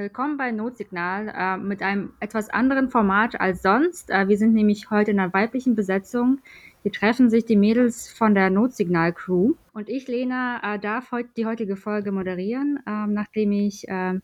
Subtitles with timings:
[0.00, 4.08] Willkommen bei Notsignal äh, mit einem etwas anderen Format als sonst.
[4.08, 6.38] Äh, wir sind nämlich heute in einer weiblichen Besetzung.
[6.82, 9.52] Hier treffen sich die Mädels von der Notsignal-Crew.
[9.74, 14.22] Und ich, Lena, äh, darf heute die heutige Folge moderieren, ähm, nachdem ich ähm,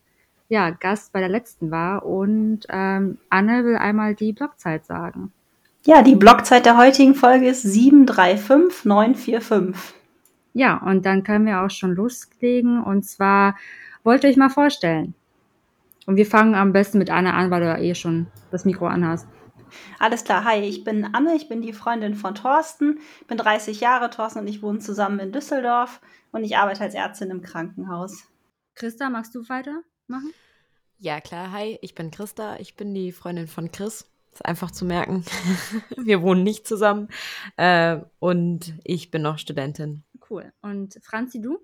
[0.49, 2.03] ja, Gast bei der letzten war.
[2.03, 5.31] Und ähm, Anne will einmal die Blockzeit sagen.
[5.85, 9.75] Ja, die Blockzeit der heutigen Folge ist 735945.
[10.53, 12.81] Ja, und dann können wir auch schon loslegen.
[12.81, 13.55] Und zwar
[14.03, 15.13] wollt ihr euch mal vorstellen.
[16.07, 18.87] Und wir fangen am besten mit Anne an, weil du ja eh schon das Mikro
[18.87, 19.27] anhast.
[19.99, 24.09] Alles klar, hi, ich bin Anne, ich bin die Freundin von Thorsten, bin 30 Jahre,
[24.09, 25.99] Thorsten und ich wohnen zusammen in Düsseldorf
[26.31, 28.23] und ich arbeite als Ärztin im Krankenhaus.
[28.75, 30.31] Christa, magst du weitermachen?
[30.97, 34.09] Ja, klar, hi, ich bin Christa, ich bin die Freundin von Chris.
[34.31, 35.25] Ist einfach zu merken.
[35.97, 37.09] wir wohnen nicht zusammen
[37.57, 40.05] äh, und ich bin noch Studentin.
[40.29, 40.53] Cool.
[40.61, 41.59] Und Franzi, du?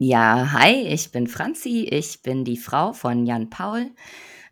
[0.00, 1.88] Ja, hi, ich bin Franzi.
[1.90, 3.90] Ich bin die Frau von Jan Paul,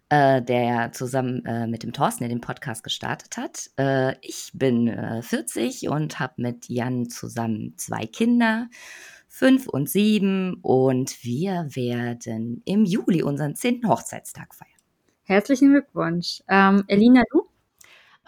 [0.08, 3.70] äh, der zusammen äh, mit dem Thorsten den Podcast gestartet hat.
[3.78, 8.69] Äh, ich bin 40 äh, und habe mit Jan zusammen zwei Kinder,
[9.28, 10.58] fünf und sieben.
[10.62, 14.72] Und wir werden im Juli unseren zehnten Hochzeitstag feiern.
[15.22, 16.42] Herzlichen Glückwunsch.
[16.48, 17.45] Ähm, Elina, du?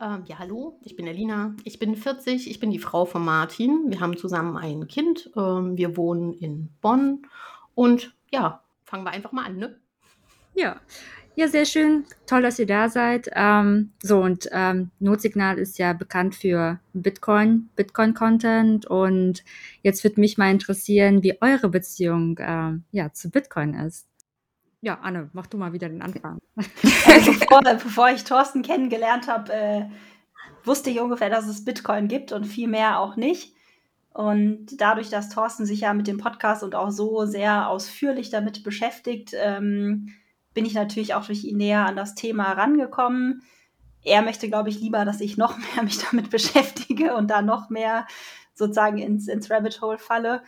[0.01, 1.57] Ähm, ja, hallo, ich bin Elina.
[1.65, 3.87] Ich bin 40, ich bin die Frau von Martin.
[3.89, 5.31] Wir haben zusammen ein Kind.
[5.37, 7.27] Ähm, wir wohnen in Bonn.
[7.75, 9.81] Und ja, fangen wir einfach mal an, ne?
[10.55, 10.81] Ja.
[11.35, 12.05] Ja, sehr schön.
[12.27, 13.29] Toll, dass ihr da seid.
[13.33, 18.87] Ähm, so, und ähm, Notsignal ist ja bekannt für Bitcoin, Bitcoin-Content.
[18.87, 19.45] Und
[19.83, 24.08] jetzt würde mich mal interessieren, wie eure Beziehung ähm, ja, zu Bitcoin ist.
[24.81, 26.39] Ja, Anne, mach du mal wieder den Anfang.
[27.07, 29.85] Also bevor, bevor ich Thorsten kennengelernt habe, äh,
[30.65, 33.55] wusste ich ungefähr, dass es Bitcoin gibt und viel mehr auch nicht.
[34.13, 38.63] Und dadurch, dass Thorsten sich ja mit dem Podcast und auch so sehr ausführlich damit
[38.65, 40.13] beschäftigt, ähm,
[40.55, 43.43] bin ich natürlich auch durch ihn näher an das Thema rangekommen.
[44.03, 47.71] Er möchte, glaube ich, lieber, dass ich noch mehr mich damit beschäftige und da noch
[47.71, 48.07] mehr
[48.55, 50.43] sozusagen ins, ins Rabbit Hole falle.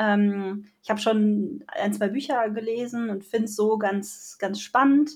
[0.00, 5.10] Ähm, ich habe schon ein, zwei Bücher gelesen und finde es so ganz, ganz spannend.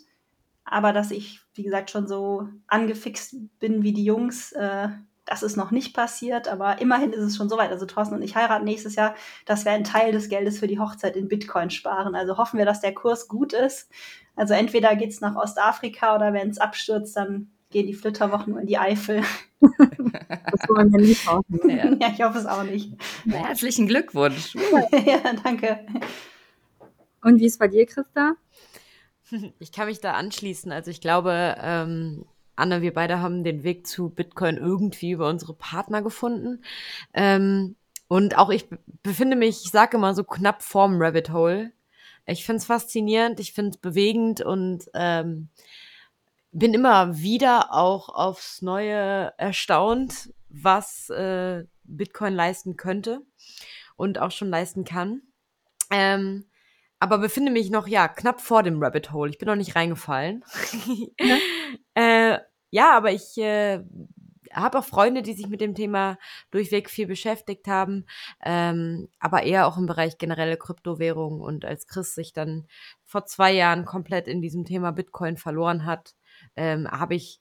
[0.67, 4.89] Aber dass ich, wie gesagt, schon so angefixt bin wie die Jungs, äh,
[5.25, 6.49] das ist noch nicht passiert.
[6.49, 7.71] Aber immerhin ist es schon soweit.
[7.71, 9.15] Also Thorsten und ich heiraten nächstes Jahr,
[9.47, 12.15] dass wir einen Teil des Geldes für die Hochzeit in Bitcoin sparen.
[12.15, 13.91] Also hoffen wir, dass der Kurs gut ist.
[14.37, 18.67] Also entweder geht es nach Ostafrika oder wenn es abstürzt, dann gehen die Flitterwochen in
[18.69, 19.23] die Eifel.
[19.61, 21.69] das wollen wir nicht hoffen.
[21.69, 21.93] Ja.
[22.01, 22.93] ja, ich hoffe es auch nicht.
[23.27, 24.55] Herzlichen Glückwunsch.
[25.07, 25.85] ja, danke.
[27.21, 28.37] Und wie ist bei dir, Christa?
[29.59, 30.71] Ich kann mich da anschließen.
[30.71, 32.25] Also ich glaube, ähm,
[32.55, 36.63] Anne, wir beide haben den Weg zu Bitcoin irgendwie über unsere Partner gefunden.
[37.13, 37.75] Ähm,
[38.07, 38.69] und auch ich
[39.03, 41.73] befinde mich, ich sage immer so knapp vorm Rabbit Hole.
[42.25, 45.49] Ich finde es faszinierend, ich finde es bewegend und ähm,
[46.55, 53.23] bin immer wieder auch aufs Neue erstaunt, was äh, Bitcoin leisten könnte
[53.97, 55.23] und auch schon leisten kann.
[55.91, 56.47] Ähm,
[57.01, 59.31] aber befinde mich noch, ja, knapp vor dem Rabbit Hole.
[59.31, 60.45] Ich bin noch nicht reingefallen.
[61.19, 61.39] ja,
[61.95, 62.39] äh,
[62.71, 63.83] ja aber ich äh,
[64.53, 66.19] habe auch Freunde, die sich mit dem Thema
[66.53, 68.07] durchweg viel beschäftigt haben,
[68.45, 71.41] ähm, aber eher auch im Bereich generelle Kryptowährung.
[71.41, 72.69] Und als Chris sich dann
[73.05, 76.15] vor zwei Jahren komplett in diesem Thema Bitcoin verloren hat,
[76.57, 77.41] ähm, habe ich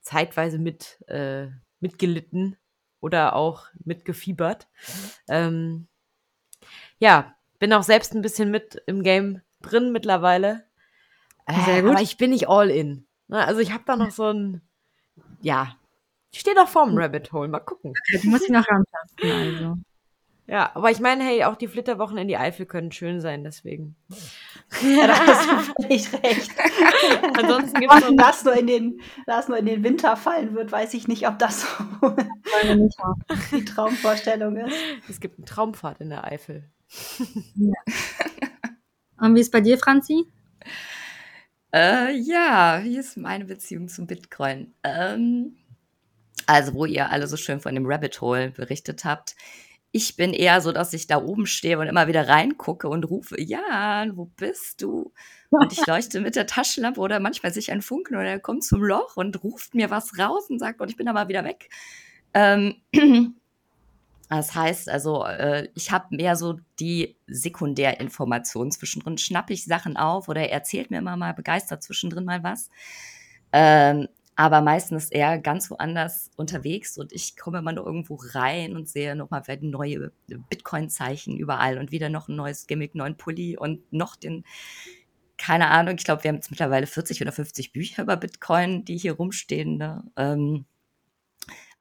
[0.00, 1.48] zeitweise mit, äh,
[1.80, 2.56] mitgelitten
[3.00, 4.68] oder auch mitgefiebert.
[5.28, 5.88] Ähm,
[6.98, 10.64] ja, bin auch selbst ein bisschen mit im Game drin mittlerweile.
[11.46, 13.06] Äh, aber ich bin nicht all in.
[13.28, 13.44] Ne?
[13.44, 14.62] Also ich habe da noch so ein,
[15.40, 15.76] ja,
[16.30, 17.48] ich stehe doch vorm Rabbit Hole.
[17.48, 17.92] Mal gucken.
[18.10, 19.76] Du musst dich noch rantasten, also.
[20.46, 23.94] Ja, aber ich meine, hey, auch die Flitterwochen in die Eifel können schön sein, deswegen.
[24.82, 26.50] Ja, da hast du völlig recht.
[27.38, 30.94] Ansonsten gibt es das nur in den, das nur in den Winter fallen wird, weiß
[30.94, 32.16] ich nicht, ob das so
[33.52, 34.74] die Traumvorstellung ist.
[35.08, 36.68] Es gibt eine Traumfahrt in der Eifel.
[37.54, 37.72] Ja.
[39.20, 40.24] Und wie ist bei dir, Franzi?
[41.72, 44.74] Äh, ja, wie ist meine Beziehung zum Bitcoin?
[44.82, 45.56] Ähm,
[46.46, 49.36] also, wo ihr alle so schön von dem Rabbit Hole berichtet habt,
[49.92, 53.38] ich bin eher so, dass ich da oben stehe und immer wieder reingucke und rufe,
[53.40, 55.12] Jan, wo bist du?
[55.50, 58.82] Und ich leuchte mit der Taschenlampe oder manchmal sich ein Funken oder er kommt zum
[58.82, 61.68] Loch und ruft mir was raus und sagt, und ich bin aber wieder weg.
[62.32, 62.76] Ähm,
[64.30, 69.18] das heißt also, äh, ich habe mehr so die Sekundärinformation zwischendrin.
[69.18, 72.70] Schnappe ich Sachen auf oder er erzählt mir immer mal begeistert zwischendrin mal was.
[73.52, 78.88] Ähm, aber meistens eher ganz woanders unterwegs und ich komme immer nur irgendwo rein und
[78.88, 84.16] sehe nochmal neue Bitcoin-Zeichen überall und wieder noch ein neues Gimmick, neuen Pulli und noch
[84.16, 84.44] den
[85.38, 88.96] keine Ahnung, ich glaube, wir haben jetzt mittlerweile 40 oder 50 Bücher über Bitcoin, die
[88.96, 89.76] hier rumstehen.
[89.76, 90.04] Ne?
[90.16, 90.66] Ähm,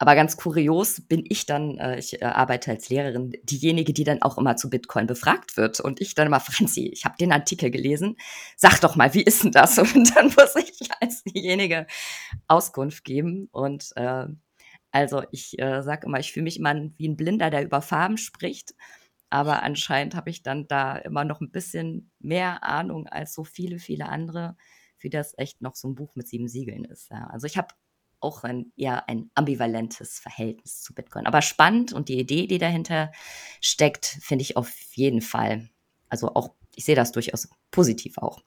[0.01, 4.23] aber ganz kurios bin ich dann, äh, ich äh, arbeite als Lehrerin, diejenige, die dann
[4.23, 5.79] auch immer zu Bitcoin befragt wird.
[5.79, 8.17] Und ich dann immer, Franzi, ich habe den Artikel gelesen,
[8.57, 9.77] sag doch mal, wie ist denn das?
[9.77, 11.85] Und dann muss ich als diejenige
[12.47, 13.47] Auskunft geben.
[13.51, 14.25] Und äh,
[14.89, 18.17] also ich äh, sage immer, ich fühle mich immer wie ein Blinder, der über Farben
[18.17, 18.73] spricht.
[19.29, 23.77] Aber anscheinend habe ich dann da immer noch ein bisschen mehr Ahnung als so viele,
[23.77, 24.57] viele andere,
[24.97, 27.11] wie das echt noch so ein Buch mit sieben Siegeln ist.
[27.11, 27.27] Ja.
[27.27, 27.67] Also ich habe
[28.21, 31.25] auch ein, eher ein ambivalentes Verhältnis zu Bitcoin.
[31.25, 33.11] Aber spannend und die Idee, die dahinter
[33.59, 35.69] steckt, finde ich auf jeden Fall.
[36.09, 38.41] Also auch, ich sehe das durchaus positiv auch.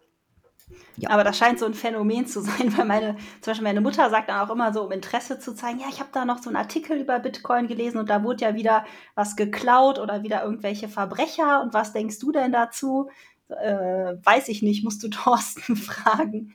[0.97, 1.11] Ja.
[1.11, 4.29] Aber das scheint so ein Phänomen zu sein, weil meine, zum Beispiel meine Mutter sagt
[4.29, 6.56] dann auch immer so, um Interesse zu zeigen, ja, ich habe da noch so einen
[6.56, 8.85] Artikel über Bitcoin gelesen und da wurde ja wieder
[9.15, 13.11] was geklaut oder wieder irgendwelche Verbrecher und was denkst du denn dazu?
[13.49, 16.55] Äh, weiß ich nicht, musst du Thorsten fragen.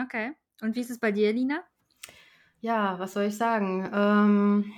[0.00, 0.32] Okay.
[0.62, 1.62] Und wie ist es bei dir, Lina?
[2.60, 3.90] Ja, was soll ich sagen?
[3.92, 4.72] Ähm,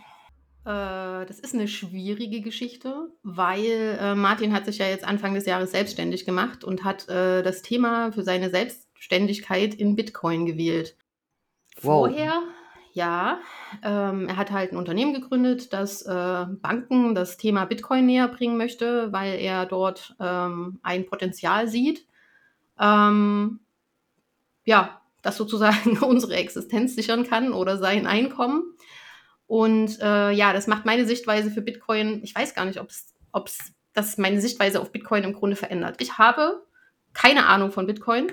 [0.65, 5.47] äh, das ist eine schwierige Geschichte, weil äh, Martin hat sich ja jetzt Anfang des
[5.47, 10.97] Jahres selbstständig gemacht und hat äh, das Thema für seine Selbstständigkeit in Bitcoin gewählt.
[11.81, 12.07] Wow.
[12.07, 12.43] Vorher,
[12.93, 13.41] ja,
[13.83, 18.57] ähm, er hat halt ein Unternehmen gegründet, das äh, Banken das Thema Bitcoin näher bringen
[18.57, 22.07] möchte, weil er dort ähm, ein Potenzial sieht.
[22.79, 23.59] Ähm,
[24.65, 28.63] ja, das sozusagen unsere Existenz sichern kann oder sein Einkommen.
[29.47, 32.89] Und äh, ja, das macht meine Sichtweise für Bitcoin, ich weiß gar nicht, ob
[33.47, 35.97] es das meine Sichtweise auf Bitcoin im Grunde verändert.
[36.01, 36.63] Ich habe
[37.13, 38.33] keine Ahnung von Bitcoin.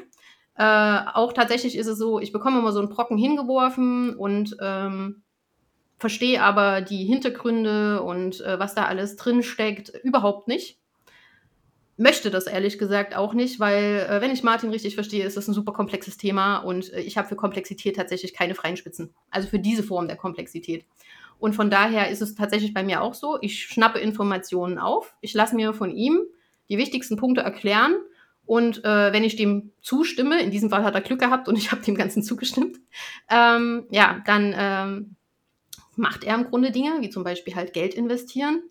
[0.56, 5.24] Äh, auch tatsächlich ist es so, ich bekomme immer so einen Brocken hingeworfen und ähm,
[5.97, 10.80] verstehe aber die Hintergründe und äh, was da alles drin steckt überhaupt nicht
[11.99, 15.47] möchte das ehrlich gesagt auch nicht, weil, äh, wenn ich Martin richtig verstehe, ist das
[15.47, 19.13] ein super komplexes Thema und äh, ich habe für Komplexität tatsächlich keine freien Spitzen.
[19.29, 20.85] Also für diese Form der Komplexität.
[21.39, 25.33] Und von daher ist es tatsächlich bei mir auch so, ich schnappe Informationen auf, ich
[25.33, 26.21] lasse mir von ihm
[26.69, 27.95] die wichtigsten Punkte erklären
[28.45, 31.71] und äh, wenn ich dem zustimme, in diesem Fall hat er Glück gehabt und ich
[31.71, 32.79] habe dem Ganzen zugestimmt,
[33.29, 35.15] ähm, ja, dann ähm,
[35.95, 38.63] macht er im Grunde Dinge, wie zum Beispiel halt Geld investieren.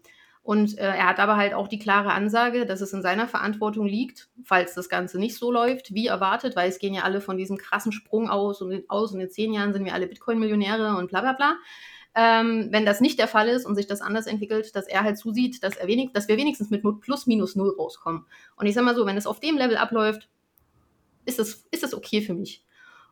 [0.48, 3.84] Und äh, er hat aber halt auch die klare Ansage, dass es in seiner Verantwortung
[3.84, 7.36] liegt, falls das Ganze nicht so läuft, wie erwartet, weil es gehen ja alle von
[7.36, 11.10] diesem krassen Sprung aus und aus und in zehn Jahren sind wir alle Bitcoin-Millionäre und
[11.10, 11.56] bla bla bla.
[12.14, 15.18] Ähm, wenn das nicht der Fall ist und sich das anders entwickelt, dass er halt
[15.18, 18.24] zusieht, dass, er wenig, dass wir wenigstens mit plus minus null rauskommen.
[18.56, 20.30] Und ich sag mal so, wenn es auf dem Level abläuft,
[21.26, 22.64] ist es, ist es okay für mich.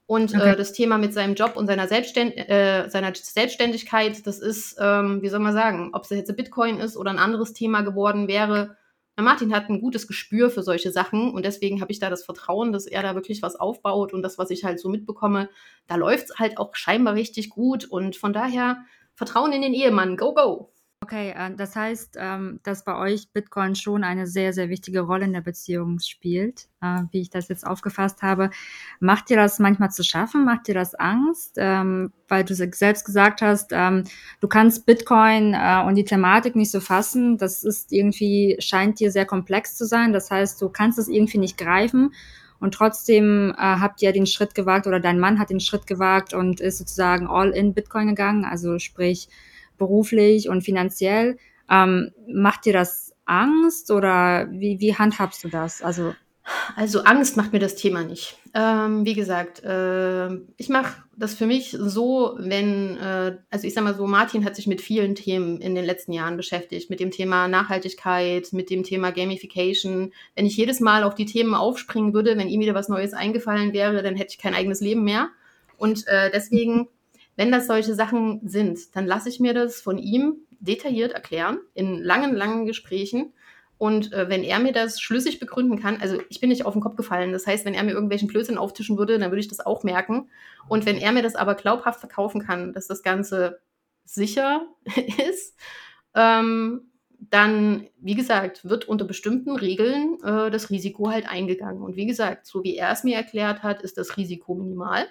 [0.06, 0.52] Und äh, okay.
[0.52, 5.20] äh, das Thema mit seinem Job und seiner, Selbstständ äh, seiner Selbstständigkeit, das ist, ähm,
[5.20, 8.76] wie soll man sagen, ob es jetzt Bitcoin ist oder ein anderes Thema geworden wäre.
[9.16, 12.24] Na, Martin hat ein gutes Gespür für solche Sachen und deswegen habe ich da das
[12.24, 15.48] Vertrauen, dass er da wirklich was aufbaut und das, was ich halt so mitbekomme,
[15.88, 20.16] da läuft es halt auch scheinbar richtig gut und von daher Vertrauen in den Ehemann,
[20.16, 20.70] go, go.
[21.06, 25.24] Okay, äh, das heißt, ähm, dass bei euch Bitcoin schon eine sehr, sehr wichtige Rolle
[25.26, 28.50] in der Beziehung spielt, äh, wie ich das jetzt aufgefasst habe.
[28.98, 30.44] Macht dir das manchmal zu schaffen?
[30.44, 31.58] Macht dir das Angst?
[31.58, 34.02] Ähm, weil du selbst gesagt hast, ähm,
[34.40, 37.38] du kannst Bitcoin äh, und die Thematik nicht so fassen.
[37.38, 40.12] Das ist irgendwie, scheint dir sehr komplex zu sein.
[40.12, 42.14] Das heißt, du kannst es irgendwie nicht greifen.
[42.58, 46.58] Und trotzdem habt ihr den Schritt gewagt oder dein Mann hat den Schritt gewagt und
[46.58, 48.46] ist sozusagen all in Bitcoin gegangen.
[48.46, 49.28] Also sprich,
[49.78, 51.36] beruflich und finanziell.
[51.70, 55.82] Ähm, macht dir das Angst oder wie, wie handhabst du das?
[55.82, 56.14] Also,
[56.76, 58.38] also Angst macht mir das Thema nicht.
[58.54, 63.82] Ähm, wie gesagt, äh, ich mache das für mich so, wenn, äh, also ich sag
[63.82, 67.10] mal so, Martin hat sich mit vielen Themen in den letzten Jahren beschäftigt, mit dem
[67.10, 70.12] Thema Nachhaltigkeit, mit dem Thema Gamification.
[70.36, 73.72] Wenn ich jedes Mal auf die Themen aufspringen würde, wenn ihm wieder was Neues eingefallen
[73.72, 75.28] wäre, dann hätte ich kein eigenes Leben mehr.
[75.78, 76.88] Und äh, deswegen
[77.36, 82.02] wenn das solche Sachen sind, dann lasse ich mir das von ihm detailliert erklären, in
[82.02, 83.32] langen, langen Gesprächen.
[83.78, 86.80] Und äh, wenn er mir das schlüssig begründen kann, also ich bin nicht auf den
[86.80, 89.60] Kopf gefallen, das heißt, wenn er mir irgendwelchen Blödsinn auftischen würde, dann würde ich das
[89.60, 90.30] auch merken.
[90.66, 93.60] Und wenn er mir das aber glaubhaft verkaufen kann, dass das Ganze
[94.04, 94.66] sicher
[95.28, 95.56] ist,
[96.14, 101.82] ähm, dann, wie gesagt, wird unter bestimmten Regeln äh, das Risiko halt eingegangen.
[101.82, 105.06] Und wie gesagt, so wie er es mir erklärt hat, ist das Risiko minimal.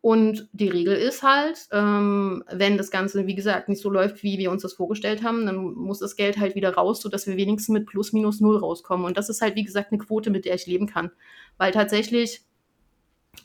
[0.00, 4.38] Und die Regel ist halt, ähm, wenn das Ganze, wie gesagt, nicht so läuft, wie
[4.38, 7.72] wir uns das vorgestellt haben, dann muss das Geld halt wieder raus, sodass wir wenigstens
[7.72, 9.06] mit plus minus null rauskommen.
[9.06, 11.10] Und das ist halt, wie gesagt, eine Quote, mit der ich leben kann.
[11.56, 12.42] Weil tatsächlich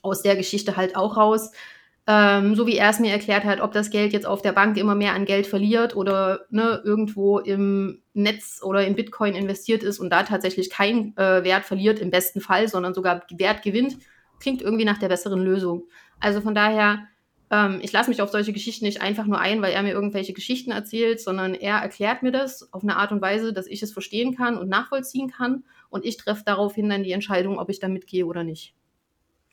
[0.02, 1.52] aus der Geschichte halt auch raus,
[2.06, 4.76] Ähm, so wie er es mir erklärt hat, ob das Geld jetzt auf der Bank
[4.78, 10.00] immer mehr an Geld verliert oder ne, irgendwo im Netz oder in Bitcoin investiert ist
[10.00, 13.98] und da tatsächlich kein äh, Wert verliert im besten Fall, sondern sogar Wert gewinnt,
[14.42, 15.84] klingt irgendwie nach der besseren Lösung.
[16.24, 17.10] Also von daher,
[17.52, 20.32] ähm, ich lasse mich auf solche Geschichten nicht einfach nur ein, weil er mir irgendwelche
[20.32, 23.92] Geschichten erzählt, sondern er erklärt mir das auf eine Art und Weise, dass ich es
[23.92, 27.90] verstehen kann und nachvollziehen kann und ich treffe daraufhin dann die Entscheidung, ob ich da
[27.90, 28.74] mitgehe oder nicht.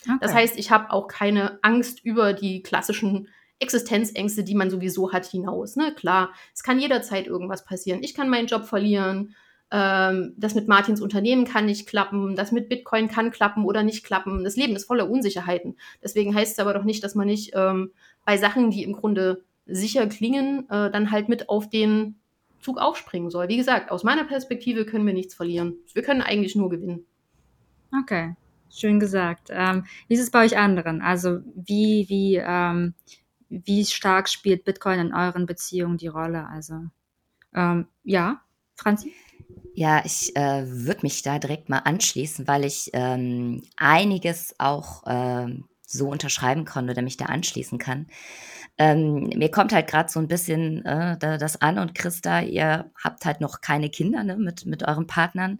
[0.05, 0.17] Okay.
[0.21, 3.27] Das heißt, ich habe auch keine Angst über die klassischen
[3.59, 5.75] Existenzängste, die man sowieso hat, hinaus.
[5.75, 5.93] Ne?
[5.93, 8.05] Klar, es kann jederzeit irgendwas passieren.
[8.05, 9.35] Ich kann meinen Job verlieren.
[9.73, 12.35] Ähm, das mit Martins Unternehmen kann nicht klappen.
[12.37, 14.45] Das mit Bitcoin kann klappen oder nicht klappen.
[14.45, 15.77] Das Leben ist voller Unsicherheiten.
[16.03, 17.93] Deswegen heißt es aber doch nicht, dass man nicht ähm,
[18.25, 22.17] bei Sachen, die im Grunde sicher klingen, äh, dann halt mit auf den
[22.61, 23.49] Zug aufspringen soll.
[23.49, 25.77] Wie gesagt, aus meiner Perspektive können wir nichts verlieren.
[25.95, 27.07] Wir können eigentlich nur gewinnen.
[28.03, 28.35] Okay.
[28.73, 29.49] Schön gesagt.
[29.51, 31.03] Ähm, wie ist es bei euch anderen?
[31.03, 32.95] Also wie, wie, ähm,
[33.49, 36.47] wie stark spielt Bitcoin in euren Beziehungen die Rolle?
[36.47, 36.85] Also
[37.53, 38.43] ähm, ja,
[38.77, 39.13] Franzi?
[39.73, 45.47] Ja, ich äh, würde mich da direkt mal anschließen, weil ich ähm, einiges auch äh,
[45.87, 48.07] so unterschreiben konnte oder mich da anschließen kann.
[48.79, 53.25] Ähm, mir kommt halt gerade so ein bisschen äh, das an und Christa, ihr habt
[53.25, 55.59] halt noch keine Kinder ne, mit, mit euren Partnern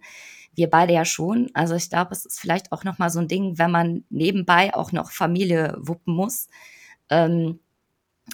[0.55, 1.49] wir beide ja schon.
[1.53, 4.73] Also ich glaube, es ist vielleicht auch noch mal so ein Ding, wenn man nebenbei
[4.73, 6.47] auch noch Familie wuppen muss.
[7.09, 7.59] Ähm,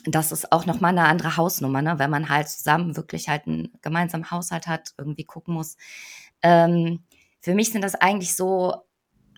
[0.06, 2.00] das ist auch noch mal eine andere Hausnummer, ne?
[2.00, 5.78] wenn man halt zusammen wirklich halt einen gemeinsamen Haushalt hat, irgendwie gucken muss.
[6.42, 7.04] Ähm,
[7.42, 8.84] für mich sind das eigentlich so,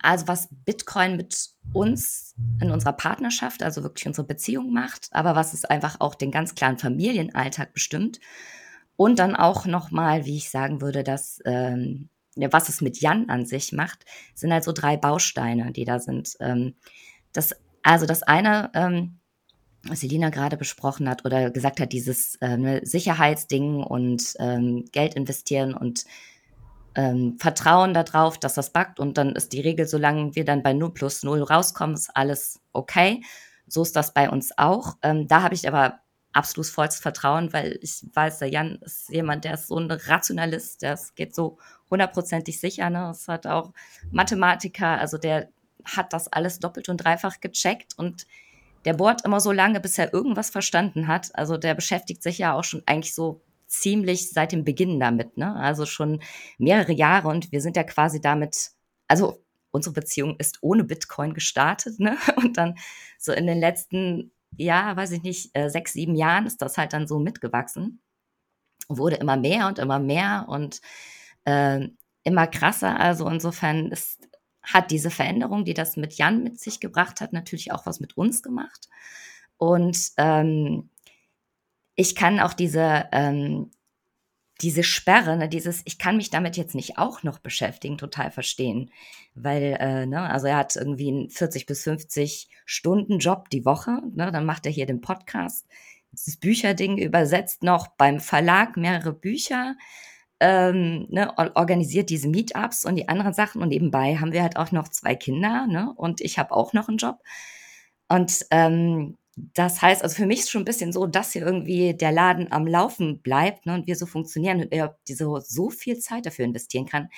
[0.02, 5.54] also was Bitcoin mit uns in unserer Partnerschaft, also wirklich unsere Beziehung macht, aber was
[5.54, 8.20] es einfach auch den ganz klaren Familienalltag bestimmt.
[8.96, 13.30] Und dann auch noch mal, wie ich sagen würde, dass ähm, was es mit Jan
[13.30, 16.36] an sich macht, sind halt so drei Bausteine, die da sind.
[16.40, 16.76] Ähm,
[17.34, 19.19] das, also das eine, ähm,
[19.94, 26.06] Selina gerade besprochen hat oder gesagt hat, dieses äh, Sicherheitsding und ähm, Geld investieren und
[26.96, 30.74] ähm, Vertrauen darauf, dass das backt und dann ist die Regel, solange wir dann bei
[30.74, 33.24] 0 plus 0 rauskommen, ist alles okay.
[33.68, 34.98] So ist das bei uns auch.
[35.04, 36.00] Ähm, da habe ich aber
[36.34, 40.82] absolut vollstes Vertrauen, weil ich weiß, der Jan ist jemand, der ist so ein Rationalist,
[40.82, 41.58] der geht so
[41.90, 42.90] hundertprozentig sicher.
[42.90, 43.10] Ne?
[43.12, 43.72] Es hat auch
[44.12, 45.50] Mathematiker, also der
[45.86, 48.26] hat das alles doppelt und dreifach gecheckt und
[48.86, 51.32] der bohrt immer so lange, bis er irgendwas verstanden hat.
[51.36, 55.56] Also der beschäftigt sich ja auch schon eigentlich so ziemlich seit dem Beginn damit, ne?
[55.56, 56.22] Also schon
[56.58, 58.72] mehrere Jahre und wir sind ja quasi damit,
[59.08, 62.18] also unsere Beziehung ist ohne Bitcoin gestartet, ne?
[62.38, 62.76] Und dann
[63.20, 66.94] so in den letzten, ja, weiß ich nicht, äh, sechs, sieben Jahren ist das halt
[66.94, 68.02] dann so mitgewachsen.
[68.88, 70.82] Wurde immer mehr und immer mehr und
[71.46, 71.88] äh,
[72.24, 73.00] immer krasser.
[73.00, 74.28] Also insofern ist,
[74.62, 78.18] hat diese Veränderung, die das mit Jan mit sich gebracht hat, natürlich auch was mit
[78.18, 78.90] uns gemacht.
[79.58, 80.90] Und ähm,
[81.96, 83.72] ich kann auch diese, ähm,
[84.62, 88.92] diese Sperre, ne, dieses, ich kann mich damit jetzt nicht auch noch beschäftigen, total verstehen.
[89.36, 94.02] Weil, äh, ne, also er hat irgendwie einen 40 bis 50 Stunden Job die Woche,
[94.14, 95.68] ne, dann macht er hier den Podcast,
[96.12, 99.76] das Bücherding übersetzt noch beim Verlag mehrere Bücher,
[100.40, 103.62] ähm, ne, organisiert diese Meetups und die anderen Sachen.
[103.62, 106.88] Und nebenbei haben wir halt auch noch zwei Kinder ne, und ich habe auch noch
[106.88, 107.20] einen Job.
[108.08, 109.18] Und ähm,
[109.54, 112.52] das heißt, also für mich ist schon ein bisschen so, dass hier irgendwie der Laden
[112.52, 116.46] am Laufen bleibt ne, und wir so funktionieren und er diese so viel Zeit dafür
[116.46, 117.10] investieren kann.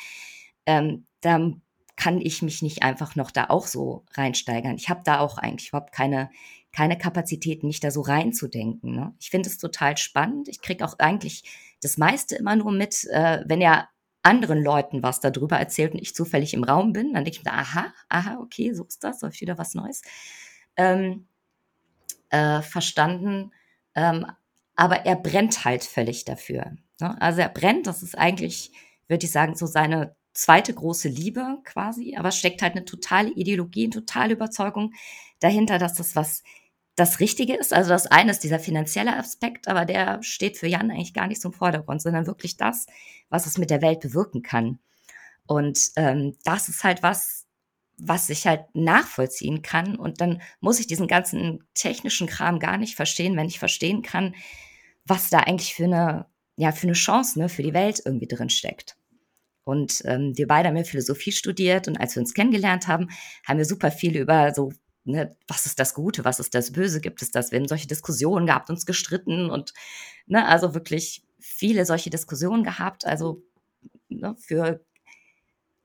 [0.66, 1.62] Ähm, dann
[1.96, 4.76] kann ich mich nicht einfach noch da auch so reinsteigern.
[4.76, 6.30] Ich habe da auch eigentlich überhaupt keine,
[6.72, 8.96] keine Kapazität, mich da so reinzudenken.
[8.96, 9.14] Ne?
[9.20, 10.48] Ich finde es total spannend.
[10.48, 11.44] Ich kriege auch eigentlich
[11.82, 13.90] das meiste immer nur mit, äh, wenn er
[14.24, 17.54] anderen Leuten was darüber erzählt und ich zufällig im Raum bin, dann denke ich mir,
[17.54, 20.04] aha, aha, okay, so ist das, ich wieder was Neues
[20.78, 21.28] ähm,
[22.30, 23.52] äh, verstanden.
[23.96, 24.26] Ähm,
[24.76, 26.72] aber er brennt halt völlig dafür.
[27.00, 27.20] Ne?
[27.22, 28.72] Also er brennt, das ist eigentlich,
[29.08, 33.86] würde ich sagen, so seine zweite große Liebe quasi, aber steckt halt eine totale Ideologie,
[33.86, 34.94] eine totale Überzeugung
[35.40, 36.44] dahinter, dass das was
[37.02, 37.74] das Richtige ist.
[37.74, 41.42] Also das eine ist dieser finanzielle Aspekt, aber der steht für Jan eigentlich gar nicht
[41.42, 42.86] so im Vordergrund, sondern wirklich das,
[43.30, 44.78] was es mit der Welt bewirken kann.
[45.48, 47.48] Und ähm, das ist halt was,
[47.98, 49.96] was ich halt nachvollziehen kann.
[49.96, 54.36] Und dann muss ich diesen ganzen technischen Kram gar nicht verstehen, wenn ich verstehen kann,
[55.04, 58.52] was da eigentlich für eine, ja, für eine Chance ne, für die Welt irgendwie drin
[58.52, 58.96] steckt.
[59.64, 63.10] Und ähm, wir beide haben ja Philosophie studiert und als wir uns kennengelernt haben,
[63.48, 64.72] haben wir super viel über so
[65.04, 67.52] ne, was ist das Gute, was ist das Böse, gibt es das?
[67.52, 69.74] Wir haben solche Diskussionen gehabt, uns gestritten und
[70.28, 73.06] ne, also wirklich viele solche Diskussionen gehabt.
[73.06, 73.44] Also
[74.10, 74.86] ne, für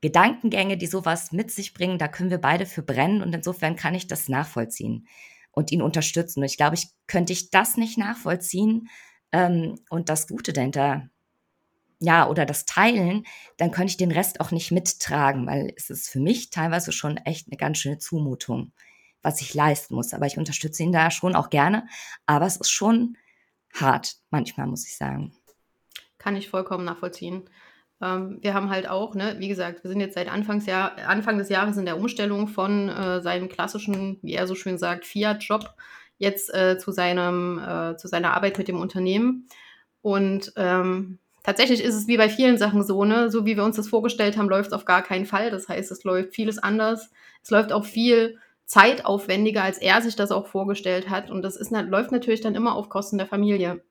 [0.01, 3.95] Gedankengänge, die sowas mit sich bringen, da können wir beide für brennen und insofern kann
[3.95, 5.07] ich das nachvollziehen.
[5.51, 6.41] und ihn unterstützen.
[6.41, 8.89] Und ich glaube, ich könnte ich das nicht nachvollziehen
[9.31, 11.09] ähm, und das Gute dahinter,
[11.99, 13.25] ja, oder das Teilen,
[13.57, 17.17] dann könnte ich den Rest auch nicht mittragen, weil es ist für mich teilweise schon
[17.17, 18.71] echt eine ganz schöne Zumutung,
[19.21, 20.13] was ich leisten muss.
[20.13, 21.87] Aber ich unterstütze ihn da schon auch gerne.
[22.25, 23.17] Aber es ist schon
[23.73, 25.33] hart, manchmal, muss ich sagen.
[26.17, 27.49] Kann ich vollkommen nachvollziehen.
[28.01, 31.49] Ähm, wir haben halt auch, ne, wie gesagt, wir sind jetzt seit Anfangsjahr, Anfang des
[31.49, 35.73] Jahres in der Umstellung von äh, seinem klassischen, wie er so schön sagt, Fiat-Job
[36.17, 39.47] jetzt äh, zu, seinem, äh, zu seiner Arbeit mit dem Unternehmen.
[40.01, 43.75] Und ähm, tatsächlich ist es wie bei vielen Sachen so, ne, so wie wir uns
[43.75, 45.51] das vorgestellt haben, läuft es auf gar keinen Fall.
[45.51, 47.11] Das heißt, es läuft vieles anders.
[47.43, 51.31] Es läuft auch viel zeitaufwendiger, als er sich das auch vorgestellt hat.
[51.31, 53.81] Und das ist, läuft natürlich dann immer auf Kosten der Familie.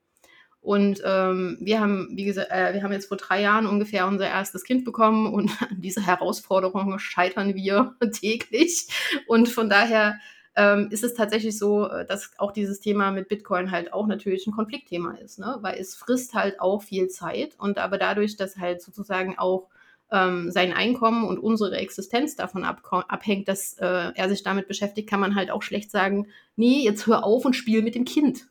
[0.61, 4.29] Und ähm, wir haben, wie gesagt, äh, wir haben jetzt vor drei Jahren ungefähr unser
[4.29, 8.89] erstes Kind bekommen und an dieser Herausforderung scheitern wir täglich.
[9.27, 10.19] Und von daher
[10.57, 14.47] ähm, ist es tatsächlich so, äh, dass auch dieses Thema mit Bitcoin halt auch natürlich
[14.47, 15.57] ein Konfliktthema ist, ne?
[15.61, 19.69] weil es frisst halt auch viel Zeit und aber dadurch, dass halt sozusagen auch
[20.13, 25.21] ähm, sein Einkommen und unsere Existenz davon abhängt, dass äh, er sich damit beschäftigt, kann
[25.21, 28.47] man halt auch schlecht sagen, nee, jetzt hör auf und spiel mit dem Kind.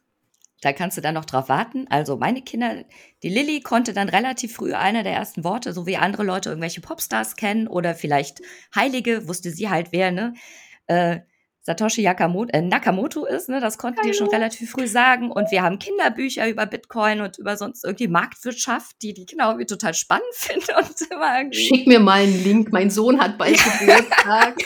[0.61, 1.85] Da kannst du dann noch drauf warten.
[1.89, 2.85] Also meine Kinder,
[3.23, 6.81] die Lilly konnte dann relativ früh einer der ersten Worte, so wie andere Leute irgendwelche
[6.81, 8.41] Popstars kennen oder vielleicht
[8.73, 10.33] Heilige, wusste sie halt wer, ne?
[10.87, 11.19] Äh,
[11.65, 13.59] Satoshi Yakamoto, äh, Nakamoto ist, ne?
[13.59, 14.11] Das konnten Hallo.
[14.11, 15.31] die schon relativ früh sagen.
[15.31, 19.65] Und wir haben Kinderbücher über Bitcoin und über sonst irgendwie Marktwirtschaft, die die Kinder irgendwie
[19.65, 20.75] total spannend finden.
[20.77, 24.55] Und immer irgendwie Schick mir mal einen Link, mein Sohn hat bald Geburtstag.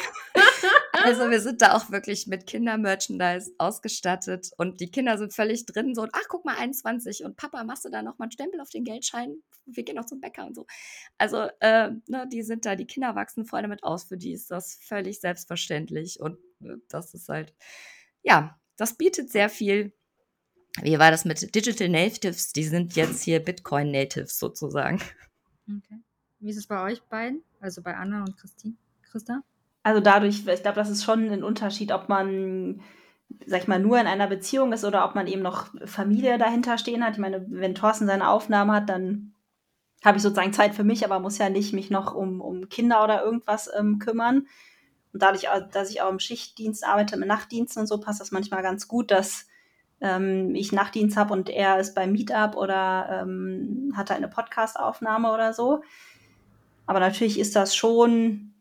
[0.92, 5.96] Also wir sind da auch wirklich mit Kindermerchandise ausgestattet und die Kinder sind völlig drin,
[5.96, 8.70] so, ach guck mal, 21 und Papa, machst du da noch mal einen Stempel auf
[8.70, 9.42] den Geldschein?
[9.66, 10.66] Wir gehen noch zum Bäcker und so.
[11.18, 14.52] Also äh, ne, die sind da, die Kinder wachsen voll damit aus, für die ist
[14.52, 16.38] das völlig selbstverständlich und
[16.90, 17.54] das ist halt,
[18.22, 19.94] ja, das bietet sehr viel.
[20.82, 22.54] Wie war das mit Digital Natives?
[22.54, 25.02] Die sind jetzt hier Bitcoin Natives sozusagen.
[25.68, 26.00] Okay.
[26.40, 27.44] Wie ist es bei euch beiden?
[27.60, 28.76] Also bei Anna und Christine?
[29.04, 29.44] Christa?
[29.84, 32.82] Also dadurch, ich glaube, das ist schon ein Unterschied, ob man,
[33.46, 36.78] sag ich mal, nur in einer Beziehung ist oder ob man eben noch Familie dahinter
[36.78, 37.14] stehen hat.
[37.14, 39.34] Ich meine, wenn Thorsten seine Aufnahmen hat, dann
[40.04, 43.04] habe ich sozusagen Zeit für mich, aber muss ja nicht mich noch um, um Kinder
[43.04, 44.48] oder irgendwas ähm, kümmern.
[45.14, 48.62] Und dadurch, dass ich auch im Schichtdienst arbeite, mit Nachtdiensten und so, passt das manchmal
[48.62, 49.48] ganz gut, dass
[50.02, 55.32] ähm, ich Nachtdienst habe und er ist beim Meetup oder ähm, hat da eine Podcast-Aufnahme
[55.32, 55.82] oder so.
[56.86, 58.54] Aber natürlich ist das schon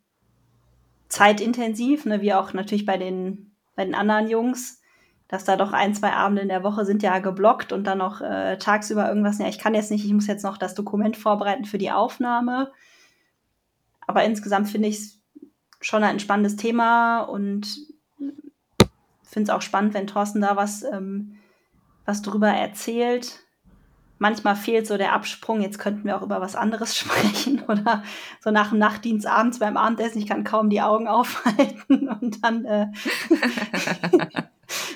[1.09, 4.83] zeitintensiv, ne, wie auch natürlich bei den, bei den anderen Jungs,
[5.29, 8.21] dass da doch ein, zwei Abende in der Woche sind ja geblockt und dann noch
[8.21, 11.65] äh, tagsüber irgendwas, ja, ich kann jetzt nicht, ich muss jetzt noch das Dokument vorbereiten
[11.65, 12.73] für die Aufnahme.
[14.07, 15.18] Aber insgesamt finde ich es
[15.81, 17.89] schon ein spannendes Thema und
[19.39, 21.37] finde es auch spannend, wenn Thorsten da was, ähm,
[22.05, 23.41] was drüber erzählt.
[24.19, 28.03] Manchmal fehlt so der Absprung, jetzt könnten wir auch über was anderes sprechen oder
[28.41, 32.65] so nach dem Nachtdienst abends beim Abendessen, ich kann kaum die Augen aufhalten und dann
[32.65, 32.87] äh,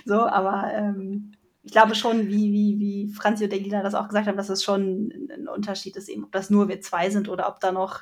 [0.05, 4.27] so, aber ähm, ich glaube schon, wie, wie, wie Franzi und Elina das auch gesagt
[4.27, 7.49] haben, dass es schon ein Unterschied ist, eben, ob das nur wir zwei sind oder
[7.49, 8.01] ob da noch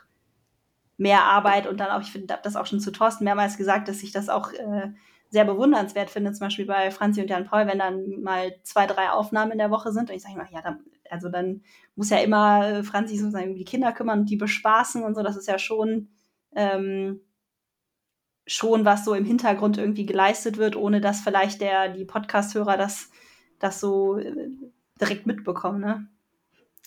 [1.01, 4.03] mehr Arbeit und dann auch, ich finde, das auch schon zu Thorsten mehrmals gesagt, dass
[4.03, 4.93] ich das auch äh,
[5.31, 9.11] sehr bewundernswert finde, zum Beispiel bei Franzi und Jan Paul, wenn dann mal zwei, drei
[9.11, 11.63] Aufnahmen in der Woche sind und ich sage immer, ja, dann also dann
[11.97, 15.23] muss ja immer äh, Franzi sozusagen um die Kinder kümmern und die bespaßen und so.
[15.23, 16.09] Das ist ja schon,
[16.55, 17.21] ähm,
[18.47, 23.11] schon was so im Hintergrund irgendwie geleistet wird, ohne dass vielleicht der, die Podcast-Hörer das,
[23.59, 24.51] das so äh,
[25.01, 26.09] direkt mitbekommen, ne?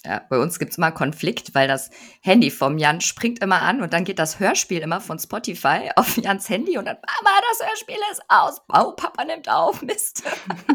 [0.06, 1.90] Ja, bei uns gibt es immer Konflikt, weil das
[2.22, 6.18] Handy vom Jan springt immer an und dann geht das Hörspiel immer von Spotify auf
[6.18, 8.62] Jans Handy und dann, Mama, das Hörspiel ist aus.
[8.68, 10.24] Oh, Papa nimmt auf, Mist.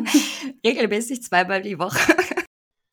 [0.64, 1.99] Regelmäßig zweimal die Woche.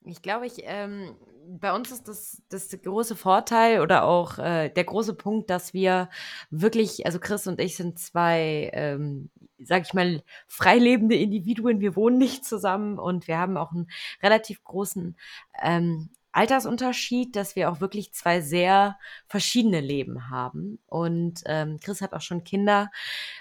[0.08, 1.16] Ich glaube, ich, ähm,
[1.48, 6.12] bei uns ist das, das große Vorteil oder auch äh, der große Punkt, dass wir
[6.52, 11.80] wirklich, also Chris und ich sind zwei, ähm, sag ich mal, freilebende Individuen.
[11.80, 13.90] Wir wohnen nicht zusammen und wir haben auch einen
[14.22, 15.18] relativ großen
[15.60, 20.80] ähm, Altersunterschied, dass wir auch wirklich zwei sehr verschiedene Leben haben.
[20.88, 22.92] Und ähm, Chris hat auch schon Kinder,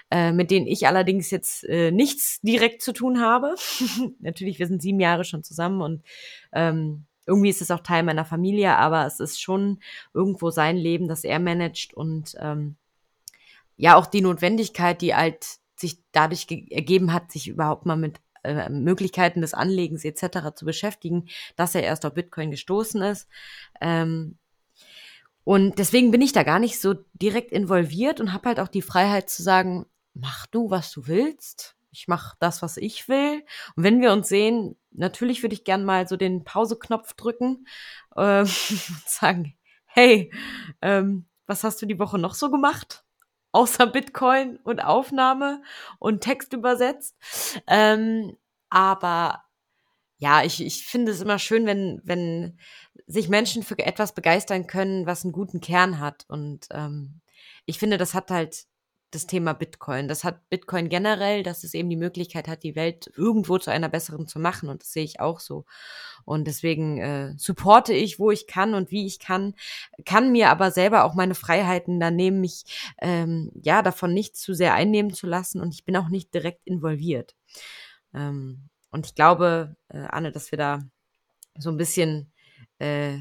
[0.09, 3.55] äh, mit denen ich allerdings jetzt äh, nichts direkt zu tun habe.
[4.19, 6.03] Natürlich, wir sind sieben Jahre schon zusammen und
[6.53, 9.79] ähm, irgendwie ist es auch Teil meiner Familie, aber es ist schon
[10.13, 12.75] irgendwo sein Leben, das er managt und ähm,
[13.77, 18.69] ja auch die Notwendigkeit, die halt sich dadurch ergeben hat, sich überhaupt mal mit äh,
[18.69, 20.55] Möglichkeiten des Anlegens etc.
[20.55, 23.27] zu beschäftigen, dass er erst auf Bitcoin gestoßen ist.
[23.81, 24.37] Ähm,
[25.43, 28.81] und deswegen bin ich da gar nicht so direkt involviert und habe halt auch die
[28.81, 31.75] Freiheit zu sagen, mach du, was du willst.
[31.91, 33.43] Ich mache das, was ich will.
[33.75, 37.67] Und wenn wir uns sehen, natürlich würde ich gern mal so den Pause-Knopf drücken
[38.15, 38.49] äh, und
[39.05, 39.55] sagen,
[39.85, 40.33] hey,
[40.81, 43.04] ähm, was hast du die Woche noch so gemacht?
[43.55, 45.61] Außer Bitcoin und Aufnahme
[45.97, 47.15] und Text übersetzt.
[47.67, 48.35] Ähm,
[48.69, 49.45] aber
[50.17, 52.59] ja, ich, ich finde es immer schön, wenn, wenn
[53.07, 56.25] sich Menschen für etwas begeistern können, was einen guten Kern hat.
[56.27, 57.21] Und ähm,
[57.65, 58.65] ich finde, das hat halt
[59.15, 60.07] das Thema Bitcoin.
[60.07, 63.89] Das hat Bitcoin generell, dass es eben die Möglichkeit hat, die Welt irgendwo zu einer
[63.89, 64.69] besseren zu machen.
[64.69, 65.65] Und das sehe ich auch so.
[66.25, 69.55] Und deswegen äh, supporte ich, wo ich kann und wie ich kann,
[70.05, 72.63] kann mir aber selber auch meine Freiheiten dann nehmen, mich
[73.01, 75.61] ähm, ja davon nicht zu sehr einnehmen zu lassen.
[75.61, 77.35] Und ich bin auch nicht direkt involviert.
[78.13, 80.83] Ähm, und ich glaube, äh, Anne, dass wir da
[81.57, 82.31] so ein bisschen
[82.79, 83.19] äh,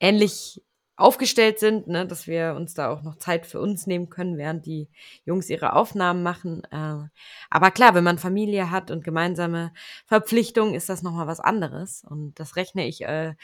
[0.00, 0.62] ähnlich
[0.96, 4.66] aufgestellt sind, ne, dass wir uns da auch noch Zeit für uns nehmen können, während
[4.66, 4.88] die
[5.24, 6.62] Jungs ihre Aufnahmen machen.
[6.70, 7.08] Äh,
[7.50, 9.72] aber klar, wenn man Familie hat und gemeinsame
[10.06, 12.04] Verpflichtungen, ist das nochmal was anderes.
[12.04, 13.34] Und das rechne ich äh,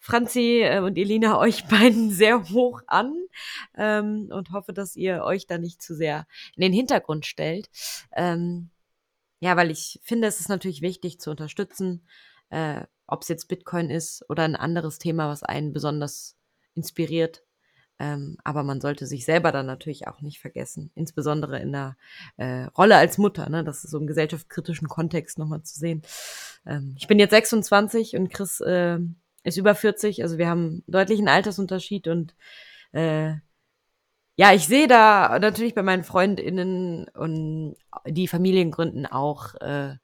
[0.00, 3.14] Franzi äh, und Elina euch beiden sehr hoch an
[3.76, 7.68] ähm, und hoffe, dass ihr euch da nicht zu sehr in den Hintergrund stellt.
[8.16, 8.70] Ähm,
[9.40, 12.06] ja, weil ich finde, es ist natürlich wichtig zu unterstützen,
[12.48, 16.36] äh, ob es jetzt Bitcoin ist oder ein anderes Thema, was einen besonders
[16.74, 17.42] inspiriert.
[18.00, 21.96] Ähm, aber man sollte sich selber dann natürlich auch nicht vergessen, insbesondere in der
[22.36, 23.62] äh, Rolle als Mutter, ne?
[23.62, 26.02] das ist so im gesellschaftskritischen Kontext nochmal zu sehen.
[26.66, 28.98] Ähm, ich bin jetzt 26 und Chris äh,
[29.44, 32.34] ist über 40, also wir haben deutlichen Altersunterschied und
[32.92, 33.34] äh,
[34.36, 39.94] ja, ich sehe da natürlich bei meinen FreundInnen und die Familiengründen auch, äh,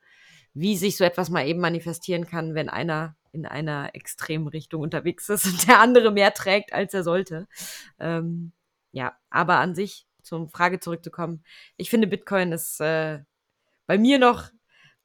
[0.55, 5.29] wie sich so etwas mal eben manifestieren kann, wenn einer in einer extremen Richtung unterwegs
[5.29, 7.49] ist und der andere mehr trägt, als er sollte.
[7.99, 8.53] Ähm,
[8.93, 11.43] ja, aber an sich, zum Frage zurückzukommen,
[11.77, 13.21] ich finde, Bitcoin ist äh,
[13.87, 14.51] bei mir noch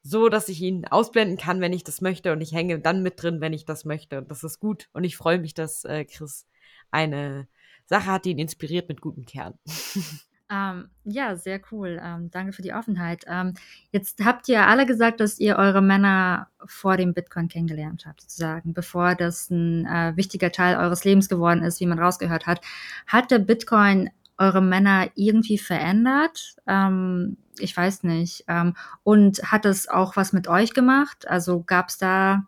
[0.02, 3.22] so, dass ich ihn ausblenden kann, wenn ich das möchte und ich hänge dann mit
[3.22, 6.06] drin, wenn ich das möchte und das ist gut und ich freue mich, dass äh,
[6.06, 6.46] Chris
[6.92, 7.48] eine
[7.86, 9.58] Sache hat, die ihn inspiriert mit gutem Kern.
[10.50, 12.00] Ähm, ja, sehr cool.
[12.02, 13.26] Ähm, danke für die Offenheit.
[13.28, 13.56] Ähm,
[13.92, 18.74] jetzt habt ihr alle gesagt, dass ihr eure Männer vor dem Bitcoin kennengelernt habt, sozusagen,
[18.74, 22.62] bevor das ein äh, wichtiger Teil eures Lebens geworden ist, wie man rausgehört hat.
[23.08, 26.56] Hat der Bitcoin eure Männer irgendwie verändert?
[26.68, 28.44] Ähm, ich weiß nicht.
[28.48, 31.28] Ähm, und hat es auch was mit euch gemacht?
[31.28, 32.46] Also gab es da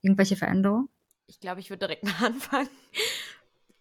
[0.00, 0.88] irgendwelche Veränderungen?
[1.26, 2.68] Ich glaube, ich würde direkt mal anfangen.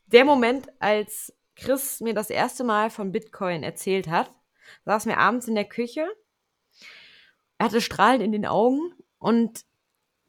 [0.07, 4.33] Der Moment, als Chris mir das erste Mal von Bitcoin erzählt hat,
[4.85, 6.07] saß mir abends in der Küche.
[7.57, 9.65] Er hatte Strahlen in den Augen und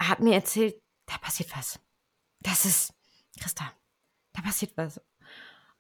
[0.00, 1.80] hat mir erzählt, da passiert was.
[2.40, 2.94] Das ist,
[3.40, 3.72] Christa,
[4.32, 5.00] da passiert was.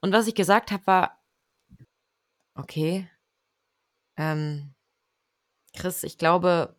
[0.00, 1.24] Und was ich gesagt habe, war,
[2.54, 3.08] okay,
[4.16, 4.74] ähm,
[5.74, 6.76] Chris, ich glaube,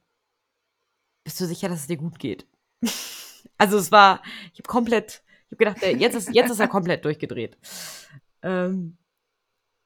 [1.24, 2.48] bist du sicher, dass es dir gut geht?
[3.58, 4.22] also es war,
[4.54, 7.58] ich habe komplett, ich habe gedacht, jetzt ist, jetzt ist er komplett durchgedreht.
[8.46, 8.98] Ähm,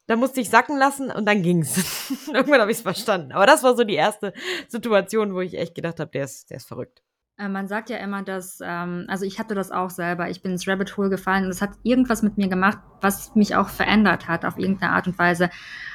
[0.08, 2.10] da musste ich sacken lassen und dann ging's.
[2.34, 3.32] Irgendwann habe ich es verstanden.
[3.32, 4.34] Aber das war so die erste
[4.68, 7.04] Situation, wo ich echt gedacht habe, der ist, der ist verrückt.
[7.38, 10.52] Äh, man sagt ja immer, dass, ähm, also ich hatte das auch selber, ich bin
[10.52, 14.28] ins Rabbit Hole gefallen und es hat irgendwas mit mir gemacht, was mich auch verändert
[14.28, 15.50] hat auf irgendeine Art und Weise.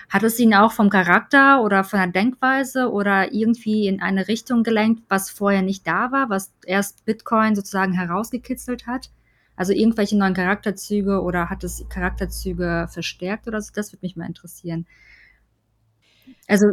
[0.08, 4.62] Hat es ihn auch vom Charakter oder von der Denkweise oder irgendwie in eine Richtung
[4.62, 9.10] gelenkt, was vorher nicht da war, was erst Bitcoin sozusagen herausgekitzelt hat?
[9.56, 13.72] Also irgendwelche neuen Charakterzüge oder hat es Charakterzüge verstärkt oder so?
[13.74, 14.86] Das würde mich mal interessieren.
[16.48, 16.66] Also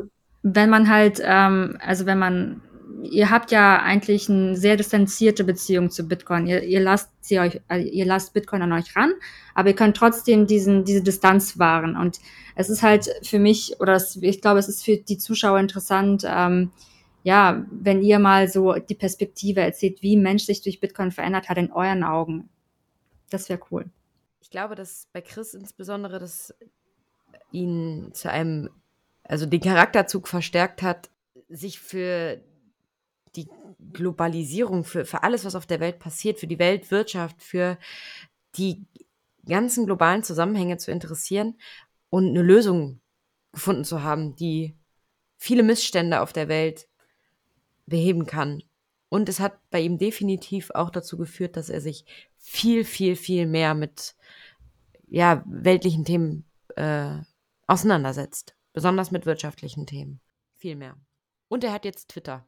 [0.44, 2.62] wenn man halt, ähm, also wenn man,
[3.04, 6.48] ihr habt ja eigentlich eine sehr distanzierte Beziehung zu Bitcoin.
[6.48, 9.14] Ihr, ihr lasst sie euch, also ihr lasst Bitcoin an euch ran,
[9.54, 11.96] aber ihr könnt trotzdem diesen, diese Distanz wahren.
[11.96, 12.20] Und
[12.56, 16.24] es ist halt für mich, oder es, ich glaube, es ist für die Zuschauer interessant,
[16.26, 16.72] ähm,
[17.24, 21.58] ja, wenn ihr mal so die Perspektive erzählt, wie Mensch sich durch Bitcoin verändert hat
[21.58, 22.50] in euren Augen.
[23.32, 23.90] Das wäre cool.
[24.42, 26.54] Ich glaube, dass bei Chris insbesondere das
[27.52, 28.70] ihn zu einem,
[29.24, 31.10] also den Charakterzug verstärkt hat,
[31.48, 32.42] sich für
[33.36, 33.48] die
[33.94, 37.78] Globalisierung, für, für alles, was auf der Welt passiert, für die Weltwirtschaft, für
[38.56, 38.86] die
[39.46, 41.58] ganzen globalen Zusammenhänge zu interessieren
[42.10, 43.00] und eine Lösung
[43.54, 44.76] gefunden zu haben, die
[45.38, 46.88] viele Missstände auf der Welt
[47.86, 48.64] beheben kann.
[49.12, 52.06] Und es hat bei ihm definitiv auch dazu geführt, dass er sich
[52.38, 54.16] viel, viel, viel mehr mit
[55.10, 56.46] ja, weltlichen Themen
[56.78, 57.18] äh,
[57.68, 58.56] auseinandersetzt.
[58.72, 60.22] Besonders mit wirtschaftlichen Themen.
[60.56, 60.96] Viel mehr.
[61.50, 62.46] Und er hat jetzt Twitter.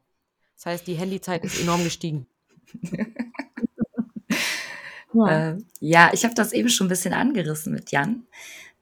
[0.56, 2.26] Das heißt, die Handyzeit ist enorm gestiegen.
[5.12, 5.50] ja.
[5.50, 8.26] Äh, ja, ich habe das eben schon ein bisschen angerissen mit Jan.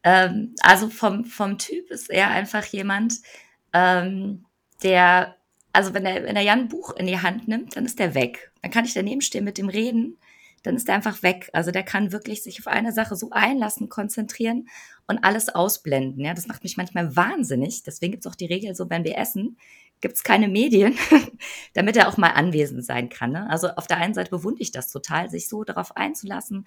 [0.05, 3.15] Ähm, also vom, vom Typ ist er einfach jemand,
[3.73, 4.45] ähm,
[4.85, 5.37] der,
[5.73, 8.15] also wenn der, wenn der Jan ein Buch in die Hand nimmt, dann ist der
[8.15, 8.53] weg.
[8.63, 10.19] Dann kann ich daneben stehen mit dem reden,
[10.63, 11.51] dann ist der einfach weg.
[11.53, 14.69] Also der kann wirklich sich auf eine Sache so einlassen, konzentrieren
[15.07, 16.25] und alles ausblenden.
[16.25, 17.83] Ja, das macht mich manchmal wahnsinnig.
[17.83, 19.57] Deswegen gibt es auch die Regel, so wenn wir essen,
[20.01, 20.97] gibt es keine Medien,
[21.75, 23.33] damit er auch mal anwesend sein kann.
[23.33, 23.49] Ne?
[23.49, 26.67] Also auf der einen Seite bewundere ich das total, sich so darauf einzulassen,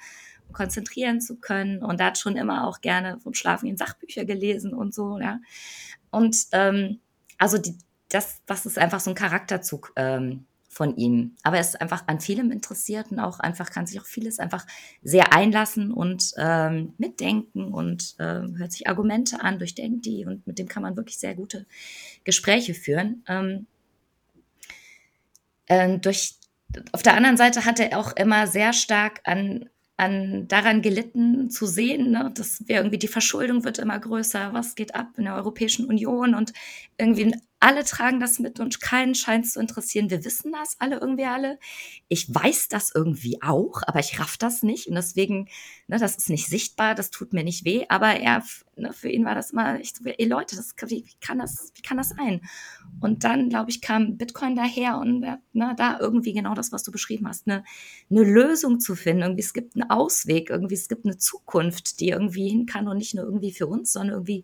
[0.52, 1.84] konzentrieren zu können.
[1.84, 5.20] Und da hat schon immer auch gerne vom Schlafen in Sachbücher gelesen und so.
[5.20, 5.40] Ja.
[6.12, 7.00] Und ähm,
[7.38, 7.78] also die,
[8.16, 11.36] das, das ist einfach so ein Charakterzug ähm, von ihm.
[11.44, 14.66] Aber er ist einfach an vielem interessiert und auch einfach kann sich auch vieles einfach
[15.04, 20.60] sehr einlassen und ähm, mitdenken und äh, hört sich Argumente an, durchdenkt die und mit
[20.60, 21.66] dem kann man wirklich sehr gute
[22.24, 23.24] Gespräche führen.
[23.28, 23.68] Ähm,
[25.68, 26.36] äh, durch,
[26.94, 31.66] auf der anderen Seite hat er auch immer sehr stark an an daran gelitten zu
[31.66, 35.36] sehen, ne, dass wir irgendwie die Verschuldung wird immer größer, was geht ab in der
[35.36, 36.52] Europäischen Union und
[36.98, 37.34] irgendwie
[37.66, 40.12] alle tragen das mit und keinen scheint es zu interessieren.
[40.12, 41.58] Wir wissen das alle irgendwie alle.
[42.10, 44.88] Ich weiß das irgendwie auch, aber ich raff das nicht.
[44.88, 45.50] Und deswegen,
[45.88, 47.86] ne, das ist nicht sichtbar, das tut mir nicht weh.
[47.90, 48.44] Aber er,
[48.76, 51.72] ne, für ihn war das immer, ich so, ey Leute, das, wie, wie, kann das,
[51.74, 52.42] wie kann das sein?
[53.02, 56.92] Und dann, glaube ich, kam Bitcoin daher und ne, da irgendwie genau das, was du
[56.92, 57.64] beschrieben hast, eine,
[58.12, 59.24] eine Lösung zu finden.
[59.24, 62.98] Irgendwie, es gibt einen Ausweg, irgendwie, es gibt eine Zukunft, die irgendwie hin kann und
[62.98, 64.44] nicht nur irgendwie für uns, sondern irgendwie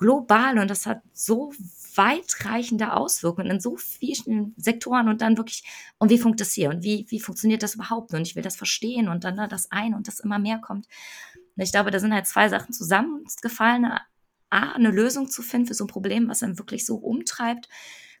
[0.00, 0.58] global.
[0.58, 1.52] Und das hat so
[1.94, 5.64] weitreichende Auswirkungen in so vielen Sektoren und dann wirklich,
[5.98, 8.56] und wie funktioniert das hier und wie, wie funktioniert das überhaupt und ich will das
[8.56, 10.86] verstehen und dann das ein und das immer mehr kommt.
[11.56, 13.84] Und ich glaube, da sind halt zwei Sachen zusammengefallen.
[14.52, 17.68] A, eine Lösung zu finden für so ein Problem, was einen wirklich so umtreibt,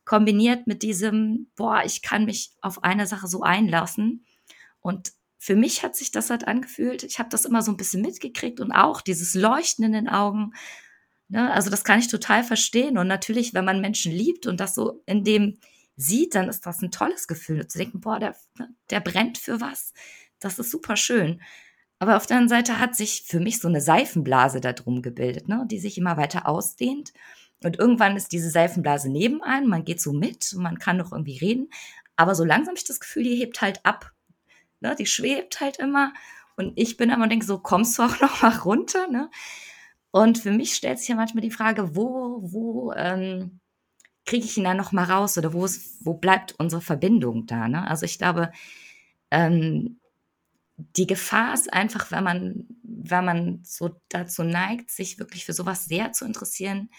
[0.04, 4.24] kombiniert mit diesem, boah, ich kann mich auf eine Sache so einlassen.
[4.80, 8.02] Und für mich hat sich das halt angefühlt, ich habe das immer so ein bisschen
[8.02, 10.52] mitgekriegt und auch dieses Leuchten in den Augen,
[11.30, 11.50] Ne?
[11.52, 12.98] Also das kann ich total verstehen.
[12.98, 15.58] Und natürlich, wenn man Menschen liebt und das so in dem
[15.96, 19.60] sieht, dann ist das ein tolles Gefühl, zu denken, boah, der, ne, der brennt für
[19.60, 19.92] was.
[20.40, 21.40] Das ist super schön.
[21.98, 25.48] Aber auf der anderen Seite hat sich für mich so eine Seifenblase da drum gebildet,
[25.48, 25.66] ne?
[25.70, 27.12] die sich immer weiter ausdehnt.
[27.62, 31.36] Und irgendwann ist diese Seifenblase neben einem, man geht so mit man kann noch irgendwie
[31.36, 31.68] reden.
[32.16, 34.12] Aber so langsam habe ich das Gefühl, die hebt halt ab.
[34.80, 34.96] Ne?
[34.98, 36.14] Die schwebt halt immer.
[36.56, 39.06] Und ich bin aber und denke so, kommst du auch noch mal runter?
[39.08, 39.30] Ne?
[40.12, 43.60] Und für mich stellt sich ja manchmal die Frage, wo, wo ähm,
[44.26, 47.68] kriege ich ihn dann noch mal raus oder wo, ist, wo bleibt unsere Verbindung da?
[47.68, 47.86] Ne?
[47.88, 48.52] Also ich glaube,
[49.30, 50.00] ähm,
[50.96, 55.84] die Gefahr ist einfach, wenn man, wenn man so dazu neigt, sich wirklich für sowas
[55.84, 56.90] sehr zu interessieren,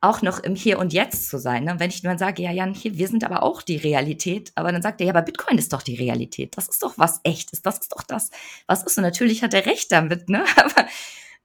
[0.00, 1.64] auch noch im Hier und Jetzt zu sein.
[1.64, 1.76] Ne?
[1.78, 4.82] Wenn ich nur sage, ja, Jan, hier, wir sind aber auch die Realität, aber dann
[4.82, 6.56] sagt er, ja, aber Bitcoin ist doch die Realität.
[6.56, 7.62] Das ist doch was echtes.
[7.62, 8.30] Das ist doch das,
[8.66, 8.98] was ist.
[8.98, 10.44] Und natürlich hat er recht damit, ne?
[10.56, 10.86] Aber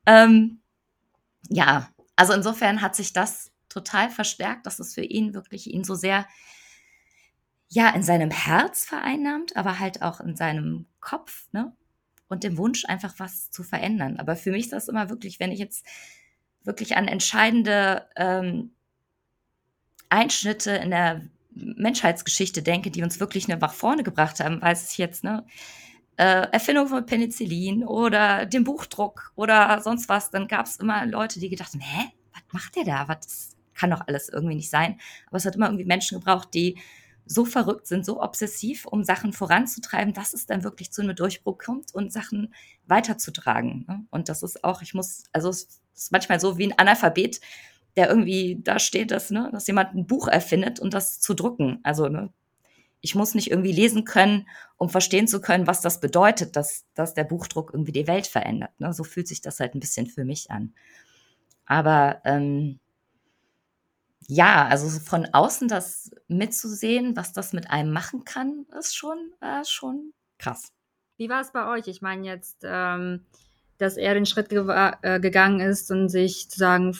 [0.06, 0.61] ähm,
[1.52, 5.96] ja, also insofern hat sich das total verstärkt, dass es für ihn wirklich ihn so
[5.96, 6.26] sehr
[7.68, 11.76] ja in seinem Herz vereinnahmt, aber halt auch in seinem Kopf, ne?
[12.28, 14.18] Und dem Wunsch einfach was zu verändern.
[14.18, 15.86] Aber für mich ist das immer wirklich, wenn ich jetzt
[16.64, 18.72] wirklich an entscheidende ähm,
[20.10, 21.22] Einschnitte in der
[21.54, 25.46] Menschheitsgeschichte denke, die uns wirklich nach vorne gebracht haben, weiß ich jetzt, ne?
[26.22, 31.40] Äh, Erfindung von Penicillin oder dem Buchdruck oder sonst was, dann gab es immer Leute,
[31.40, 33.08] die gedacht haben, hä, was macht der da?
[33.08, 35.00] Was kann doch alles irgendwie nicht sein.
[35.28, 36.78] Aber es hat immer irgendwie Menschen gebraucht, die
[37.26, 41.58] so verrückt sind, so obsessiv, um Sachen voranzutreiben, dass es dann wirklich zu einem Durchbruch
[41.58, 42.54] kommt und Sachen
[42.86, 43.86] weiterzutragen.
[43.88, 44.06] Ne?
[44.12, 47.42] Und das ist auch, ich muss, also es ist manchmal so wie ein Analphabet,
[47.96, 51.80] der irgendwie da steht, dass, ne, dass jemand ein Buch erfindet und das zu drucken.
[51.82, 52.32] Also ne,
[53.02, 57.14] ich muss nicht irgendwie lesen können, um verstehen zu können, was das bedeutet, dass, dass
[57.14, 58.72] der Buchdruck irgendwie die Welt verändert.
[58.80, 58.94] Ne?
[58.94, 60.74] So fühlt sich das halt ein bisschen für mich an.
[61.66, 62.80] Aber ähm,
[64.28, 69.66] ja, also von außen das mitzusehen, was das mit einem machen kann, ist schon, äh,
[69.66, 70.72] schon krass.
[71.18, 71.88] Wie war es bei euch?
[71.88, 73.26] Ich meine jetzt, ähm,
[73.78, 74.64] dass er den Schritt ge
[75.02, 76.98] äh, gegangen ist und sich sozusagen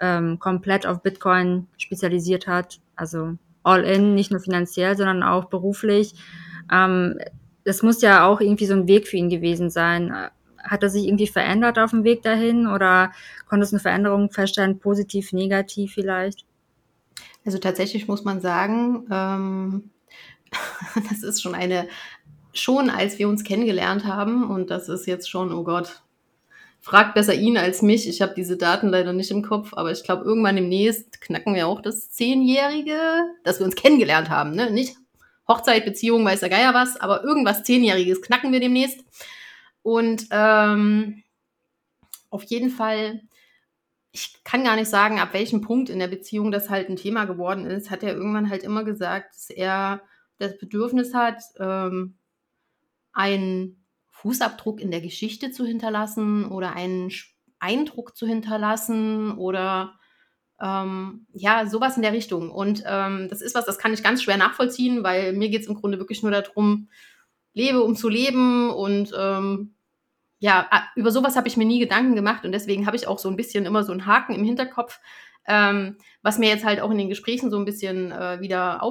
[0.00, 2.80] ähm, komplett auf Bitcoin spezialisiert hat.
[2.96, 6.14] Also all in, nicht nur finanziell, sondern auch beruflich.
[6.72, 7.18] Ähm,
[7.64, 10.14] das muss ja auch irgendwie so ein Weg für ihn gewesen sein.
[10.62, 13.12] Hat er sich irgendwie verändert auf dem Weg dahin oder
[13.48, 16.44] konntest du eine Veränderung feststellen, positiv, negativ vielleicht?
[17.44, 19.90] Also tatsächlich muss man sagen, ähm,
[21.10, 21.88] das ist schon eine,
[22.52, 26.02] schon als wir uns kennengelernt haben, und das ist jetzt schon, oh Gott,
[26.86, 28.08] fragt besser ihn als mich.
[28.08, 31.66] Ich habe diese Daten leider nicht im Kopf, aber ich glaube, irgendwann demnächst knacken wir
[31.66, 34.52] auch das Zehnjährige, dass wir uns kennengelernt haben.
[34.52, 34.70] Ne?
[34.70, 34.96] Nicht
[35.48, 39.00] Hochzeit, Beziehung, weiß der Geier was, aber irgendwas Zehnjähriges knacken wir demnächst.
[39.82, 41.24] Und ähm,
[42.30, 43.20] auf jeden Fall,
[44.12, 47.24] ich kann gar nicht sagen, ab welchem Punkt in der Beziehung das halt ein Thema
[47.24, 50.02] geworden ist, hat er irgendwann halt immer gesagt, dass er
[50.38, 52.14] das Bedürfnis hat, ähm,
[53.12, 53.84] einen
[54.16, 57.12] Fußabdruck in der Geschichte zu hinterlassen oder einen
[57.58, 59.98] Eindruck zu hinterlassen oder
[60.60, 62.50] ähm, ja, sowas in der Richtung.
[62.50, 65.68] Und ähm, das ist was, das kann ich ganz schwer nachvollziehen, weil mir geht es
[65.68, 66.88] im Grunde wirklich nur darum,
[67.52, 69.74] lebe, um zu leben und ähm,
[70.38, 73.30] ja, über sowas habe ich mir nie Gedanken gemacht und deswegen habe ich auch so
[73.30, 75.00] ein bisschen immer so einen Haken im Hinterkopf,
[75.46, 78.82] ähm, was mir jetzt halt auch in den Gesprächen so ein bisschen äh, wieder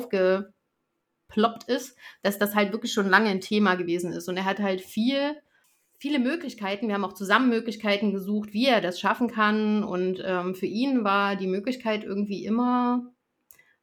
[1.35, 4.27] aufgeploppt ist, dass das halt wirklich schon lange ein Thema gewesen ist.
[4.27, 5.35] Und er hat halt viel,
[5.97, 6.87] viele Möglichkeiten.
[6.87, 9.83] Wir haben auch zusammen Möglichkeiten gesucht, wie er das schaffen kann.
[9.83, 13.11] Und ähm, für ihn war die Möglichkeit irgendwie immer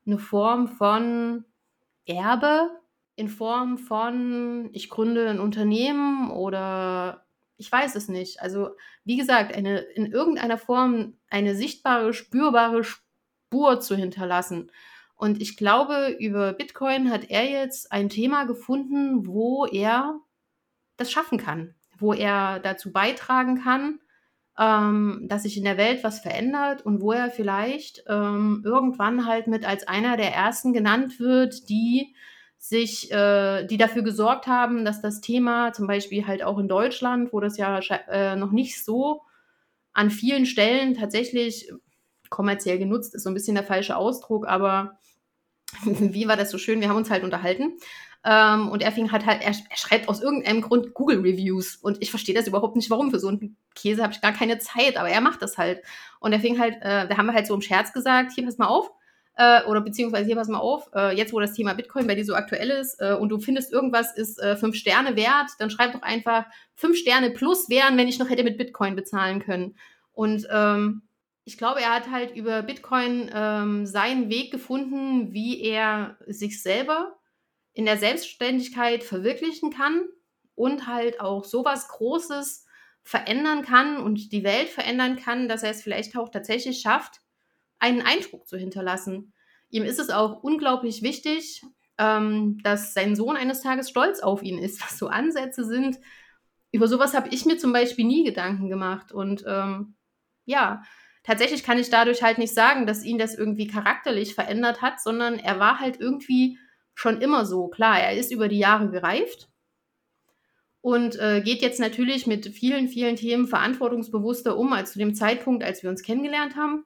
[0.07, 1.44] eine Form von
[2.07, 2.70] Erbe,
[3.14, 7.24] in Form von, ich gründe ein Unternehmen oder
[7.59, 8.40] ich weiß es nicht.
[8.40, 8.70] Also,
[9.05, 14.72] wie gesagt, eine, in irgendeiner Form eine sichtbare, spürbare Spur zu hinterlassen.
[15.22, 20.18] Und ich glaube, über Bitcoin hat er jetzt ein Thema gefunden, wo er
[20.96, 24.00] das schaffen kann, wo er dazu beitragen kann,
[24.58, 29.46] ähm, dass sich in der Welt was verändert und wo er vielleicht ähm, irgendwann halt
[29.46, 32.16] mit als einer der ersten genannt wird, die
[32.58, 37.32] sich, äh, die dafür gesorgt haben, dass das Thema zum Beispiel halt auch in Deutschland,
[37.32, 39.22] wo das ja äh, noch nicht so
[39.92, 41.70] an vielen Stellen tatsächlich
[42.28, 44.98] kommerziell genutzt ist, so ein bisschen der falsche Ausdruck, aber
[45.85, 46.80] wie war das so schön?
[46.80, 47.78] Wir haben uns halt unterhalten.
[48.24, 51.76] Ähm, und er fing halt halt, er, er, schreibt aus irgendeinem Grund Google Reviews.
[51.76, 53.11] Und ich verstehe das überhaupt nicht, warum.
[53.11, 55.82] Für so einen Käse habe ich gar keine Zeit, aber er macht das halt.
[56.20, 58.58] Und er fing halt, äh, da haben wir halt so im Scherz gesagt, hier, pass
[58.58, 58.92] mal auf,
[59.37, 62.24] äh, oder beziehungsweise hier pass mal auf, äh, jetzt wo das Thema Bitcoin bei dir
[62.24, 65.92] so aktuell ist äh, und du findest irgendwas ist äh, fünf Sterne wert, dann schreib
[65.92, 69.76] doch einfach fünf Sterne plus wären, wenn ich noch hätte mit Bitcoin bezahlen können.
[70.12, 71.02] Und ähm,
[71.44, 77.18] ich glaube, er hat halt über Bitcoin ähm, seinen Weg gefunden, wie er sich selber
[77.72, 80.02] in der Selbstständigkeit verwirklichen kann
[80.55, 82.66] und halt auch sowas Großes
[83.02, 87.20] verändern kann und die Welt verändern kann, dass er es vielleicht auch tatsächlich schafft,
[87.78, 89.33] einen Eindruck zu hinterlassen.
[89.70, 91.62] Ihm ist es auch unglaublich wichtig,
[91.98, 95.98] ähm, dass sein Sohn eines Tages stolz auf ihn ist, was so Ansätze sind.
[96.70, 99.11] Über sowas habe ich mir zum Beispiel nie Gedanken gemacht.
[99.11, 99.96] Und ähm,
[100.44, 100.83] ja,
[101.22, 105.38] tatsächlich kann ich dadurch halt nicht sagen, dass ihn das irgendwie charakterlich verändert hat, sondern
[105.38, 106.58] er war halt irgendwie
[106.94, 107.68] schon immer so.
[107.68, 109.48] Klar, er ist über die Jahre gereift
[110.80, 115.64] und äh, geht jetzt natürlich mit vielen, vielen Themen verantwortungsbewusster um als zu dem Zeitpunkt,
[115.64, 116.85] als wir uns kennengelernt haben.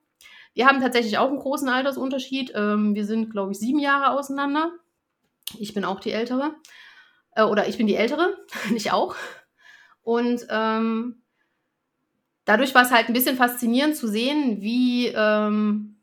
[0.54, 2.52] Wir haben tatsächlich auch einen großen Altersunterschied.
[2.54, 4.72] Ähm, wir sind, glaube ich, sieben Jahre auseinander.
[5.58, 6.54] Ich bin auch die Ältere.
[7.32, 8.36] Äh, oder ich bin die Ältere,
[8.70, 9.16] nicht auch.
[10.02, 11.22] Und ähm,
[12.46, 16.00] dadurch war es halt ein bisschen faszinierend zu sehen, wie ähm,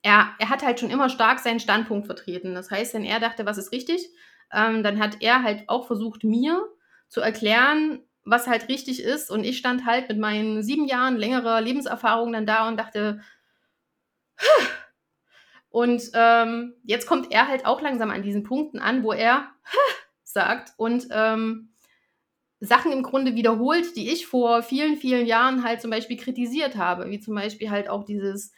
[0.00, 2.54] er, er hat halt schon immer stark seinen Standpunkt vertreten.
[2.54, 4.08] Das heißt, wenn er dachte, was ist richtig,
[4.50, 6.66] ähm, dann hat er halt auch versucht, mir
[7.08, 9.30] zu erklären, was halt richtig ist.
[9.30, 13.20] Und ich stand halt mit meinen sieben Jahren längerer Lebenserfahrung dann da und dachte,
[15.68, 19.48] und ähm, jetzt kommt er halt auch langsam an diesen Punkten an, wo er
[20.22, 21.71] sagt und ähm,
[22.64, 27.10] Sachen im Grunde wiederholt, die ich vor vielen, vielen Jahren halt zum Beispiel kritisiert habe,
[27.10, 28.52] wie zum Beispiel halt auch dieses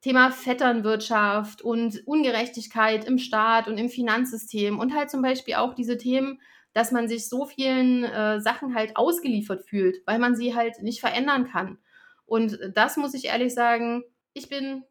[0.00, 5.98] Thema Vetternwirtschaft und Ungerechtigkeit im Staat und im Finanzsystem und halt zum Beispiel auch diese
[5.98, 6.40] Themen,
[6.72, 11.00] dass man sich so vielen äh, Sachen halt ausgeliefert fühlt, weil man sie halt nicht
[11.00, 11.76] verändern kann.
[12.24, 14.82] Und das muss ich ehrlich sagen, ich bin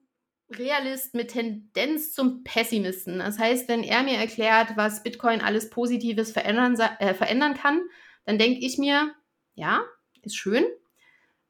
[0.51, 3.17] Realist mit Tendenz zum Pessimisten.
[3.17, 7.81] Das heißt, wenn er mir erklärt, was Bitcoin alles Positives verändern, äh, verändern kann,
[8.25, 9.13] dann denke ich mir,
[9.55, 9.81] ja,
[10.21, 10.63] ist schön.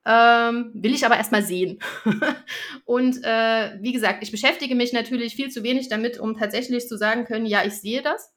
[0.03, 1.79] Ähm, will ich aber erstmal sehen.
[2.86, 6.97] und äh, wie gesagt, ich beschäftige mich natürlich viel zu wenig damit, um tatsächlich zu
[6.97, 8.34] sagen können, ja, ich sehe das.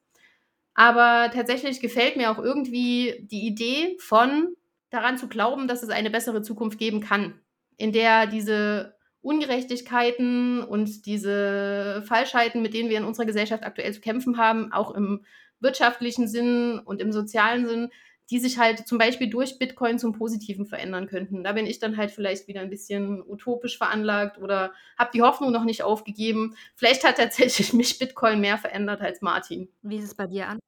[0.75, 4.55] Aber tatsächlich gefällt mir auch irgendwie die Idee von
[4.91, 7.41] daran zu glauben, dass es eine bessere Zukunft geben kann,
[7.77, 14.01] in der diese Ungerechtigkeiten und diese Falschheiten, mit denen wir in unserer Gesellschaft aktuell zu
[14.01, 15.25] kämpfen haben, auch im
[15.61, 17.91] wirtschaftlichen Sinn und im sozialen Sinn,
[18.31, 21.45] die sich halt zum Beispiel durch Bitcoin zum Positiven verändern könnten.
[21.45, 25.53] Da bin ich dann halt vielleicht wieder ein bisschen utopisch veranlagt oder habe die Hoffnung
[25.53, 26.57] noch nicht aufgegeben.
[26.75, 29.69] Vielleicht hat tatsächlich mich Bitcoin mehr verändert als Martin.
[29.83, 30.59] Wie ist es bei dir an?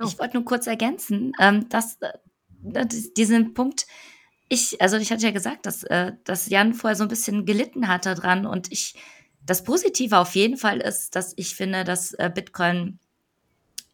[0.00, 0.04] Oh.
[0.06, 2.12] Ich wollte nur kurz ergänzen, ähm, dass, äh,
[2.62, 3.86] dass diesen Punkt,
[4.48, 7.88] ich, also ich hatte ja gesagt, dass, äh, dass Jan vorher so ein bisschen gelitten
[7.88, 8.94] hatte dran und ich,
[9.44, 12.98] das Positive auf jeden Fall ist, dass ich finde, dass äh, Bitcoin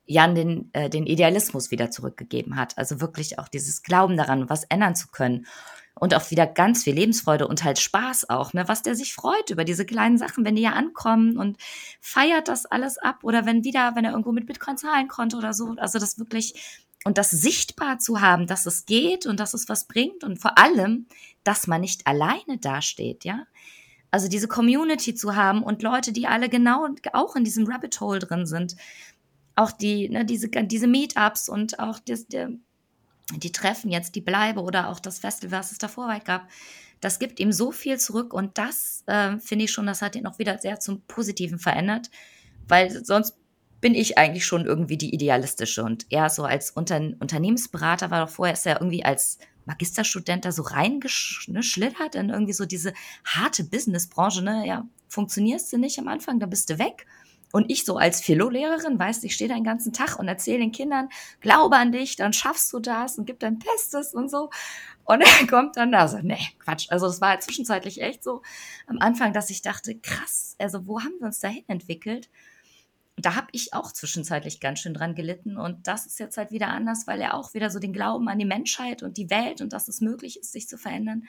[0.07, 2.77] Jan den, äh, den Idealismus wieder zurückgegeben hat.
[2.79, 5.47] Also wirklich auch dieses Glauben daran, was ändern zu können.
[5.95, 9.51] und auch wieder ganz viel Lebensfreude und halt Spaß auch, ne, was der sich freut
[9.51, 11.59] über diese kleinen Sachen, wenn die ja ankommen und
[12.01, 15.53] feiert das alles ab oder wenn wieder, wenn er irgendwo mit Bitcoin zahlen konnte oder
[15.53, 16.55] so, also das wirklich
[17.05, 20.57] und das sichtbar zu haben, dass es geht und dass es was bringt und vor
[20.59, 21.07] allem,
[21.45, 23.45] dass man nicht alleine dasteht, ja.
[24.11, 28.19] Also diese Community zu haben und Leute, die alle genau auch in diesem Rabbit Hole
[28.19, 28.77] drin sind.
[29.55, 32.51] Auch die, ne, diese, diese Meetups und auch das, der,
[33.37, 36.49] die Treffen jetzt, die Bleibe oder auch das Festival, was es davor weit gab,
[37.01, 40.27] das gibt ihm so viel zurück und das äh, finde ich schon, das hat ihn
[40.27, 42.11] auch wieder sehr zum Positiven verändert,
[42.69, 43.37] weil sonst
[43.81, 48.33] bin ich eigentlich schon irgendwie die idealistische und er so als Unter Unternehmensberater war doch
[48.33, 52.93] vorher ist er irgendwie als Magisterstudent da so reingeschlittert in irgendwie so diese
[53.25, 54.67] harte Businessbranche, ne?
[54.67, 57.07] Ja, funktionierst du nicht am Anfang, dann bist du weg.
[57.53, 60.73] Und ich so als Philo-Lehrerin, weißt, ich stehe da den ganzen Tag und erzähle den
[60.73, 64.51] Kindern, glaube an dich, dann schaffst du das und gib dein Bestes und so.
[65.05, 66.87] Und er kommt dann da so, nee, Quatsch.
[66.91, 68.43] Also das war zwischenzeitlich echt so
[68.87, 72.29] am Anfang, dass ich dachte, krass, also wo haben wir uns dahin entwickelt?
[73.17, 75.57] da habe ich auch zwischenzeitlich ganz schön dran gelitten.
[75.57, 78.39] Und das ist jetzt halt wieder anders, weil er auch wieder so den Glauben an
[78.39, 81.25] die Menschheit und die Welt und dass es möglich ist, sich zu verändern,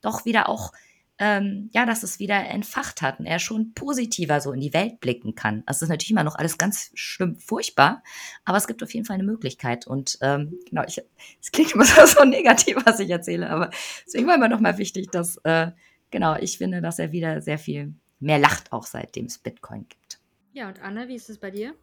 [0.00, 0.72] doch wieder auch,
[1.18, 5.00] ähm, ja, dass es wieder entfacht hat und er schon positiver so in die Welt
[5.00, 5.62] blicken kann.
[5.66, 8.02] Es ist natürlich immer noch alles ganz schlimm, furchtbar,
[8.44, 9.86] aber es gibt auf jeden Fall eine Möglichkeit.
[9.86, 11.00] Und ähm, genau, ich,
[11.40, 13.70] es klingt immer so negativ, was ich erzähle, aber
[14.04, 15.70] deswegen war immer noch mal wichtig, dass, äh,
[16.10, 20.20] genau, ich finde, dass er wieder sehr viel mehr lacht, auch seitdem es Bitcoin gibt.
[20.52, 21.74] Ja, und Anne, wie ist es bei dir?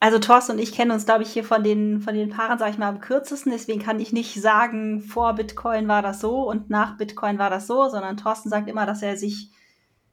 [0.00, 2.70] Also Thorsten und ich kennen uns, glaube ich, hier von den, von den Paaren, sage
[2.70, 3.50] ich mal, am kürzesten.
[3.50, 7.66] Deswegen kann ich nicht sagen, vor Bitcoin war das so und nach Bitcoin war das
[7.66, 9.50] so, sondern Thorsten sagt immer, dass er sich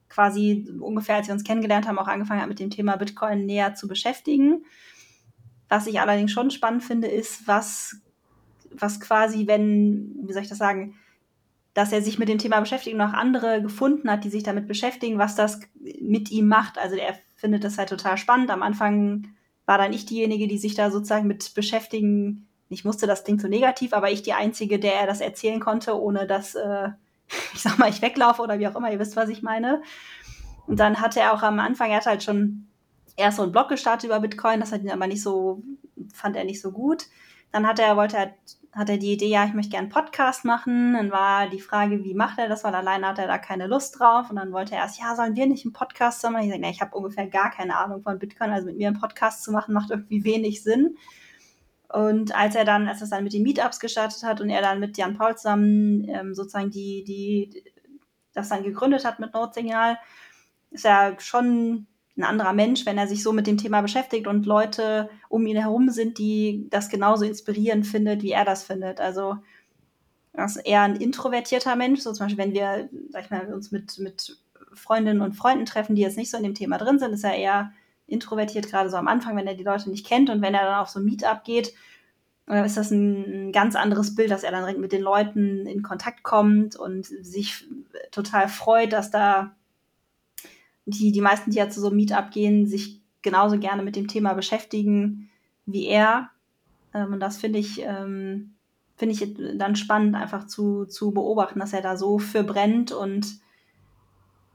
[0.10, 3.76] quasi ungefähr, als wir uns kennengelernt haben, auch angefangen hat, mit dem Thema Bitcoin näher
[3.76, 4.66] zu beschäftigen.
[5.70, 7.98] Was ich allerdings schon spannend finde, ist, was,
[8.72, 10.96] was quasi, wenn, wie soll ich das sagen,
[11.76, 14.68] dass er sich mit dem Thema beschäftigt und auch andere gefunden hat, die sich damit
[14.68, 15.60] beschäftigen, was das
[16.00, 16.78] mit ihm macht.
[16.80, 18.50] Also er findet das halt total spannend.
[18.50, 19.28] Am Anfang
[19.66, 22.48] war dann ich diejenige, die sich da sozusagen mit beschäftigen.
[22.70, 26.00] Ich musste, das klingt so negativ, aber ich die Einzige, der er das erzählen konnte,
[26.00, 26.90] ohne dass, äh,
[27.54, 29.82] ich sag mal, ich weglaufe oder wie auch immer, ihr wisst, was ich meine.
[30.68, 32.68] Und dann hatte er auch am Anfang, er hat halt schon
[33.18, 35.62] erst so einen Blog gestartet über Bitcoin, das hat ihn aber nicht so,
[36.14, 37.06] fand er nicht so gut.
[37.52, 38.34] Dann hat er, wollte er
[38.76, 40.94] hat er die Idee, ja, ich möchte gerne einen Podcast machen.
[40.94, 43.98] Dann war die Frage, wie macht er das, weil alleine hat er da keine Lust
[43.98, 44.30] drauf.
[44.30, 46.44] Und dann wollte er erst, ja, sollen wir nicht einen Podcast machen?
[46.44, 49.00] Ich sage, nee, ich habe ungefähr gar keine Ahnung von Bitcoin, also mit mir einen
[49.00, 50.98] Podcast zu machen, macht irgendwie wenig Sinn.
[51.88, 54.82] Und als er dann, als es dann mit den Meetups gestartet hat und er dann
[54.82, 57.64] mit Jan Paul zusammen ähm, sozusagen die, die,
[58.34, 59.98] das dann gegründet hat mit Notsignal,
[60.72, 64.46] ist er schon ein anderer Mensch, wenn er sich so mit dem Thema beschäftigt und
[64.46, 69.02] Leute um ihn herum sind, die das genauso inspirierend findet, wie er das findet.
[69.02, 69.38] Also
[70.32, 73.72] er ist eher ein introvertierter Mensch, so zum Beispiel, wenn wir, sag ich mal, uns
[73.72, 74.38] mit, mit
[74.74, 77.36] Freundinnen und Freunden treffen, die jetzt nicht so in dem Thema drin sind, ist er
[77.36, 77.72] eher
[78.08, 80.80] introvertiert, gerade so am Anfang, wenn er die Leute nicht kennt und wenn er dann
[80.80, 81.74] auf so ein Meetup geht,
[82.48, 86.24] äh, ist das ein ganz anderes Bild, dass er dann mit den Leuten in Kontakt
[86.24, 87.66] kommt und sich
[88.12, 89.56] total freut, dass da
[90.86, 94.08] die, die meisten, die ja zu so einem Meetup gehen, sich genauso gerne mit dem
[94.08, 95.30] Thema beschäftigen
[95.66, 96.30] wie er.
[96.94, 98.56] Ähm, und das finde ich, ähm,
[98.96, 103.40] finde ich dann spannend, einfach zu, zu beobachten, dass er da so für brennt und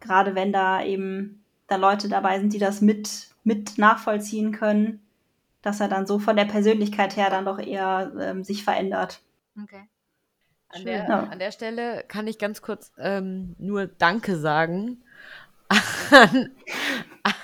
[0.01, 5.01] gerade wenn da eben da Leute dabei sind, die das mit, mit nachvollziehen können,
[5.63, 9.21] dass er dann so von der Persönlichkeit her dann doch eher ähm, sich verändert.
[9.63, 9.83] Okay.
[10.69, 11.25] An der, ja.
[11.25, 15.03] an der Stelle kann ich ganz kurz ähm, nur Danke sagen
[16.11, 16.51] an,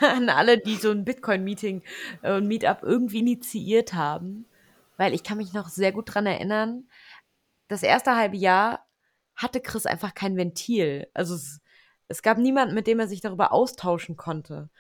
[0.01, 1.83] an alle, die so ein Bitcoin-Meeting
[2.23, 4.47] und äh, Meetup irgendwie initiiert haben.
[4.97, 6.89] Weil ich kann mich noch sehr gut dran erinnern,
[7.69, 8.87] das erste halbe Jahr
[9.35, 11.09] hatte Chris einfach kein Ventil.
[11.13, 11.61] Also es,
[12.09, 14.71] es gab niemanden, mit dem er sich darüber austauschen konnte.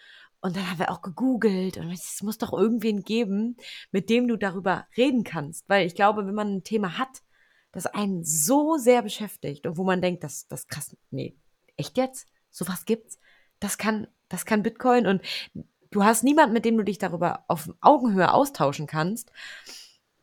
[0.41, 3.57] Und dann haben wir auch gegoogelt und es muss doch irgendwen geben,
[3.91, 5.69] mit dem du darüber reden kannst.
[5.69, 7.23] Weil ich glaube, wenn man ein Thema hat,
[7.73, 11.37] das einen so sehr beschäftigt und wo man denkt, das, das krass, nee,
[11.77, 12.29] echt jetzt?
[12.51, 13.19] Sowas gibt's?
[13.61, 15.23] Das kann, das kann Bitcoin und
[15.91, 19.31] du hast niemanden, mit dem du dich darüber auf Augenhöhe austauschen kannst,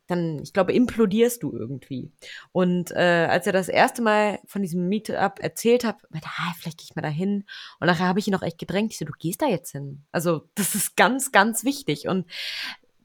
[0.06, 2.12] dann, ich glaube, implodierst du irgendwie.
[2.52, 6.78] Und äh, als er das erste Mal von diesem Meetup erzählt hat, meinte, ah, vielleicht
[6.78, 7.44] gehe ich mal da hin.
[7.80, 8.92] Und nachher habe ich ihn auch echt gedrängt.
[8.92, 10.04] Ich so, du gehst da jetzt hin.
[10.12, 12.06] Also, das ist ganz, ganz wichtig.
[12.06, 12.26] Und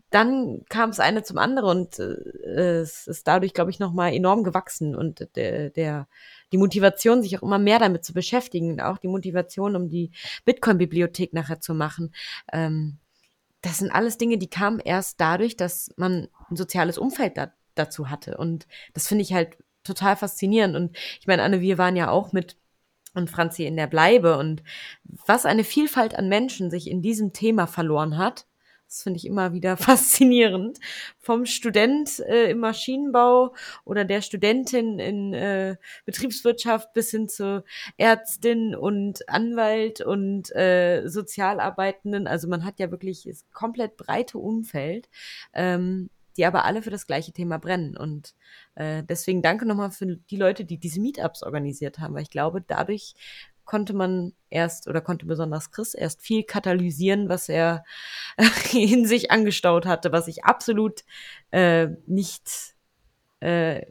[0.10, 4.44] dann kam es eine zum anderen und äh, es ist dadurch, glaube ich, nochmal enorm
[4.44, 4.96] gewachsen.
[4.96, 6.08] Und der, der
[6.52, 10.12] die Motivation, sich auch immer mehr damit zu beschäftigen und auch die Motivation, um die
[10.46, 12.14] Bitcoin-Bibliothek nachher zu machen.
[12.52, 12.98] Ähm,
[13.62, 18.10] das sind alles Dinge, die kamen erst dadurch, dass man ein soziales Umfeld da, dazu
[18.10, 18.38] hatte.
[18.38, 20.76] Und das finde ich halt total faszinierend.
[20.76, 22.58] Und ich meine, Anne, wir waren ja auch mit
[23.16, 24.64] und Franzi in der Bleibe und
[25.04, 28.46] was eine Vielfalt an Menschen sich in diesem Thema verloren hat.
[28.90, 30.80] Das finde ich immer wieder faszinierend.
[31.20, 33.54] Vom Student äh, im Maschinenbau
[33.86, 37.64] oder der Studentin in äh, Betriebswirtschaft bis hin zu
[37.98, 42.26] Ärztin und Anwalt und äh, Sozialarbeitenden.
[42.26, 45.08] Also man hat ja wirklich das komplett breite Umfeld,
[45.54, 47.96] ähm, die aber alle für das gleiche Thema brennen.
[47.96, 48.34] Und
[48.74, 52.62] äh, deswegen danke nochmal für die Leute, die diese Meetups organisiert haben, weil ich glaube,
[52.66, 53.14] dadurch
[53.70, 57.86] konnte man erst oder konnte besonders Chris erst viel katalysieren, was er
[58.74, 61.04] in sich angestaut hatte, was ich absolut
[61.52, 62.74] äh, nicht
[63.42, 63.86] äh,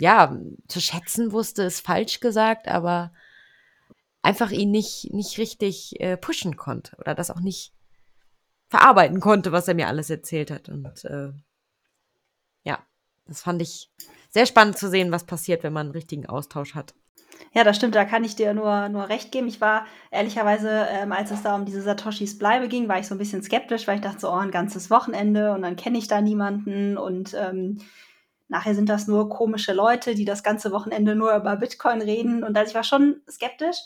[0.00, 0.36] ja
[0.66, 3.12] zu schätzen wusste, ist falsch gesagt, aber
[4.20, 7.72] einfach ihn nicht nicht richtig äh, pushen konnte oder das auch nicht
[8.66, 11.30] verarbeiten konnte, was er mir alles erzählt hat und äh,
[12.64, 12.84] ja,
[13.26, 13.92] das fand ich
[14.28, 16.94] sehr spannend zu sehen, was passiert, wenn man einen richtigen Austausch hat.
[17.52, 19.48] Ja, das stimmt, da kann ich dir nur, nur recht geben.
[19.48, 23.14] Ich war ehrlicherweise, ähm, als es da um diese Satoshis Bleibe ging, war ich so
[23.14, 26.08] ein bisschen skeptisch, weil ich dachte so, oh, ein ganzes Wochenende und dann kenne ich
[26.08, 27.78] da niemanden und ähm,
[28.48, 32.42] nachher sind das nur komische Leute, die das ganze Wochenende nur über Bitcoin reden.
[32.44, 33.78] Und also ich war schon skeptisch.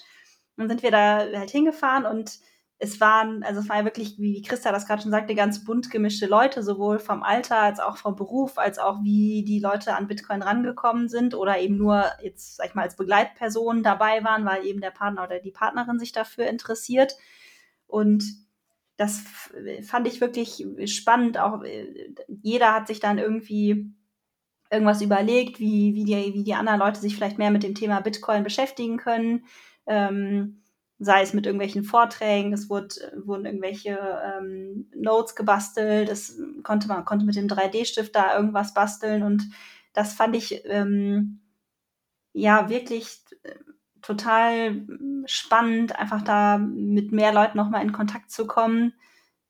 [0.57, 2.39] Dann sind wir da halt hingefahren und
[2.83, 5.89] es waren, also es war ja wirklich, wie Christa das gerade schon sagte, ganz bunt
[5.89, 10.09] gemischte Leute, sowohl vom Alter als auch vom Beruf, als auch wie die Leute an
[10.09, 14.67] Bitcoin rangekommen sind oder eben nur jetzt, sag ich mal, als Begleitpersonen dabei waren, weil
[14.67, 17.17] eben der Partner oder die Partnerin sich dafür interessiert.
[17.87, 18.25] Und
[18.97, 19.23] das
[19.85, 21.39] fand ich wirklich spannend.
[21.39, 21.87] Auch äh,
[22.27, 23.95] jeder hat sich dann irgendwie
[24.73, 28.01] irgendwas überlegt, wie, wie, die, wie die anderen Leute sich vielleicht mehr mit dem Thema
[28.01, 29.45] Bitcoin beschäftigen können.
[29.87, 30.62] Ähm,
[31.05, 32.95] sei es mit irgendwelchen Vorträgen, es wurde,
[33.25, 39.23] wurden irgendwelche ähm, Notes gebastelt, es konnte man konnte mit dem 3D-Stift da irgendwas basteln
[39.23, 39.49] und
[39.93, 41.41] das fand ich ähm,
[42.33, 43.55] ja wirklich äh,
[44.01, 44.87] total
[45.27, 48.95] spannend, einfach da mit mehr Leuten nochmal in Kontakt zu kommen.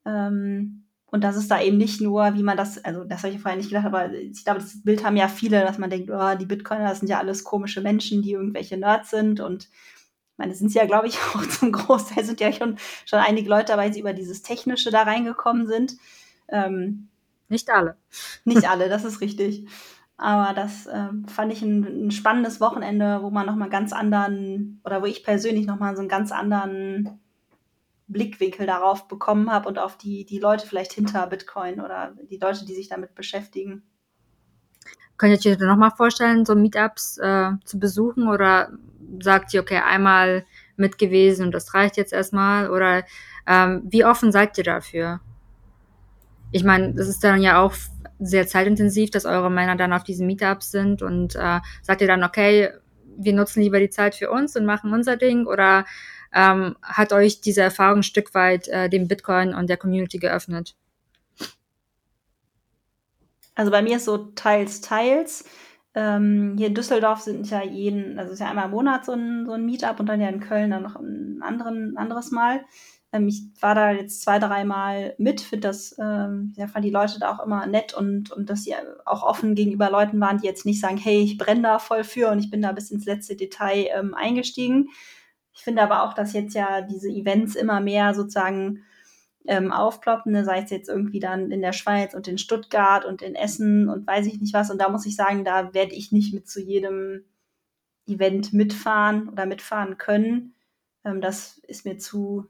[0.05, 3.41] Ähm, und das ist da eben nicht nur, wie man das, also das habe ich
[3.41, 6.35] vorher nicht gedacht, aber ich glaube, das Bild haben ja viele, dass man denkt, oh,
[6.39, 9.69] die Bitcoiner, das sind ja alles komische Menschen, die irgendwelche Nerds sind und
[10.43, 12.77] meine, es sind ja, glaube ich, auch zum Großteil sind ja schon,
[13.07, 15.97] schon einige Leute dabei, die über dieses Technische da reingekommen sind.
[16.49, 17.09] Ähm,
[17.49, 17.97] nicht alle.
[18.45, 19.67] Nicht alle, das ist richtig.
[20.17, 25.03] Aber das äh, fand ich ein, ein, spannendes Wochenende, wo man nochmal ganz anderen, oder
[25.03, 27.21] wo ich persönlich nochmal so einen ganz anderen
[28.09, 32.65] Blickwinkel darauf bekommen habe und auf die, die Leute vielleicht hinter Bitcoin oder die Leute,
[32.65, 33.83] die sich damit beschäftigen.
[35.17, 38.73] Könnt ihr euch nochmal vorstellen, so Meetups äh, zu besuchen oder
[39.21, 40.45] sagt ihr, okay, einmal
[40.77, 42.71] mit gewesen und das reicht jetzt erstmal?
[42.71, 43.05] Oder
[43.47, 45.21] ähm, wie offen seid ihr dafür?
[46.51, 47.75] Ich meine, das ist dann ja auch
[48.19, 52.23] sehr zeitintensiv, dass eure Männer dann auf diesen Meetups sind und äh, sagt ihr dann,
[52.23, 52.71] okay,
[53.17, 55.85] wir nutzen lieber die Zeit für uns und machen unser Ding oder
[56.33, 60.75] ähm, hat euch diese Erfahrung ein Stück weit äh, dem Bitcoin und der Community geöffnet?
[63.55, 65.45] Also bei mir ist so teils, teils.
[65.95, 69.45] Ähm, hier in Düsseldorf sind ja jeden, also ist ja einmal im Monat so ein,
[69.47, 72.65] so ein Meetup und dann ja in Köln dann noch ein anderen, anderes Mal.
[73.13, 77.19] Ähm, ich war da jetzt zwei, dreimal mit, finde das, ähm, ja, fand die Leute
[77.21, 78.75] da auch immer nett und, und dass sie
[79.05, 82.31] auch offen gegenüber Leuten waren, die jetzt nicht sagen, hey, ich brenne da voll für
[82.31, 84.89] und ich bin da bis ins letzte Detail ähm, eingestiegen.
[85.55, 88.85] Ich finde aber auch, dass jetzt ja diese Events immer mehr sozusagen
[89.47, 90.45] ähm, aufploppen, ne?
[90.45, 94.07] sei es jetzt irgendwie dann in der Schweiz und in Stuttgart und in Essen und
[94.07, 94.71] weiß ich nicht was.
[94.71, 97.25] Und da muss ich sagen, da werde ich nicht mit zu jedem
[98.07, 100.55] Event mitfahren oder mitfahren können.
[101.05, 102.47] Ähm, das ist mir zu,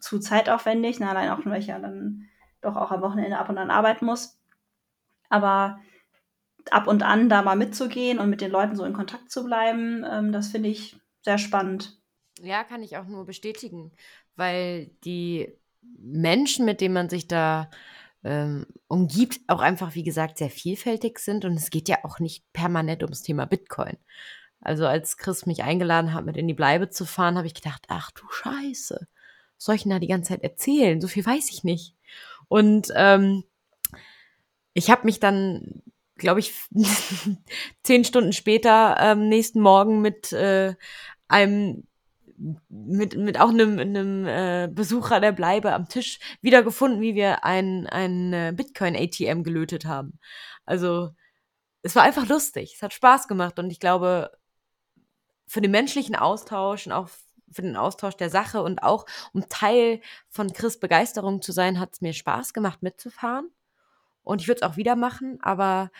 [0.00, 1.08] zu zeitaufwendig, ne?
[1.08, 2.28] allein auch, weil ich ja dann
[2.60, 4.38] doch auch am Wochenende ab und an arbeiten muss.
[5.28, 5.78] Aber
[6.70, 10.04] ab und an da mal mitzugehen und mit den Leuten so in Kontakt zu bleiben,
[10.10, 12.00] ähm, das finde ich sehr spannend.
[12.40, 13.92] Ja, kann ich auch nur bestätigen,
[14.34, 15.56] weil die
[15.98, 17.70] Menschen, mit denen man sich da
[18.24, 21.44] ähm, umgibt, auch einfach, wie gesagt, sehr vielfältig sind.
[21.44, 23.96] Und es geht ja auch nicht permanent ums Thema Bitcoin.
[24.60, 27.84] Also als Chris mich eingeladen hat, mit in die Bleibe zu fahren, habe ich gedacht,
[27.88, 29.06] ach du Scheiße,
[29.56, 31.00] was soll ich denn da die ganze Zeit erzählen?
[31.00, 31.94] So viel weiß ich nicht.
[32.48, 33.44] Und ähm,
[34.74, 35.82] ich habe mich dann,
[36.16, 36.52] glaube ich,
[37.82, 40.74] zehn Stunden später ähm, nächsten Morgen mit äh,
[41.28, 41.86] einem
[42.68, 47.86] mit, mit auch einem, einem äh, Besucher der Bleibe am Tisch wiedergefunden, wie wir ein,
[47.86, 50.18] ein äh, Bitcoin-ATM gelötet haben.
[50.64, 51.10] Also
[51.82, 54.30] es war einfach lustig, es hat Spaß gemacht und ich glaube,
[55.46, 57.08] für den menschlichen Austausch und auch
[57.52, 61.94] für den Austausch der Sache und auch um Teil von Chris Begeisterung zu sein, hat
[61.94, 63.50] es mir Spaß gemacht mitzufahren.
[64.22, 65.90] Und ich würde es auch wieder machen, aber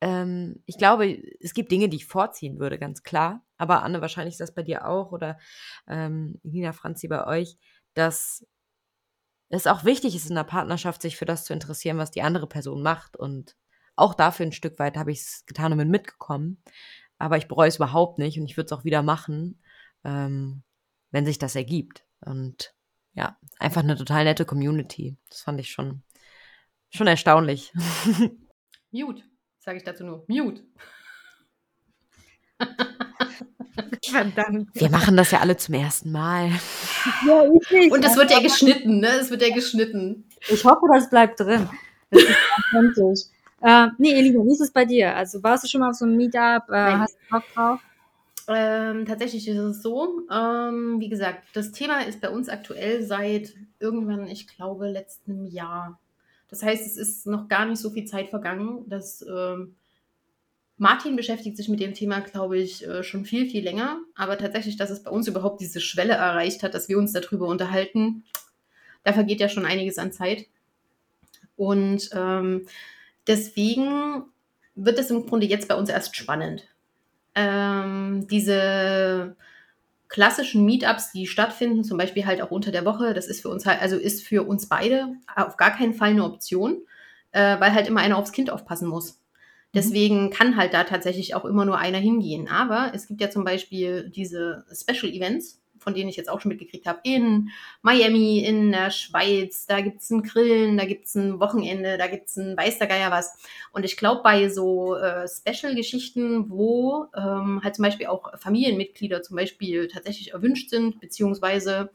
[0.00, 3.42] ähm, ich glaube, es gibt Dinge, die ich vorziehen würde, ganz klar.
[3.58, 5.38] Aber Anne, wahrscheinlich ist das bei dir auch oder
[5.86, 7.58] ähm, Nina Franzi bei euch,
[7.94, 8.46] dass
[9.50, 12.46] es auch wichtig ist in der Partnerschaft, sich für das zu interessieren, was die andere
[12.46, 13.16] Person macht.
[13.16, 13.56] Und
[13.96, 16.62] auch dafür ein Stück weit habe ich es getan und bin mitgekommen.
[17.18, 19.60] Aber ich bereue es überhaupt nicht und ich würde es auch wieder machen,
[20.04, 20.62] ähm,
[21.10, 22.04] wenn sich das ergibt.
[22.20, 22.74] Und
[23.14, 25.16] ja, einfach eine total nette Community.
[25.28, 26.02] Das fand ich schon,
[26.90, 27.72] schon erstaunlich.
[28.92, 29.22] Mute,
[29.58, 30.24] sage ich dazu nur.
[30.28, 30.62] Mute.
[34.04, 34.68] Verdammt.
[34.74, 36.50] Wir machen das ja alle zum ersten Mal.
[37.26, 37.92] Ja, ich nicht.
[37.92, 39.08] Und das wird ja geschnitten, ne?
[39.18, 40.24] Das wird ja geschnitten.
[40.48, 41.68] Ich hoffe, das bleibt drin.
[42.10, 42.36] Das ist
[42.72, 43.20] authentisch.
[43.60, 45.16] Äh, nee, Elina, wie ist es bei dir?
[45.16, 46.68] Also warst du schon mal auf so einem Meetup?
[46.68, 47.80] Äh, hast du Bock drauf?
[48.46, 53.54] Ähm, tatsächlich ist es so, ähm, wie gesagt, das Thema ist bei uns aktuell seit
[53.80, 55.98] irgendwann, ich glaube, letztem Jahr.
[56.48, 59.74] Das heißt, es ist noch gar nicht so viel Zeit vergangen, dass ähm,
[60.78, 64.00] Martin beschäftigt sich mit dem Thema, glaube ich, äh, schon viel, viel länger.
[64.14, 67.48] Aber tatsächlich, dass es bei uns überhaupt diese Schwelle erreicht hat, dass wir uns darüber
[67.48, 68.24] unterhalten,
[69.04, 70.46] da vergeht ja schon einiges an Zeit.
[71.56, 72.66] Und ähm,
[73.26, 74.22] deswegen
[74.76, 76.68] wird es im Grunde jetzt bei uns erst spannend.
[77.34, 79.36] Ähm, diese
[80.08, 83.66] klassischen Meetups, die stattfinden, zum Beispiel halt auch unter der Woche, das ist für uns
[83.66, 86.78] halt, also ist für uns beide auf gar keinen Fall eine Option,
[87.32, 89.20] äh, weil halt immer einer aufs Kind aufpassen muss.
[89.78, 89.82] Mhm.
[89.82, 92.48] Deswegen kann halt da tatsächlich auch immer nur einer hingehen.
[92.48, 96.50] Aber es gibt ja zum Beispiel diese Special Events, von denen ich jetzt auch schon
[96.50, 97.50] mitgekriegt habe, in
[97.82, 102.08] Miami, in der Schweiz, da gibt es ein Grillen, da gibt es ein Wochenende, da
[102.08, 103.38] gibt es ein weiß der Geier was.
[103.72, 109.36] Und ich glaube, bei so äh, Special-Geschichten, wo ähm, halt zum Beispiel auch Familienmitglieder zum
[109.36, 111.90] Beispiel tatsächlich erwünscht sind, beziehungsweise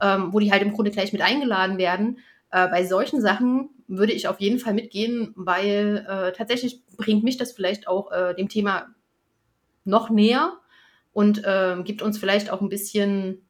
[0.00, 2.18] ähm, wo die halt im Grunde gleich mit eingeladen werden,
[2.52, 7.36] äh, bei solchen Sachen würde ich auf jeden Fall mitgehen, weil äh, tatsächlich bringt mich
[7.36, 8.94] das vielleicht auch äh, dem Thema
[9.84, 10.52] noch näher
[11.12, 13.42] und äh, gibt uns vielleicht auch ein bisschen,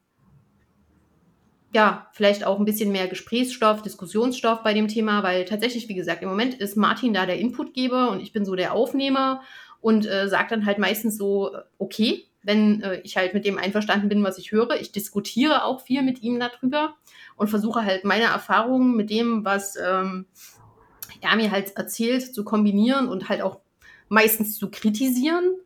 [1.74, 6.22] ja, vielleicht auch ein bisschen mehr Gesprächsstoff, Diskussionsstoff bei dem Thema, weil tatsächlich, wie gesagt,
[6.22, 9.42] im Moment ist Martin da der Inputgeber und ich bin so der Aufnehmer
[9.80, 14.08] und äh, sage dann halt meistens so, okay, wenn äh, ich halt mit dem einverstanden
[14.08, 14.80] bin, was ich höre.
[14.80, 16.96] Ich diskutiere auch viel mit ihm darüber
[17.36, 20.26] und versuche halt meine Erfahrungen mit dem, was ähm,
[21.20, 23.60] er mir halt erzählt, zu kombinieren und halt auch
[24.08, 25.56] meistens zu kritisieren.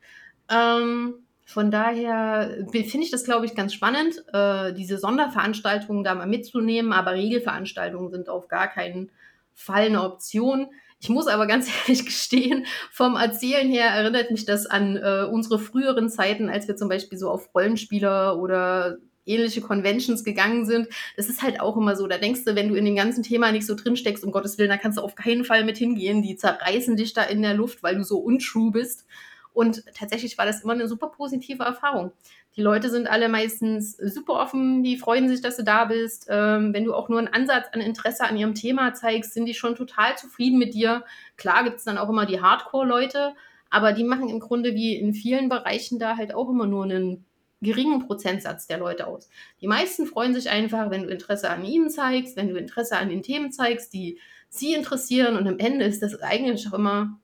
[0.51, 1.15] Ähm,
[1.45, 6.93] von daher finde ich das, glaube ich, ganz spannend, äh, diese Sonderveranstaltungen da mal mitzunehmen,
[6.93, 9.11] aber Regelveranstaltungen sind auf gar keinen
[9.55, 10.69] Fall eine Option.
[11.01, 15.59] Ich muss aber ganz ehrlich gestehen, vom Erzählen her erinnert mich das an äh, unsere
[15.59, 20.89] früheren Zeiten, als wir zum Beispiel so auf Rollenspieler oder ähnliche Conventions gegangen sind.
[21.17, 22.07] Das ist halt auch immer so.
[22.07, 24.59] Da denkst du, wenn du in dem ganzen Thema nicht so drin steckst, um Gottes
[24.59, 26.23] Willen, da kannst du auf keinen Fall mit hingehen.
[26.23, 29.05] Die zerreißen dich da in der Luft, weil du so untrue bist.
[29.53, 32.13] Und tatsächlich war das immer eine super positive Erfahrung.
[32.57, 36.27] Die Leute sind alle meistens super offen, die freuen sich, dass du da bist.
[36.29, 39.55] Ähm, wenn du auch nur einen Ansatz an Interesse an ihrem Thema zeigst, sind die
[39.55, 41.05] schon total zufrieden mit dir.
[41.37, 43.35] Klar gibt es dann auch immer die Hardcore-Leute,
[43.71, 47.25] aber die machen im Grunde wie in vielen Bereichen da halt auch immer nur einen
[47.67, 49.29] geringen Prozentsatz der Leute aus.
[49.61, 53.09] Die meisten freuen sich einfach, wenn du Interesse an ihnen zeigst, wenn du Interesse an
[53.09, 55.37] den Themen zeigst, die sie interessieren.
[55.37, 57.19] Und am Ende ist das eigentlich auch immer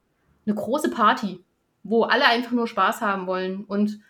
[0.45, 1.41] eine große Party,
[1.83, 3.65] wo alle einfach nur Spaß haben wollen.
[3.65, 4.01] Und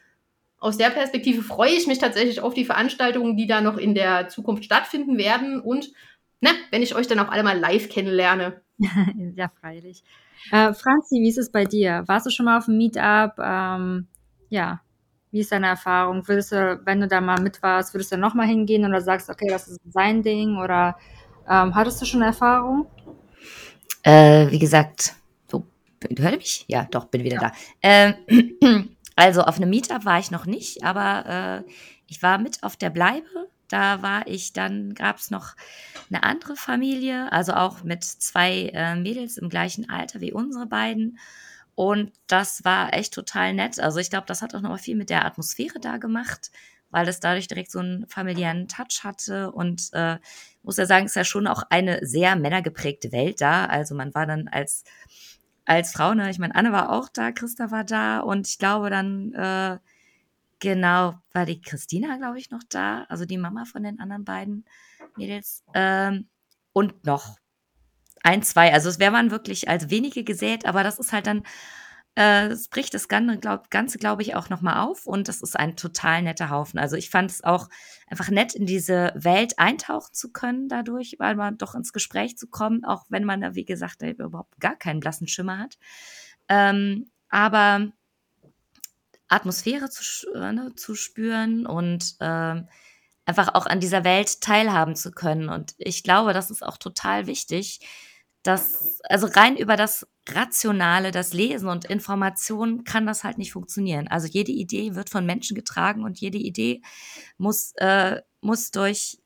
[0.58, 4.28] aus der Perspektive freue ich mich tatsächlich auf die Veranstaltungen, die da noch in der
[4.28, 5.92] Zukunft stattfinden werden und
[6.40, 8.60] na, wenn ich euch dann auch alle mal live kennenlerne.
[9.36, 10.02] ja, freilich.
[10.50, 12.02] Äh, Franzi, wie ist es bei dir?
[12.06, 13.38] Warst du schon mal auf dem Meetup?
[13.38, 14.08] Ähm,
[14.48, 14.80] ja,
[15.32, 16.26] wie ist deine Erfahrung?
[16.28, 19.48] Würdest du, wenn du da mal mit warst, würdest du nochmal hingehen oder sagst, okay,
[19.48, 20.58] das ist sein Ding?
[20.58, 20.96] Oder
[21.48, 22.86] ähm, hattest du schon Erfahrung?
[24.04, 25.14] Äh, wie gesagt,
[25.50, 25.66] so,
[26.16, 26.64] hört mich?
[26.68, 27.48] Ja, doch, bin wieder ja.
[27.48, 27.52] da.
[27.82, 31.70] Ähm, Also auf einem Meetup war ich noch nicht, aber äh,
[32.06, 33.48] ich war mit auf der Bleibe.
[33.68, 35.54] Da war ich, dann gab es noch
[36.10, 41.18] eine andere Familie, also auch mit zwei äh, Mädels im gleichen Alter wie unsere beiden.
[41.74, 43.80] Und das war echt total nett.
[43.80, 46.50] Also ich glaube, das hat auch noch mal viel mit der Atmosphäre da gemacht,
[46.90, 49.52] weil es dadurch direkt so einen familiären Touch hatte.
[49.52, 50.18] Und äh,
[50.62, 53.66] muss ja sagen, ist ja schon auch eine sehr männergeprägte Welt da.
[53.66, 54.84] Also man war dann als
[55.64, 56.30] als Frau, ne?
[56.30, 59.78] Ich meine, Anne war auch da, Christa war da und ich glaube dann, äh,
[60.58, 64.64] genau, war die Christina, glaube ich, noch da, also die Mama von den anderen beiden
[65.16, 65.62] Mädels.
[65.74, 66.28] Ähm,
[66.72, 67.36] und noch
[68.22, 68.72] ein, zwei.
[68.72, 71.42] Also es wäre man wirklich als wenige gesät, aber das ist halt dann
[72.14, 75.58] äh, es bricht das Ganze, glaub, Ganze glaube ich, auch nochmal auf und das ist
[75.58, 76.78] ein total netter Haufen.
[76.78, 77.68] Also ich fand es auch
[78.06, 82.48] einfach nett, in diese Welt eintauchen zu können dadurch, weil man doch ins Gespräch zu
[82.48, 85.78] kommen, auch wenn man da, wie gesagt, überhaupt gar keinen blassen Schimmer hat.
[86.48, 87.92] Ähm, aber
[89.28, 92.68] Atmosphäre zu, äh, ne, zu spüren und ähm,
[93.24, 95.48] einfach auch an dieser Welt teilhaben zu können.
[95.48, 97.80] Und ich glaube, das ist auch total wichtig,
[98.42, 104.08] dass, also rein über das Rationale, das Lesen und Information kann das halt nicht funktionieren.
[104.08, 106.82] Also jede Idee wird von Menschen getragen und jede Idee
[107.38, 109.18] muss, äh, muss durch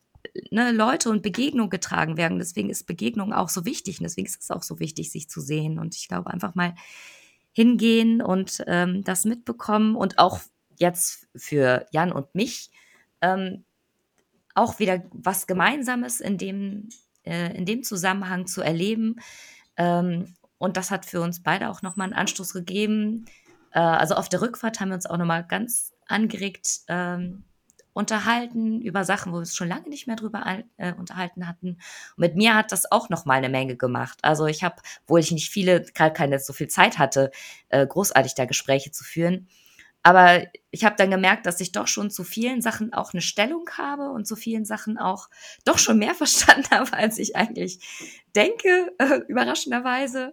[0.50, 2.38] ne, Leute und Begegnung getragen werden.
[2.38, 5.40] Deswegen ist Begegnung auch so wichtig und deswegen ist es auch so wichtig, sich zu
[5.40, 5.78] sehen.
[5.78, 6.74] Und ich glaube, einfach mal
[7.52, 10.40] hingehen und ähm, das mitbekommen und auch
[10.78, 12.70] jetzt für Jan und mich
[13.22, 13.64] ähm,
[14.54, 16.88] auch wieder was Gemeinsames in dem,
[17.26, 19.16] äh, in dem Zusammenhang zu erleben.
[19.76, 23.26] Ähm, und das hat für uns beide auch nochmal einen Anstoß gegeben.
[23.72, 27.44] Äh, also auf der Rückfahrt haben wir uns auch nochmal ganz angeregt ähm,
[27.96, 30.44] unterhalten über Sachen, wo wir uns schon lange nicht mehr drüber
[30.76, 31.78] äh, unterhalten hatten.
[32.16, 34.18] Und mit mir hat das auch nochmal eine Menge gemacht.
[34.20, 37.30] Also ich habe, wo ich nicht viele, keine so viel Zeit hatte,
[37.70, 39.48] äh, großartig da Gespräche zu führen,
[40.06, 43.68] aber ich habe dann gemerkt, dass ich doch schon zu vielen Sachen auch eine Stellung
[43.76, 45.28] habe und zu vielen Sachen auch
[45.64, 47.80] doch schon mehr verstanden habe, als ich eigentlich
[48.36, 50.32] denke, äh, überraschenderweise.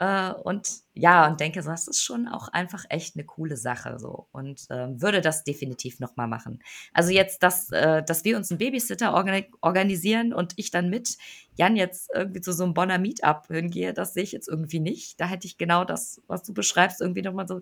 [0.00, 4.26] Äh, und ja, und denke, das ist schon auch einfach echt eine coole Sache so
[4.32, 6.58] und äh, würde das definitiv nochmal machen.
[6.92, 11.16] Also jetzt, dass, äh, dass wir uns einen Babysitter organ organisieren und ich dann mit
[11.54, 15.20] Jan jetzt irgendwie zu so einem Bonner Meetup hingehe, das sehe ich jetzt irgendwie nicht.
[15.20, 17.60] Da hätte ich genau das, was du beschreibst, irgendwie nochmal so,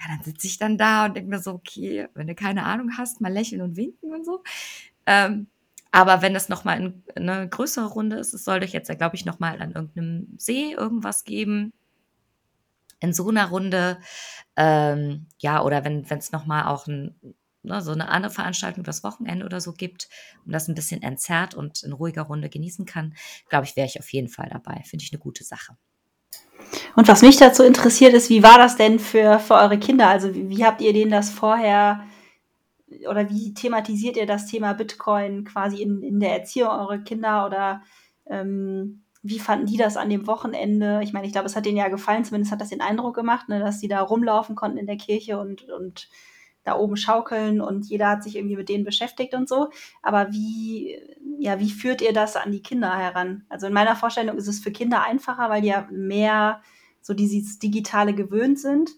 [0.00, 2.90] ja, dann sitze ich dann da und denke mir so, okay, wenn du keine Ahnung
[2.96, 4.42] hast, mal lächeln und winken und so.
[5.06, 5.48] Ähm,
[5.92, 9.24] aber wenn es nochmal in, eine größere Runde ist, es soll doch jetzt, glaube ich,
[9.24, 11.72] nochmal an irgendeinem See irgendwas geben.
[13.00, 13.98] In so einer Runde,
[14.56, 17.14] ähm, ja, oder wenn es nochmal auch ein,
[17.62, 20.08] ne, so eine andere Veranstaltung das Wochenende oder so gibt
[20.46, 23.14] und das ein bisschen entzerrt und in ruhiger Runde genießen kann,
[23.48, 24.82] glaube ich, wäre ich auf jeden Fall dabei.
[24.84, 25.76] Finde ich eine gute Sache.
[26.96, 30.08] Und was mich dazu interessiert ist, wie war das denn für, für eure Kinder?
[30.08, 32.04] Also wie, wie habt ihr denen das vorher
[33.08, 37.82] oder wie thematisiert ihr das Thema Bitcoin quasi in, in der Erziehung eurer Kinder oder
[38.26, 41.00] ähm, wie fanden die das an dem Wochenende?
[41.02, 43.48] Ich meine, ich glaube, es hat denen ja gefallen, zumindest hat das den Eindruck gemacht,
[43.48, 46.08] ne, dass sie da rumlaufen konnten in der Kirche und, und
[46.64, 49.70] da oben schaukeln und jeder hat sich irgendwie mit denen beschäftigt und so.
[50.02, 50.98] Aber wie,
[51.38, 53.44] ja, wie führt ihr das an die Kinder heran?
[53.48, 56.60] Also in meiner Vorstellung ist es für Kinder einfacher, weil die ja mehr
[57.00, 58.90] so dieses Digitale gewöhnt sind.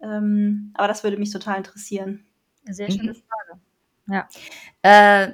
[0.00, 2.24] Ähm, aber das würde mich total interessieren.
[2.64, 3.16] Sehr schöne mhm.
[3.16, 3.60] Frage.
[4.06, 4.28] Ja.
[4.82, 5.32] Äh,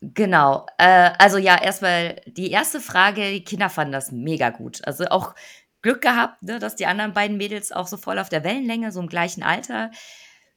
[0.00, 0.66] genau.
[0.78, 4.80] Äh, also ja, erstmal die erste Frage, die Kinder fanden das mega gut.
[4.86, 5.34] Also auch
[5.82, 9.00] Glück gehabt, ne, dass die anderen beiden Mädels auch so voll auf der Wellenlänge, so
[9.00, 9.90] im gleichen Alter,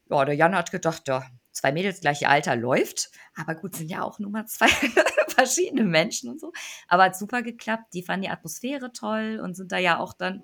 [0.10, 3.10] ja, der Jan hat gedacht, ja, zwei Mädels gleiche Alter läuft.
[3.36, 4.68] Aber gut, sind ja auch nur mal zwei
[5.30, 6.52] verschiedene Menschen und so.
[6.88, 7.94] Aber hat super geklappt.
[7.94, 10.44] Die fanden die Atmosphäre toll und sind da ja auch dann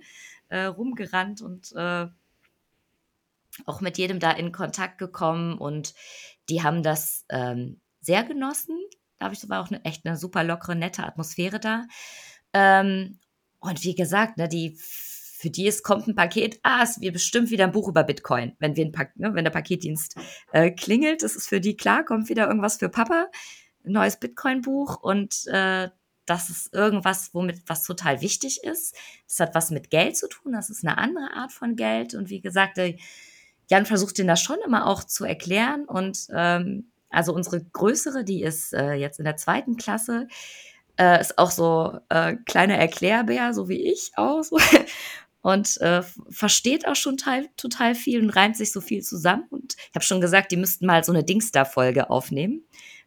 [0.49, 2.07] äh, rumgerannt und äh,
[3.65, 5.57] auch mit jedem da in Kontakt gekommen.
[5.57, 5.93] Und
[6.49, 8.77] die haben das ähm, sehr genossen.
[9.19, 11.85] Da habe ich, war auch eine, echt eine super lockere, nette Atmosphäre da.
[12.53, 13.19] Ähm,
[13.59, 14.79] und wie gesagt, ne, die
[15.41, 18.55] für die es kommt ein Paket, ah, es wird bestimmt wieder ein Buch über Bitcoin,
[18.59, 20.15] wenn wir ein Pak ne, wenn der Paketdienst
[20.51, 23.27] äh, klingelt, ist es für die klar, kommt wieder irgendwas für Papa,
[23.83, 25.89] ein neues Bitcoin-Buch und äh,
[26.27, 28.95] das ist irgendwas, womit was total wichtig ist.
[29.27, 32.29] Das hat was mit Geld zu tun, das ist eine andere Art von Geld und
[32.29, 32.93] wie gesagt, der
[33.67, 38.43] Jan versucht den das schon immer auch zu erklären und ähm, also unsere größere, die
[38.43, 40.27] ist äh, jetzt in der zweiten Klasse,
[40.99, 44.43] äh, ist auch so äh, kleiner Erklärbär, so wie ich auch.
[44.43, 44.59] So
[45.41, 49.45] und äh, versteht auch schon teil, total viel und reimt sich so viel zusammen.
[49.49, 52.63] Und ich habe schon gesagt, die müssten mal so eine Dingsda-Folge aufnehmen.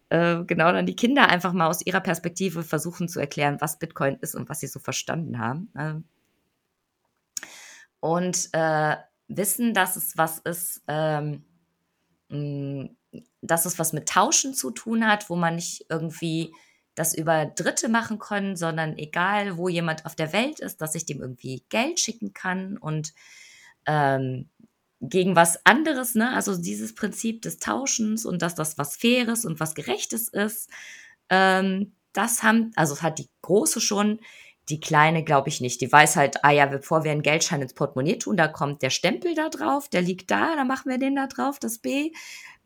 [0.09, 4.17] Äh, genau, dann die Kinder einfach mal aus ihrer Perspektive versuchen zu erklären, was Bitcoin
[4.21, 5.71] ist und was sie so verstanden haben.
[5.75, 5.95] Äh,
[8.01, 8.97] und äh,
[9.29, 11.45] wissen, dass es was ist, ähm,
[12.29, 12.91] mh,
[13.43, 16.53] dass es was mit Tauschen zu tun hat, wo man nicht irgendwie
[16.95, 21.07] das über Dritte machen können, sondern egal, wo jemand auf der Welt ist, dass ich
[21.07, 23.13] dem irgendwie Geld schicken kann und
[23.87, 24.49] ähm,
[25.01, 26.33] gegen was anderes, ne?
[26.33, 30.71] Also dieses Prinzip des Tauschens und dass das was Faires und was Gerechtes ist,
[31.31, 34.21] ähm, das haben, also hat die Große schon,
[34.69, 35.81] die Kleine glaube ich nicht.
[35.81, 38.91] Die weiß halt, ah ja, bevor wir einen Geldschein ins Portemonnaie tun, da kommt der
[38.91, 42.13] Stempel da drauf, der liegt da, da machen wir den da drauf, das B.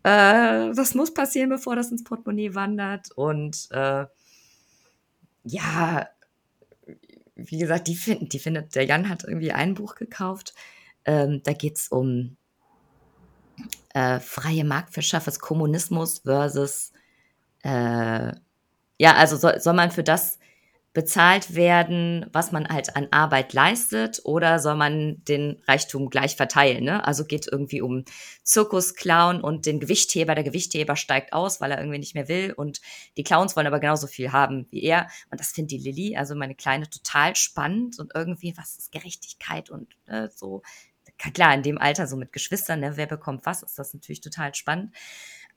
[0.04, 3.10] Äh, das muss passieren, bevor das ins Portemonnaie wandert.
[3.16, 4.06] Und äh,
[5.50, 6.08] ja,
[7.34, 10.54] wie gesagt, die finden, die findet, der Jan hat irgendwie ein Buch gekauft.
[11.04, 12.36] Ähm, da geht es um
[13.94, 16.92] äh, freie Marktwirtschaft, Kommunismus versus,
[17.62, 18.32] äh,
[19.00, 20.37] ja, also soll, soll man für das
[20.98, 26.82] bezahlt werden, was man halt an Arbeit leistet, oder soll man den Reichtum gleich verteilen?
[26.82, 27.06] Ne?
[27.06, 28.04] Also geht irgendwie um
[28.42, 30.34] Zirkusclown und den Gewichtheber.
[30.34, 32.80] Der Gewichtheber steigt aus, weil er irgendwie nicht mehr will, und
[33.16, 35.06] die Clowns wollen aber genauso viel haben wie er.
[35.30, 39.70] Und das findet die Lilly, also meine Kleine, total spannend und irgendwie, was ist Gerechtigkeit
[39.70, 40.62] und äh, so.
[41.32, 44.54] Klar, in dem Alter, so mit Geschwistern, ne, wer bekommt was, ist das natürlich total
[44.54, 44.94] spannend.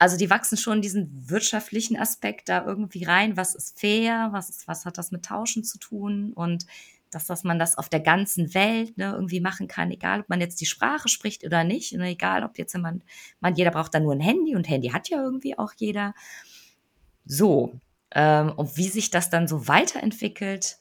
[0.02, 3.38] Also die wachsen schon diesen wirtschaftlichen Aspekt da irgendwie rein.
[3.38, 4.30] Was ist fair?
[4.32, 6.34] Was, ist, was hat das mit Tauschen zu tun?
[6.34, 6.66] Und
[7.12, 10.42] dass, dass man das auf der ganzen Welt ne, irgendwie machen kann, egal ob man
[10.42, 11.94] jetzt die Sprache spricht oder nicht.
[11.94, 13.04] Und egal ob jetzt jemand,
[13.42, 16.16] man, jeder braucht dann nur ein Handy und Handy hat ja irgendwie auch jeder.
[17.26, 17.80] So.
[18.10, 20.80] Ähm, und wie sich das dann so weiterentwickelt,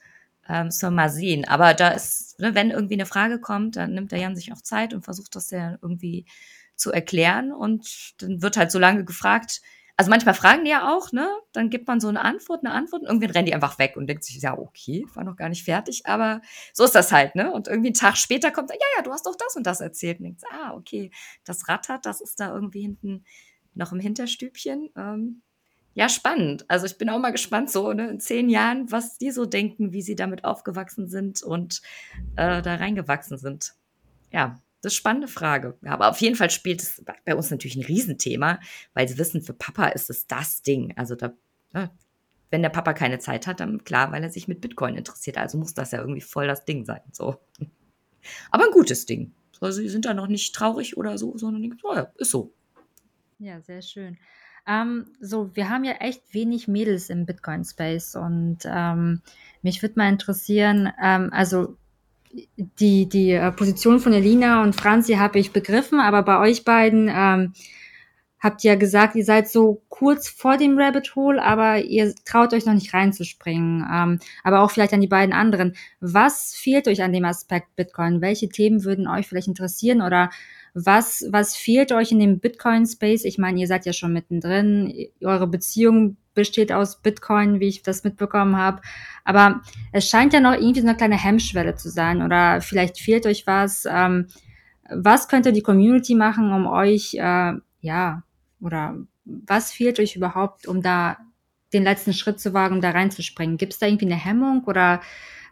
[0.49, 1.47] ähm, soll mal sehen.
[1.47, 4.63] Aber da ist, ne, wenn irgendwie eine Frage kommt, dann nimmt der Jan sich auch
[4.63, 6.25] Zeit und versucht das ja irgendwie
[6.81, 9.61] zu erklären und dann wird halt so lange gefragt.
[9.97, 11.29] Also manchmal fragen die ja auch, ne?
[11.53, 14.07] Dann gibt man so eine Antwort, eine Antwort und irgendwann rennen die einfach weg und
[14.07, 16.41] denkt sich, ja, okay, war noch gar nicht fertig, aber
[16.73, 17.53] so ist das halt, ne?
[17.53, 20.19] Und irgendwie einen Tag später kommt, ja, ja, du hast doch das und das erzählt
[20.21, 21.11] und denkt, ah, okay,
[21.45, 23.25] das rattert, das ist da irgendwie hinten
[23.75, 24.89] noch im Hinterstübchen.
[24.97, 25.43] Ähm,
[25.93, 26.65] ja, spannend.
[26.69, 29.93] Also ich bin auch mal gespannt, so ne, in zehn Jahren, was die so denken,
[29.93, 31.83] wie sie damit aufgewachsen sind und
[32.37, 33.75] äh, da reingewachsen sind.
[34.33, 35.79] Ja, das ist eine spannende Frage.
[35.83, 38.61] Ja, aber auf jeden Fall spielt es bei uns natürlich ein Riesenthema,
[38.95, 40.95] weil sie wissen, für Papa ist es das Ding.
[40.97, 41.33] Also da,
[41.73, 41.91] ne,
[42.51, 45.39] wenn der Papa keine Zeit hat, dann klar, weil er sich mit Bitcoin interessiert.
[45.39, 47.03] Also muss das ja irgendwie voll das Ding sein.
[47.13, 47.41] So.
[48.51, 49.33] Aber ein gutes Ding.
[49.61, 52.55] Also sie sind da noch nicht traurig oder so, sondern denken, oh ja, ist so.
[53.39, 54.17] Ja, sehr schön.
[54.67, 59.21] Ähm, so, wir haben ja echt wenig Mädels im Bitcoin-Space und ähm,
[59.63, 61.77] mich würde mal interessieren, ähm, also
[62.57, 67.11] die, die äh, Position von Elina und Franzi habe ich begriffen, aber bei euch beiden
[67.13, 67.53] ähm,
[68.41, 72.55] habt ihr ja gesagt, ihr seid so kurz vor dem Rabbit Hole, aber ihr traut
[72.55, 73.87] euch noch nicht reinzuspringen.
[73.93, 75.77] Ähm, aber auch vielleicht an die beiden anderen.
[76.01, 78.23] Was fehlt euch an dem Aspekt Bitcoin?
[78.23, 80.31] Welche Themen würden euch vielleicht interessieren oder
[80.75, 83.25] was, was fehlt euch in dem Bitcoin-Space?
[83.25, 84.93] Ich meine, ihr seid ja schon mittendrin.
[85.23, 88.81] Eure Beziehung besteht aus Bitcoin, wie ich das mitbekommen habe.
[89.25, 89.63] Aber
[89.93, 93.47] es scheint ja noch irgendwie so eine kleine Hemmschwelle zu sein oder vielleicht fehlt euch
[93.47, 93.85] was.
[93.89, 94.29] Ähm,
[94.89, 98.23] was könnte die Community machen, um euch, äh, ja,
[98.61, 101.19] oder was fehlt euch überhaupt, um da
[101.73, 103.57] den letzten Schritt zu wagen, um da reinzuspringen?
[103.57, 105.01] Gibt es da irgendwie eine Hemmung oder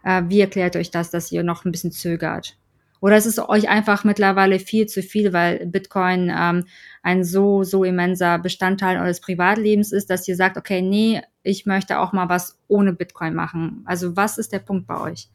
[0.03, 2.58] äh, wie erklärt euch das, dass ihr noch ein bisschen zögert?
[3.01, 6.65] Oder ist es euch einfach mittlerweile viel zu viel, weil Bitcoin ähm,
[7.01, 11.99] ein so, so immenser Bestandteil eures Privatlebens ist, dass ihr sagt, okay, nee, ich möchte
[11.99, 13.83] auch mal was ohne Bitcoin machen.
[13.85, 15.29] Also was ist der Punkt bei euch?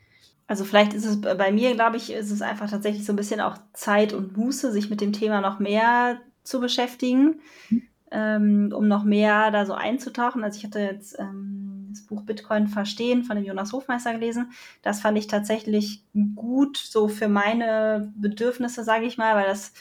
[0.46, 3.40] Also vielleicht ist es bei mir, glaube ich, ist es einfach tatsächlich so ein bisschen
[3.40, 7.40] auch Zeit und Muße, sich mit dem Thema noch mehr zu beschäftigen,
[7.70, 7.82] mhm.
[8.10, 10.44] ähm, um noch mehr da so einzutauchen.
[10.44, 14.52] Also ich hatte jetzt ähm, das Buch Bitcoin verstehen von dem Jonas Hofmeister gelesen.
[14.82, 16.02] Das fand ich tatsächlich
[16.34, 19.72] gut so für meine Bedürfnisse, sage ich mal, weil das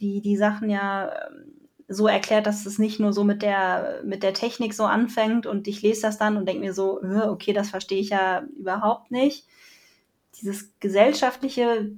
[0.00, 1.52] die, die Sachen ja ähm,
[1.88, 5.68] so erklärt, dass es nicht nur so mit der, mit der Technik so anfängt und
[5.68, 9.46] ich lese das dann und denke mir so, okay, das verstehe ich ja überhaupt nicht.
[10.40, 11.92] Dieses gesellschaftliche,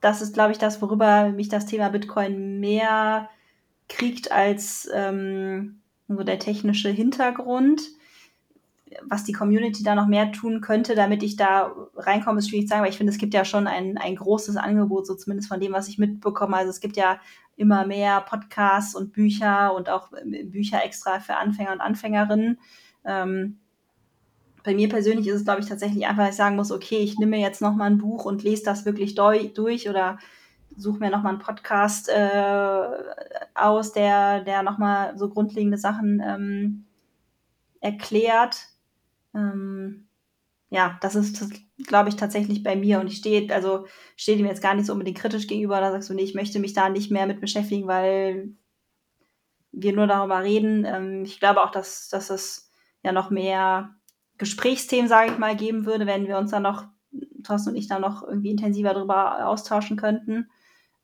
[0.00, 3.30] das ist, glaube ich, das, worüber mich das Thema Bitcoin mehr
[3.88, 7.82] kriegt als ähm, so der technische Hintergrund.
[9.02, 12.70] Was die Community da noch mehr tun könnte, damit ich da reinkomme, ist schwierig zu
[12.70, 15.58] sagen, weil ich finde, es gibt ja schon ein, ein großes Angebot, so zumindest von
[15.58, 16.56] dem, was ich mitbekomme.
[16.56, 17.18] Also es gibt ja
[17.56, 20.10] immer mehr Podcasts und Bücher und auch
[20.44, 22.58] Bücher extra für Anfänger und Anfängerinnen.
[23.04, 23.58] Ähm,
[24.64, 27.18] bei mir persönlich ist es, glaube ich, tatsächlich einfach, dass ich sagen muss, okay, ich
[27.18, 30.18] nehme jetzt noch mal ein Buch und lese das wirklich durch oder
[30.76, 32.88] suche mir noch mal einen Podcast äh,
[33.54, 36.86] aus, der, der noch mal so grundlegende Sachen ähm,
[37.80, 38.68] erklärt.
[39.34, 40.08] Ähm,
[40.70, 41.44] ja, das ist,
[41.86, 43.00] glaube ich, tatsächlich bei mir.
[43.00, 45.80] Und ich stehe, also stehe dem jetzt gar nicht so unbedingt kritisch gegenüber.
[45.80, 48.54] Da sagst du, nee, ich möchte mich da nicht mehr mit beschäftigen, weil
[49.72, 50.84] wir nur darüber reden.
[50.84, 52.70] Ähm, ich glaube auch, dass, dass es
[53.02, 53.94] ja noch mehr
[54.38, 56.86] Gesprächsthemen, sage ich mal, geben würde, wenn wir uns da noch,
[57.44, 60.48] Thorsten und ich da noch irgendwie intensiver darüber austauschen könnten.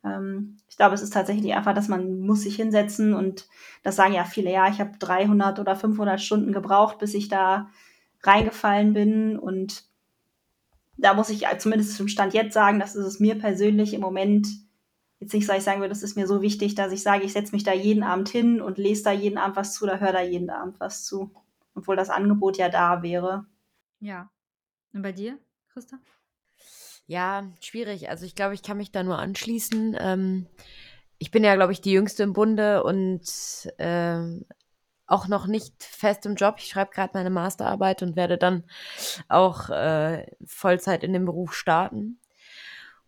[0.02, 3.46] Ähm, ich glaube, es ist tatsächlich einfach, dass man muss sich hinsetzen und
[3.82, 7.68] das sagen ja viele, ja, ich habe 300 oder 500 Stunden gebraucht, bis ich da
[8.22, 9.84] reingefallen bin und
[10.96, 14.46] da muss ich zumindest zum Stand jetzt sagen, dass es mir persönlich im Moment
[15.18, 17.32] jetzt nicht, dass ich sagen würde, das ist mir so wichtig, dass ich sage, ich
[17.32, 20.12] setze mich da jeden Abend hin und lese da jeden Abend was zu oder höre
[20.12, 21.32] da jeden Abend was zu.
[21.74, 23.46] Obwohl das Angebot ja da wäre.
[24.00, 24.30] Ja.
[24.92, 25.38] Und bei dir,
[25.72, 25.98] Christa?
[27.06, 28.08] Ja, schwierig.
[28.08, 29.96] Also ich glaube, ich kann mich da nur anschließen.
[29.98, 30.46] Ähm,
[31.18, 33.22] ich bin ja, glaube ich, die Jüngste im Bunde und
[33.78, 34.46] ähm,
[35.10, 36.56] auch noch nicht fest im Job.
[36.58, 38.64] Ich schreibe gerade meine Masterarbeit und werde dann
[39.28, 42.20] auch äh, Vollzeit in dem Beruf starten.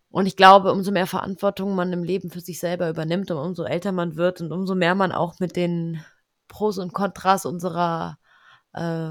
[0.09, 3.63] Und ich glaube, umso mehr Verantwortung man im Leben für sich selber übernimmt und umso
[3.63, 6.03] älter man wird und umso mehr man auch mit den
[6.47, 8.19] Pros und Kontras unserer,
[8.73, 9.09] äh,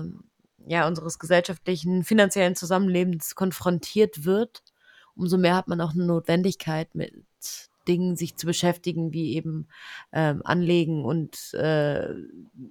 [0.66, 4.62] ja, unseres gesellschaftlichen, finanziellen Zusammenlebens konfrontiert wird,
[5.16, 7.24] umso mehr hat man auch eine Notwendigkeit, mit
[7.88, 9.68] Dingen sich zu beschäftigen, wie eben
[10.12, 12.14] ähm, Anlegen und äh,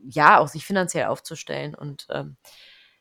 [0.08, 1.76] ja, auch sich finanziell aufzustellen.
[1.76, 2.38] Und ähm,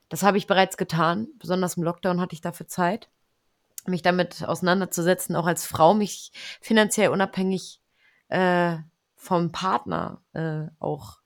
[0.09, 1.29] das habe ich bereits getan.
[1.39, 3.09] Besonders im Lockdown hatte ich dafür Zeit
[3.87, 7.81] mich damit auseinanderzusetzen, auch als Frau mich finanziell unabhängig
[8.29, 8.77] äh,
[9.17, 11.19] vom Partner äh, auch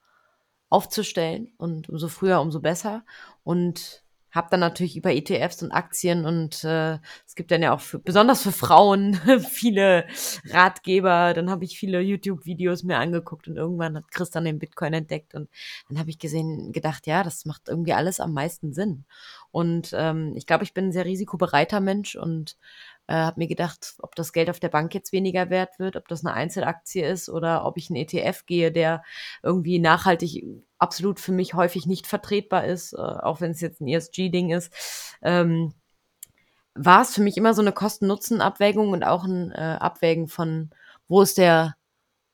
[0.69, 3.05] aufzustellen und umso früher, umso besser.
[3.43, 4.04] Und
[4.35, 8.01] habe dann natürlich über ETFs und Aktien und äh, es gibt dann ja auch für,
[8.01, 9.15] besonders für Frauen
[9.49, 10.07] viele
[10.51, 11.35] Ratgeber.
[11.35, 15.35] Dann habe ich viele YouTube-Videos mir angeguckt und irgendwann hat Chris dann den Bitcoin entdeckt
[15.35, 15.49] und
[15.89, 19.05] dann habe ich gesehen, gedacht, ja, das macht irgendwie alles am meisten Sinn.
[19.53, 22.57] Und ähm, ich glaube, ich bin ein sehr risikobereiter Mensch und
[23.07, 26.09] äh, habe mir gedacht, ob das Geld auf der Bank jetzt weniger wert wird, ob
[26.09, 29.03] das eine Einzelaktie ist oder ob ich einen ETF gehe, der
[29.43, 30.45] irgendwie nachhaltig
[30.79, 34.73] absolut für mich häufig nicht vertretbar ist, äh, auch wenn es jetzt ein ESG-Ding ist.
[35.23, 35.75] Ähm,
[36.75, 40.71] war es für mich immer so eine Kosten-Nutzen-Abwägung und auch ein äh, Abwägen von,
[41.09, 41.77] wo ist der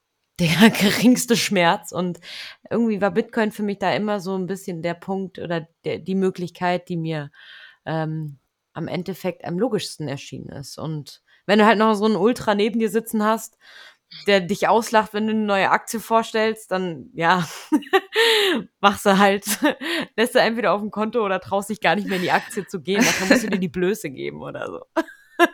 [0.40, 1.92] der geringste Schmerz.
[1.92, 2.18] Und
[2.70, 6.14] irgendwie war Bitcoin für mich da immer so ein bisschen der Punkt oder der, die
[6.14, 7.30] Möglichkeit, die mir
[7.84, 8.38] ähm,
[8.72, 10.78] am Endeffekt am logischsten erschienen ist.
[10.78, 13.58] Und wenn du halt noch so einen Ultra neben dir sitzen hast,
[14.26, 17.46] der dich auslacht, wenn du eine neue Aktie vorstellst, dann ja,
[18.80, 19.46] machst du halt,
[20.16, 22.66] lässt du entweder auf dem Konto oder traust dich gar nicht mehr in die Aktie
[22.66, 24.84] zu gehen, dann musst du dir die Blöße geben oder so.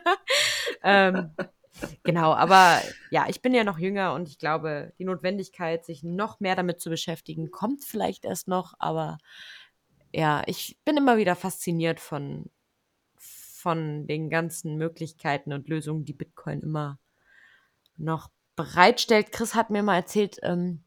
[0.83, 1.35] ähm,
[2.03, 6.41] genau, aber ja, ich bin ja noch jünger und ich glaube, die Notwendigkeit, sich noch
[6.41, 9.19] mehr damit zu beschäftigen, kommt vielleicht erst noch, aber
[10.13, 12.47] ja, ich bin immer wieder fasziniert von,
[13.67, 17.01] von den ganzen Möglichkeiten und Lösungen, die Bitcoin immer
[17.97, 19.33] noch bereitstellt.
[19.33, 20.85] Chris hat mir mal erzählt, ähm,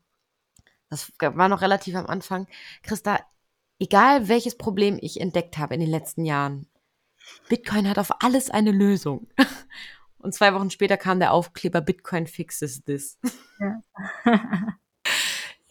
[0.90, 2.48] das war noch relativ am Anfang,
[2.82, 3.20] Chris, da,
[3.80, 6.68] egal welches Problem ich entdeckt habe in den letzten Jahren,
[7.50, 9.28] Bitcoin hat auf alles eine Lösung.
[10.20, 13.20] Und zwei Wochen später kam der Aufkleber Bitcoin fixes this.
[13.60, 13.84] Ja,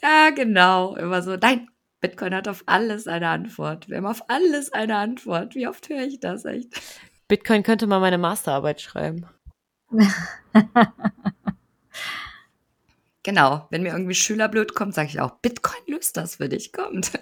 [0.02, 0.94] ja genau.
[0.96, 1.70] Immer so, nein,
[2.00, 3.88] Bitcoin hat auf alles eine Antwort.
[3.88, 5.54] Wir haben auf alles eine Antwort.
[5.54, 6.80] Wie oft höre ich das echt?
[7.26, 9.26] Bitcoin könnte mal meine Masterarbeit schreiben.
[13.22, 13.66] genau.
[13.70, 17.12] Wenn mir irgendwie Schüler blöd kommt, sage ich auch, Bitcoin löst das für dich, kommt.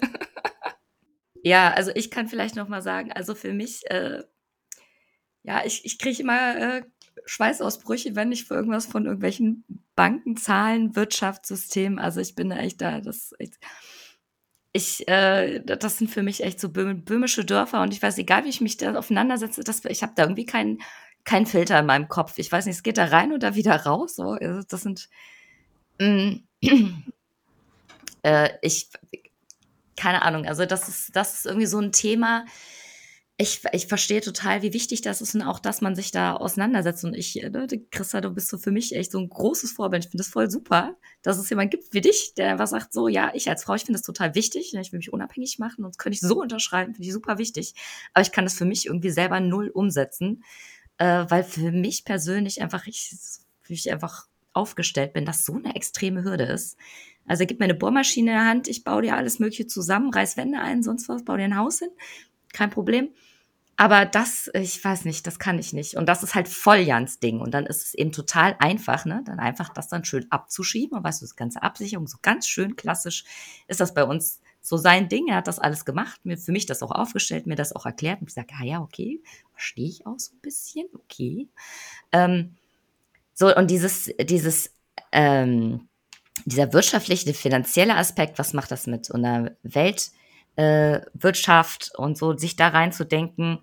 [1.43, 4.23] ja, also ich kann vielleicht noch mal sagen, also für mich, äh,
[5.43, 6.83] ja, ich, ich kriege immer äh,
[7.25, 9.65] Schweißausbrüche, wenn ich für irgendwas von irgendwelchen
[9.95, 13.57] Banken, Zahlen, Wirtschaftssystemen, also ich bin da echt da, das echt,
[14.77, 18.49] ich, äh, das sind für mich echt so böhmische Dörfer und ich weiß, egal wie
[18.49, 20.79] ich mich da auseinandersetze, das, ich habe da irgendwie keinen
[21.25, 22.37] kein Filter in meinem Kopf.
[22.37, 24.15] Ich weiß nicht, es geht da rein oder wieder raus.
[24.15, 25.09] So, also das sind,
[25.99, 26.35] mm,
[28.23, 28.89] äh, ich,
[29.97, 32.45] keine Ahnung, also das ist, das ist irgendwie so ein Thema,
[33.39, 37.05] ich, ich verstehe total, wie wichtig das ist und auch, dass man sich da auseinandersetzt.
[37.05, 40.05] Und ich, ne, Christa, du bist so für mich echt so ein großes Vorbild.
[40.05, 43.07] Ich finde das voll super, dass es jemand gibt wie dich, der einfach sagt, so,
[43.07, 44.73] ja, ich als Frau, ich finde das total wichtig.
[44.73, 47.37] Ne, ich will mich unabhängig machen und das könnte ich so unterschreiben, finde ich super
[47.37, 47.75] wichtig.
[48.13, 50.43] Aber ich kann das für mich irgendwie selber null umsetzen,
[50.97, 53.11] äh, weil für mich persönlich einfach, ich,
[53.67, 56.75] ich einfach aufgestellt bin, dass so eine extreme Hürde ist.
[57.27, 60.37] Also gib mir eine Bohrmaschine in der Hand, ich baue dir alles Mögliche zusammen, reiß
[60.37, 61.89] Wände ein, sonst was, baue dir ein Haus hin,
[62.51, 63.09] kein Problem.
[63.79, 65.95] Aber das, ich weiß nicht, das kann ich nicht.
[65.95, 67.39] Und das ist halt voll Jans Ding.
[67.39, 69.21] Und dann ist es eben total einfach, ne?
[69.23, 70.97] Dann einfach das dann schön abzuschieben.
[70.97, 73.23] Und weißt du, das ganze Absicherung, so ganz schön klassisch
[73.67, 75.27] ist das bei uns so sein Ding.
[75.27, 78.19] Er hat das alles gemacht, mir für mich das auch aufgestellt, mir das auch erklärt.
[78.19, 79.21] Und ich sage, ah ja, okay,
[79.53, 81.47] verstehe ich auch so ein bisschen, okay.
[82.11, 82.55] Ähm,
[83.35, 84.71] so, und dieses, dieses,
[85.11, 85.87] ähm,
[86.45, 90.09] dieser wirtschaftliche, finanzielle Aspekt, was macht das mit einer Welt,
[90.57, 93.59] äh, Wirtschaft und so, sich da reinzudenken,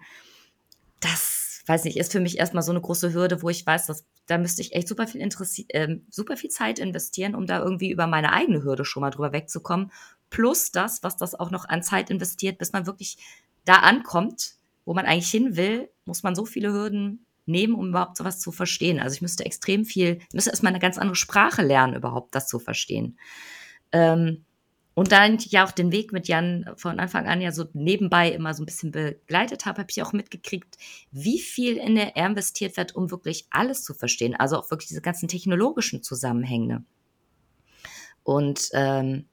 [1.00, 4.06] das, weiß nicht, ist für mich erstmal so eine große Hürde, wo ich weiß, dass
[4.26, 7.90] da müsste ich echt super viel Interessi äh, super viel Zeit investieren, um da irgendwie
[7.90, 9.92] über meine eigene Hürde schon mal drüber wegzukommen.
[10.30, 13.18] Plus das, was das auch noch an Zeit investiert, bis man wirklich
[13.66, 18.16] da ankommt, wo man eigentlich hin will, muss man so viele Hürden nehmen, um überhaupt
[18.16, 19.00] sowas zu verstehen.
[19.00, 22.58] Also ich müsste extrem viel, müsste erstmal eine ganz andere Sprache lernen, überhaupt das zu
[22.58, 23.18] verstehen.
[23.92, 24.43] Ähm,
[24.94, 28.54] und dann ja auch den Weg mit Jan von Anfang an ja so nebenbei immer
[28.54, 30.76] so ein bisschen begleitet habe, habe ich auch mitgekriegt,
[31.10, 34.36] wie viel in der er investiert wird, um wirklich alles zu verstehen.
[34.36, 36.84] Also auch wirklich diese ganzen technologischen Zusammenhänge.
[38.22, 39.26] Und ähm,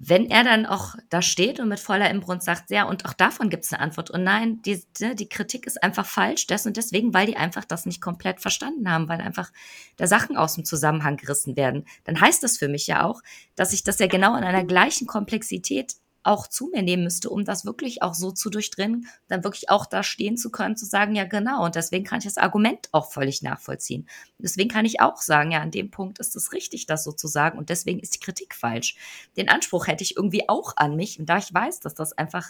[0.00, 3.50] wenn er dann auch da steht und mit voller Inbrunst sagt, ja, und auch davon
[3.50, 4.10] gibt es eine Antwort.
[4.10, 7.64] Und nein, die, ne, die Kritik ist einfach falsch, das und deswegen, weil die einfach
[7.64, 9.50] das nicht komplett verstanden haben, weil einfach
[9.96, 13.22] da Sachen aus dem Zusammenhang gerissen werden, dann heißt das für mich ja auch,
[13.56, 15.94] dass ich das ja genau in einer gleichen Komplexität
[16.28, 19.86] auch zu mir nehmen müsste, um das wirklich auch so zu durchdringen, dann wirklich auch
[19.86, 23.10] da stehen zu können, zu sagen, ja genau, und deswegen kann ich das Argument auch
[23.10, 24.06] völlig nachvollziehen.
[24.38, 27.26] Deswegen kann ich auch sagen, ja, an dem Punkt ist es richtig, das so zu
[27.28, 28.96] sagen, und deswegen ist die Kritik falsch.
[29.36, 32.46] Den Anspruch hätte ich irgendwie auch an mich, und da ich weiß, dass das einfach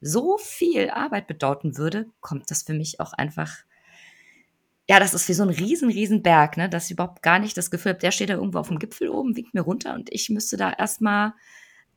[0.00, 3.64] so viel Arbeit bedeuten würde, kommt das für mich auch einfach
[4.86, 7.56] ja, das ist wie so ein riesen, riesen Berg, ne, dass ich überhaupt gar nicht
[7.56, 10.12] das Gefühl habe, der steht da irgendwo auf dem Gipfel oben, winkt mir runter und
[10.12, 11.32] ich müsste da erstmal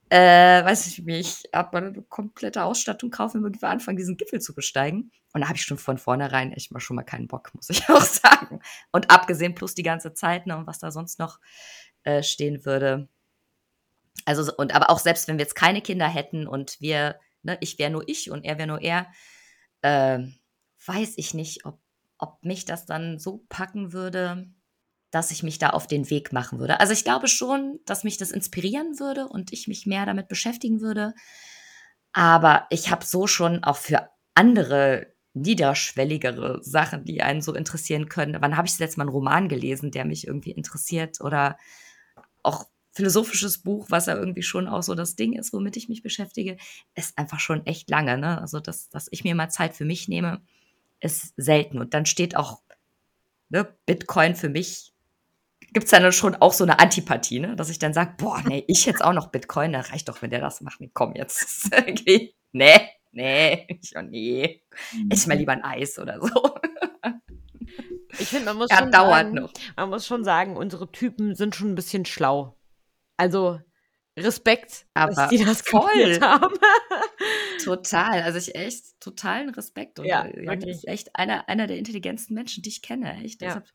[0.09, 4.39] äh, weiß ich nicht, ab mal eine komplette Ausstattung kaufen, wenn wir anfangen, diesen Gipfel
[4.39, 5.11] zu besteigen.
[5.33, 7.89] Und da habe ich schon von vornherein echt mal schon mal keinen Bock, muss ich
[7.89, 8.61] auch sagen.
[8.91, 11.39] Und abgesehen plus die ganze Zeit, ne, und was da sonst noch
[12.03, 13.09] äh, stehen würde.
[14.25, 17.77] Also, und aber auch selbst wenn wir jetzt keine Kinder hätten und wir, ne, ich
[17.77, 19.07] wäre nur ich und er wäre nur er,
[19.81, 20.19] äh,
[20.85, 21.79] weiß ich nicht, ob,
[22.17, 24.49] ob mich das dann so packen würde,
[25.11, 26.79] dass ich mich da auf den Weg machen würde.
[26.79, 30.81] Also ich glaube schon, dass mich das inspirieren würde und ich mich mehr damit beschäftigen
[30.81, 31.13] würde.
[32.13, 38.41] Aber ich habe so schon auch für andere niederschwelligere Sachen, die einen so interessieren können.
[38.41, 41.57] Wann habe ich das letzte Mal einen Roman gelesen, der mich irgendwie interessiert oder
[42.43, 46.01] auch philosophisches Buch, was ja irgendwie schon auch so das Ding ist, womit ich mich
[46.01, 46.57] beschäftige,
[46.95, 48.17] ist einfach schon echt lange.
[48.17, 48.41] Ne?
[48.41, 50.41] Also, dass, dass ich mir mal Zeit für mich nehme,
[50.99, 51.77] ist selten.
[51.77, 52.63] Und dann steht auch
[53.49, 54.93] ne, Bitcoin für mich
[55.77, 57.55] gibt es dann schon auch so eine Antipathie, ne?
[57.55, 60.31] dass ich dann sage, boah, nee, ich jetzt auch noch Bitcoin, da reicht doch, wenn
[60.31, 60.81] der das macht.
[60.81, 61.69] Nee, komm, jetzt
[62.51, 64.63] nee, nee, ich, oh, nee,
[65.13, 66.29] ich mal lieber ein Eis oder so.
[68.19, 69.51] Ich finde, man muss ja, schon sagen, noch.
[69.75, 72.57] Man muss schon sagen, unsere Typen sind schon ein bisschen schlau.
[73.17, 73.59] Also
[74.17, 76.55] Respekt, aber dass die das voll haben.
[77.63, 82.33] total, also ich echt totalen Respekt und ja, ja ist echt einer, einer der intelligentesten
[82.33, 83.41] Menschen, die ich kenne, echt.
[83.41, 83.49] Ja.
[83.49, 83.67] Deshalb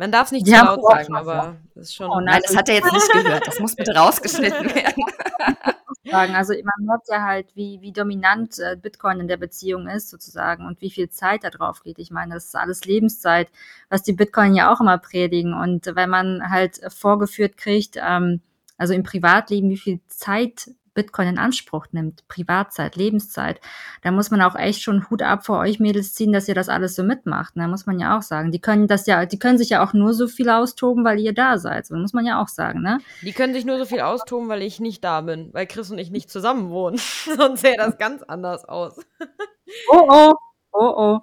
[0.00, 2.10] man darf nicht zu laut sagen, aber das ist schon.
[2.10, 3.46] Oh nein, das hat er jetzt nicht gehört.
[3.46, 6.34] Das muss bitte rausgeschnitten werden.
[6.34, 10.66] Also man merkt ja halt, wie, wie dominant äh, Bitcoin in der Beziehung ist sozusagen
[10.66, 11.98] und wie viel Zeit da drauf geht.
[11.98, 13.50] Ich meine, das ist alles Lebenszeit,
[13.90, 15.52] was die Bitcoin ja auch immer predigen.
[15.52, 18.40] Und wenn man halt vorgeführt kriegt, ähm,
[18.78, 20.70] also im Privatleben, wie viel Zeit
[21.00, 23.58] Bitcoin in Anspruch nimmt, Privatzeit, Lebenszeit,
[24.02, 26.68] da muss man auch echt schon Hut ab vor euch Mädels ziehen, dass ihr das
[26.68, 27.54] alles so mitmacht.
[27.56, 27.68] Da ne?
[27.68, 28.52] muss man ja auch sagen.
[28.52, 31.32] Die können das ja, die können sich ja auch nur so viel austoben, weil ihr
[31.32, 31.86] da seid.
[31.86, 32.98] So muss man ja auch sagen, ne?
[33.22, 35.98] Die können sich nur so viel austoben, weil ich nicht da bin, weil Chris und
[35.98, 36.98] ich nicht zusammen wohnen.
[37.36, 39.00] Sonst sähe das ganz anders aus.
[39.90, 40.34] oh oh,
[40.72, 41.18] oh oh.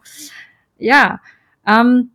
[0.79, 1.19] Ja,
[1.67, 2.11] ähm,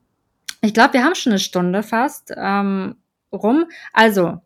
[0.60, 2.96] ich glaube, wir haben schon eine Stunde fast ähm,
[3.32, 3.66] rum.
[3.92, 4.40] Also,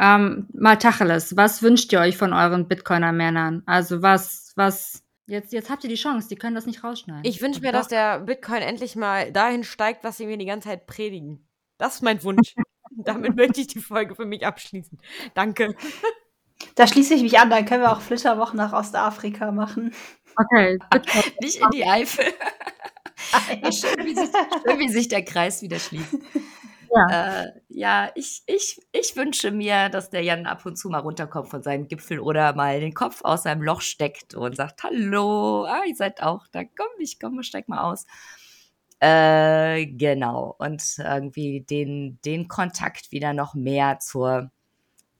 [0.00, 3.62] ähm, mal Tacheles, was wünscht ihr euch von euren Bitcoiner-Männern?
[3.66, 7.24] Also was, was, jetzt, jetzt habt ihr die Chance, die können das nicht rausschneiden.
[7.24, 7.80] Ich wünsche mir, Doch.
[7.80, 11.46] dass der Bitcoin endlich mal dahin steigt, was sie mir die ganze Zeit predigen.
[11.76, 12.54] Das ist mein Wunsch.
[12.96, 14.98] Damit möchte ich die Folge für mich abschließen.
[15.34, 15.74] Danke.
[16.74, 19.94] Da schließe ich mich an, dann können wir auch Flitterwochen nach Ostafrika machen.
[20.36, 20.78] Okay.
[21.40, 22.26] Nicht in die Eifel.
[23.72, 26.18] schön, wie sich, schön, wie sich der Kreis wieder schließt.
[26.92, 30.98] Ja, äh, ja ich, ich, ich wünsche mir, dass der Jan ab und zu mal
[30.98, 35.64] runterkommt von seinem Gipfel oder mal den Kopf aus seinem Loch steckt und sagt, hallo,
[35.66, 38.06] ah, ihr seid auch da, komm, ich komme, steig mal aus.
[39.00, 40.56] Äh, genau.
[40.58, 44.50] Und irgendwie den, den Kontakt wieder noch mehr zur,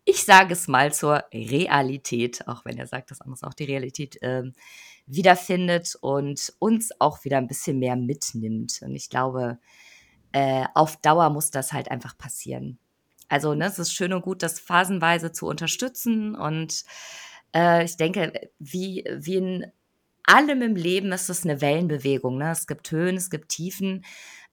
[0.05, 4.19] ich sage es mal, zur Realität, auch wenn er sagt, dass anders auch die Realität
[4.23, 4.55] ähm,
[5.07, 8.81] wiederfindet und uns auch wieder ein bisschen mehr mitnimmt.
[8.83, 9.59] Und ich glaube,
[10.33, 12.79] äh, auf Dauer muss das halt einfach passieren.
[13.29, 16.35] Also, ne, es ist schön und gut, das phasenweise zu unterstützen.
[16.35, 16.85] Und
[17.55, 19.73] äh, ich denke, wie, wie in
[20.25, 22.39] allem im Leben ist es eine Wellenbewegung.
[22.39, 22.51] Ne?
[22.51, 24.05] Es gibt Höhen, es gibt Tiefen,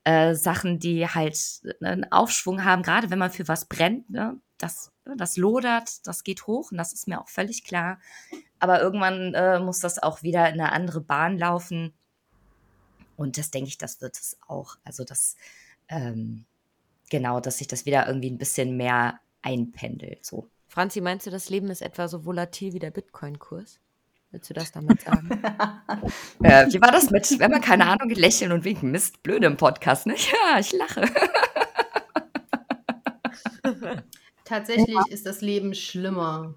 [0.03, 1.37] äh, Sachen, die halt
[1.79, 4.09] ne, einen Aufschwung haben, gerade wenn man für was brennt.
[4.09, 4.39] Ne?
[4.57, 7.99] Das, das lodert, das geht hoch und das ist mir auch völlig klar.
[8.59, 11.93] Aber irgendwann äh, muss das auch wieder in eine andere Bahn laufen.
[13.15, 14.77] Und das denke ich, das wird es auch.
[14.83, 15.35] Also das
[15.89, 16.45] ähm,
[17.09, 20.25] genau, dass sich das wieder irgendwie ein bisschen mehr einpendelt.
[20.25, 20.47] So.
[20.67, 23.79] Franzi, meinst du, das Leben ist etwa so volatil wie der Bitcoin-Kurs?
[24.31, 25.29] Willst du das damit sagen?
[26.43, 28.91] äh, wie war das mit, wenn man keine Ahnung, lächeln und winken?
[28.91, 30.15] Mist, blöde im Podcast, ne?
[30.53, 31.05] Ja, ich lache.
[34.43, 35.03] Tatsächlich ja.
[35.09, 36.55] ist das Leben schlimmer.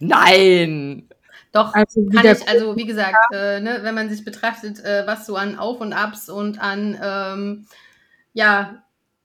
[0.00, 1.08] Nein!
[1.52, 5.26] Doch, also, kann ich, also wie gesagt, äh, ne, wenn man sich betrachtet, äh, was
[5.26, 7.66] so an Auf und Abs und an ähm,
[8.32, 8.84] ja,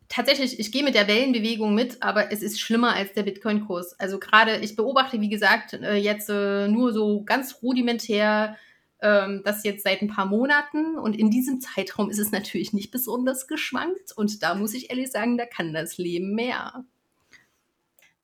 [0.10, 4.00] tatsächlich, ich gehe mit der Wellenbewegung mit, aber es ist schlimmer als der Bitcoin-Kurs.
[4.00, 8.58] Also gerade, ich beobachte, wie gesagt, äh, jetzt äh, nur so ganz rudimentär
[9.04, 12.90] ähm, das jetzt seit ein paar Monaten und in diesem Zeitraum ist es natürlich nicht
[12.90, 16.86] besonders geschwankt und da muss ich ehrlich sagen, da kann das Leben mehr.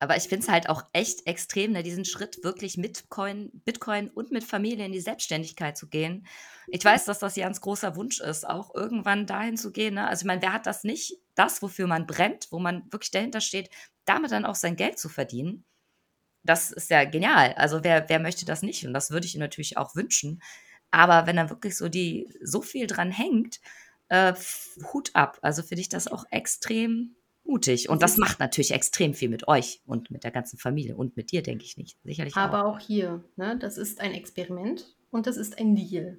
[0.02, 4.08] Aber ich finde es halt auch echt extrem, ne, diesen Schritt wirklich mit Bitcoin, Bitcoin
[4.08, 6.26] und mit Familie in die Selbstständigkeit zu gehen.
[6.68, 9.94] Ich weiß, dass das Jans großer Wunsch ist, auch irgendwann dahin zu gehen.
[9.94, 10.08] Ne?
[10.08, 11.18] Also ich meine, wer hat das nicht?
[11.34, 13.68] Das, wofür man brennt, wo man wirklich dahinter steht,
[14.06, 15.64] damit dann auch sein Geld zu verdienen.
[16.44, 17.52] Das ist ja genial.
[17.54, 18.86] Also wer, wer möchte das nicht?
[18.86, 20.42] Und das würde ich ihm natürlich auch wünschen.
[20.90, 23.60] Aber wenn da wirklich so die so viel dran hängt,
[24.08, 24.32] äh,
[24.92, 25.38] Hut ab.
[25.42, 27.88] Also finde ich das auch extrem mutig.
[27.88, 31.32] Und das macht natürlich extrem viel mit euch und mit der ganzen Familie und mit
[31.32, 31.98] dir, denke ich nicht.
[32.04, 36.18] Sicherlich Aber auch, auch hier, ne, das ist ein Experiment und das ist ein Deal.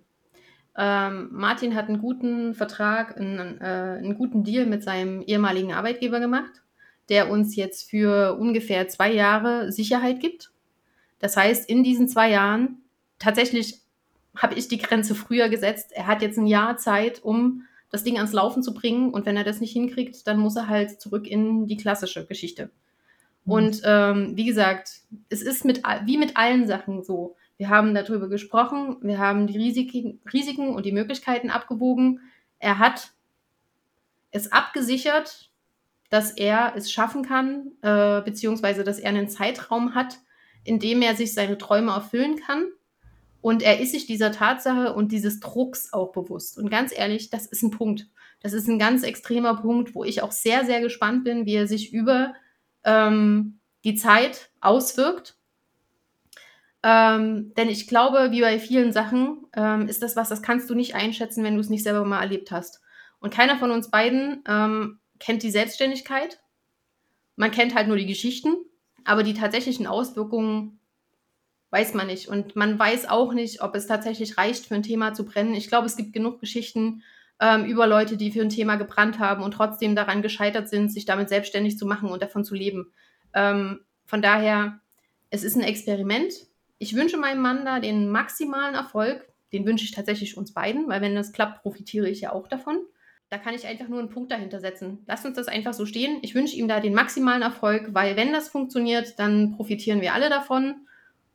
[0.77, 6.19] Ähm, Martin hat einen guten Vertrag, einen, äh, einen guten Deal mit seinem ehemaligen Arbeitgeber
[6.19, 6.61] gemacht,
[7.09, 10.51] der uns jetzt für ungefähr zwei Jahre Sicherheit gibt.
[11.19, 12.81] Das heißt, in diesen zwei Jahren,
[13.19, 13.81] tatsächlich
[14.35, 15.91] habe ich die Grenze früher gesetzt.
[15.93, 19.11] Er hat jetzt ein Jahr Zeit, um das Ding ans Laufen zu bringen.
[19.11, 22.71] Und wenn er das nicht hinkriegt, dann muss er halt zurück in die klassische Geschichte.
[23.45, 23.51] Mhm.
[23.51, 27.35] Und ähm, wie gesagt, es ist mit, wie mit allen Sachen so.
[27.57, 32.21] Wir haben darüber gesprochen, wir haben die Risiken, Risiken und die Möglichkeiten abgewogen.
[32.57, 33.11] Er hat
[34.31, 35.51] es abgesichert,
[36.09, 40.17] dass er es schaffen kann, äh, beziehungsweise dass er einen Zeitraum hat,
[40.63, 42.65] in dem er sich seine Träume erfüllen kann.
[43.41, 46.57] Und er ist sich dieser Tatsache und dieses Drucks auch bewusst.
[46.57, 48.07] Und ganz ehrlich, das ist ein Punkt.
[48.41, 51.67] Das ist ein ganz extremer Punkt, wo ich auch sehr, sehr gespannt bin, wie er
[51.67, 52.33] sich über
[52.83, 55.37] ähm, die Zeit auswirkt.
[56.83, 60.75] Ähm, denn ich glaube, wie bei vielen Sachen, ähm, ist das was, das kannst du
[60.75, 62.81] nicht einschätzen, wenn du es nicht selber mal erlebt hast.
[63.19, 66.41] Und keiner von uns beiden ähm, kennt die Selbstständigkeit.
[67.35, 68.55] Man kennt halt nur die Geschichten,
[69.05, 70.79] aber die tatsächlichen Auswirkungen
[71.71, 72.27] weiß man nicht.
[72.27, 75.55] Und man weiß auch nicht, ob es tatsächlich reicht, für ein Thema zu brennen.
[75.55, 77.01] Ich glaube, es gibt genug Geschichten
[77.39, 81.05] ähm, über Leute, die für ein Thema gebrannt haben und trotzdem daran gescheitert sind, sich
[81.05, 82.91] damit selbstständig zu machen und davon zu leben.
[83.33, 84.79] Ähm, von daher,
[85.29, 86.33] es ist ein Experiment.
[86.77, 89.27] Ich wünsche meinem Mann da den maximalen Erfolg.
[89.53, 92.79] Den wünsche ich tatsächlich uns beiden, weil wenn das klappt, profitiere ich ja auch davon.
[93.29, 95.03] Da kann ich einfach nur einen Punkt dahinter setzen.
[95.07, 96.19] Lass uns das einfach so stehen.
[96.21, 100.29] Ich wünsche ihm da den maximalen Erfolg, weil wenn das funktioniert, dann profitieren wir alle
[100.29, 100.85] davon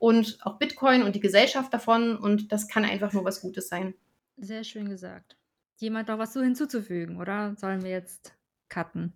[0.07, 3.95] und auch Bitcoin und die Gesellschaft davon und das kann einfach nur was Gutes sein.
[4.37, 5.37] Sehr schön gesagt.
[5.78, 8.33] Jemand noch was so hinzuzufügen, oder sollen wir jetzt
[8.69, 9.15] cutten?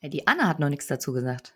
[0.00, 1.54] Ja, die Anne hat noch nichts dazu gesagt.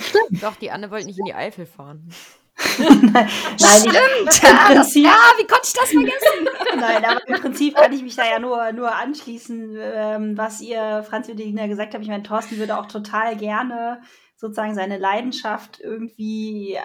[0.00, 0.42] Stimmt.
[0.42, 2.08] Doch, die Anne wollte nicht in die Eifel fahren.
[2.78, 3.28] nein,
[3.58, 4.32] Stimmt.
[4.32, 6.48] Ich, im Prinzip, ja, wie konnte ich das vergessen?
[6.80, 11.04] nein, aber im Prinzip kann ich mich da ja nur, nur anschließen, ähm, was ihr,
[11.06, 11.36] Franz und
[11.68, 12.02] gesagt habt.
[12.02, 14.00] Ich meine, Thorsten würde auch total gerne
[14.44, 16.76] sozusagen seine Leidenschaft irgendwie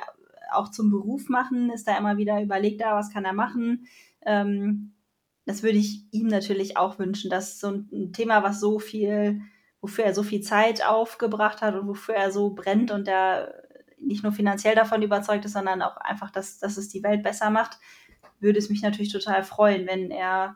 [0.49, 3.85] auch zum Beruf machen, ist da immer wieder überlegt, da, was kann er machen.
[4.25, 4.93] Ähm,
[5.45, 9.41] das würde ich ihm natürlich auch wünschen, dass so ein Thema, was so viel,
[9.81, 13.53] wofür er so viel Zeit aufgebracht hat und wofür er so brennt und der
[13.99, 17.49] nicht nur finanziell davon überzeugt ist, sondern auch einfach, dass, dass es die Welt besser
[17.49, 17.77] macht,
[18.39, 20.55] würde es mich natürlich total freuen, wenn er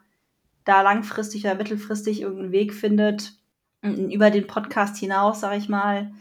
[0.63, 3.33] da langfristig oder mittelfristig irgendeinen Weg findet,
[3.81, 6.13] über den Podcast hinaus, sage ich mal,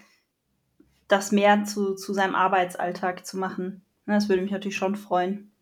[1.12, 3.84] das mehr zu, zu seinem Arbeitsalltag zu machen.
[4.06, 5.52] Ne, das würde mich natürlich schon freuen.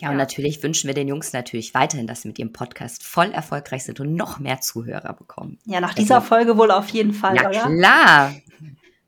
[0.00, 0.18] Ja, und ja.
[0.18, 4.00] natürlich wünschen wir den Jungs natürlich weiterhin, dass sie mit ihrem Podcast voll erfolgreich sind
[4.00, 5.58] und noch mehr Zuhörer bekommen.
[5.64, 7.66] Ja, nach dieser also, Folge wohl auf jeden Fall, ja, oder?
[7.66, 8.34] klar.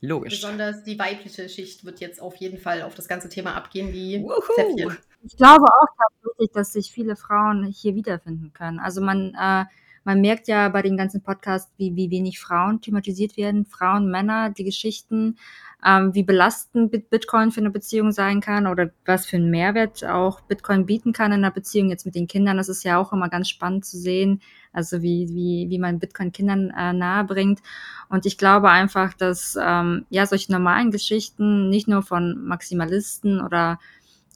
[0.03, 0.41] Logisch.
[0.41, 4.25] Besonders die weibliche Schicht wird jetzt auf jeden Fall auf das ganze Thema abgehen, wie
[4.57, 4.97] Zäpfchen.
[5.23, 5.87] Ich glaube auch
[6.23, 8.79] tatsächlich, dass sich viele Frauen hier wiederfinden können.
[8.79, 9.67] Also man, äh,
[10.05, 13.67] man merkt ja bei den ganzen Podcasts, wie, wie wenig Frauen thematisiert werden.
[13.67, 15.37] Frauen, Männer, die Geschichten
[15.85, 20.41] ähm, wie belastend Bitcoin für eine Beziehung sein kann oder was für einen Mehrwert auch
[20.43, 22.59] Bitcoin bieten kann in einer Beziehung jetzt mit den Kindern.
[22.59, 26.33] Das ist ja auch immer ganz spannend zu sehen, also wie, wie, wie man Bitcoin
[26.33, 27.61] Kindern äh, nahe bringt.
[28.09, 33.79] Und ich glaube einfach, dass ähm, ja solche normalen Geschichten nicht nur von Maximalisten oder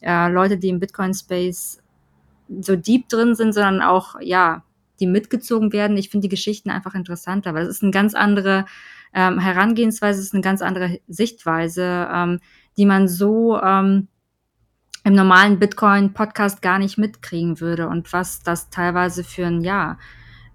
[0.00, 1.80] äh, Leute, die im Bitcoin-Space
[2.60, 4.62] so deep drin sind, sondern auch, ja,
[5.00, 5.96] die mitgezogen werden.
[5.96, 8.64] Ich finde die Geschichten einfach interessanter, weil es ist eine ganz andere
[9.14, 12.40] ähm, Herangehensweise ist eine ganz andere Sichtweise, ähm,
[12.76, 14.08] die man so ähm,
[15.04, 19.98] im normalen Bitcoin-Podcast gar nicht mitkriegen würde und was das teilweise für ein, ja,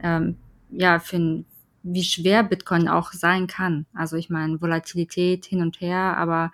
[0.02, 0.38] ähm,
[0.72, 1.46] ja, für ein,
[1.84, 3.86] wie schwer Bitcoin auch sein kann.
[3.94, 6.52] Also ich meine, Volatilität hin und her, aber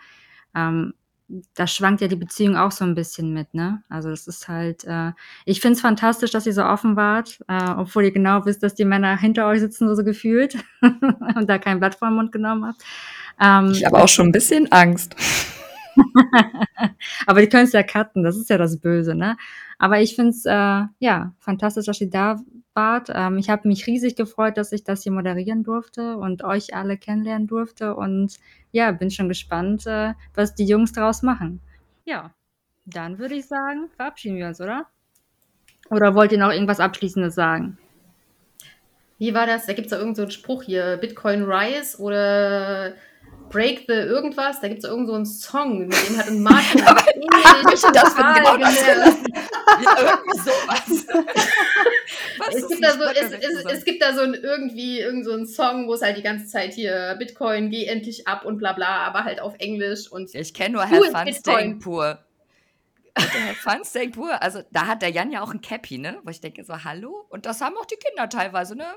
[0.54, 0.94] ähm,
[1.56, 3.82] da schwankt ja die Beziehung auch so ein bisschen mit, ne?
[3.90, 5.12] Also das ist halt, äh,
[5.46, 8.76] ich finde es fantastisch, dass ihr so offen wart, äh, obwohl ihr genau wisst, dass
[8.76, 12.32] die Männer hinter euch sitzen, so, so gefühlt und da kein Blatt vor den Mund
[12.32, 12.84] genommen habt.
[13.42, 15.16] Ähm, ich habe auch schon ein bisschen Angst.
[17.28, 19.38] Aber die können es ja cutten, das ist ja das Böse, ne?
[19.78, 22.38] Aber ich finde es äh, ja fantastisch, dass ihr da
[22.74, 23.10] wart.
[23.14, 26.98] Ähm, ich habe mich riesig gefreut, dass ich das hier moderieren durfte und euch alle
[26.98, 27.96] kennenlernen durfte.
[27.96, 28.36] Und
[28.72, 31.62] ja, bin schon gespannt, äh, was die Jungs daraus machen.
[32.06, 32.34] Ja,
[32.86, 34.88] dann würde ich sagen, verabschieden wir uns, oder?
[35.90, 37.78] Oder wollt ihr noch irgendwas Abschließendes sagen?
[39.18, 39.66] Wie war das?
[39.66, 42.94] Da gibt es ja irgendeinen so Spruch hier, Bitcoin Rise oder
[43.50, 46.82] Break the irgendwas, da gibt es irgend so einen Song, mit dem hat ein Martin
[46.86, 47.04] aber
[47.74, 51.06] ich das genau das irgendwie sowas.
[52.56, 55.46] es, gibt da so, es, es, es, gibt da so ein irgendwie irgend so einen
[55.46, 59.06] Song, wo es halt die ganze Zeit hier Bitcoin, geh endlich ab und bla bla,
[59.06, 62.20] aber halt auf Englisch und ich kenne nur Herr Funstein pur.
[63.18, 66.20] Herr Funstein pur, also da hat der Jan ja auch ein Cappy, ne?
[66.24, 67.26] Wo ich denke so, hallo?
[67.30, 68.88] Und das haben auch die Kinder teilweise, ne?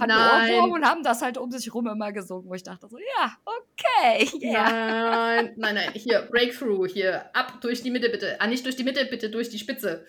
[0.00, 0.54] Hatten Nein.
[0.54, 3.36] Ohrwurm und haben das halt um sich rum immer gesungen, wo ich dachte so, ja,
[3.44, 4.28] okay.
[4.42, 4.70] Yeah.
[4.70, 8.40] Nein, nein, nein, hier, Breakthrough, hier, ab durch die Mitte bitte.
[8.40, 10.06] Ah, nicht durch die Mitte, bitte durch die Spitze.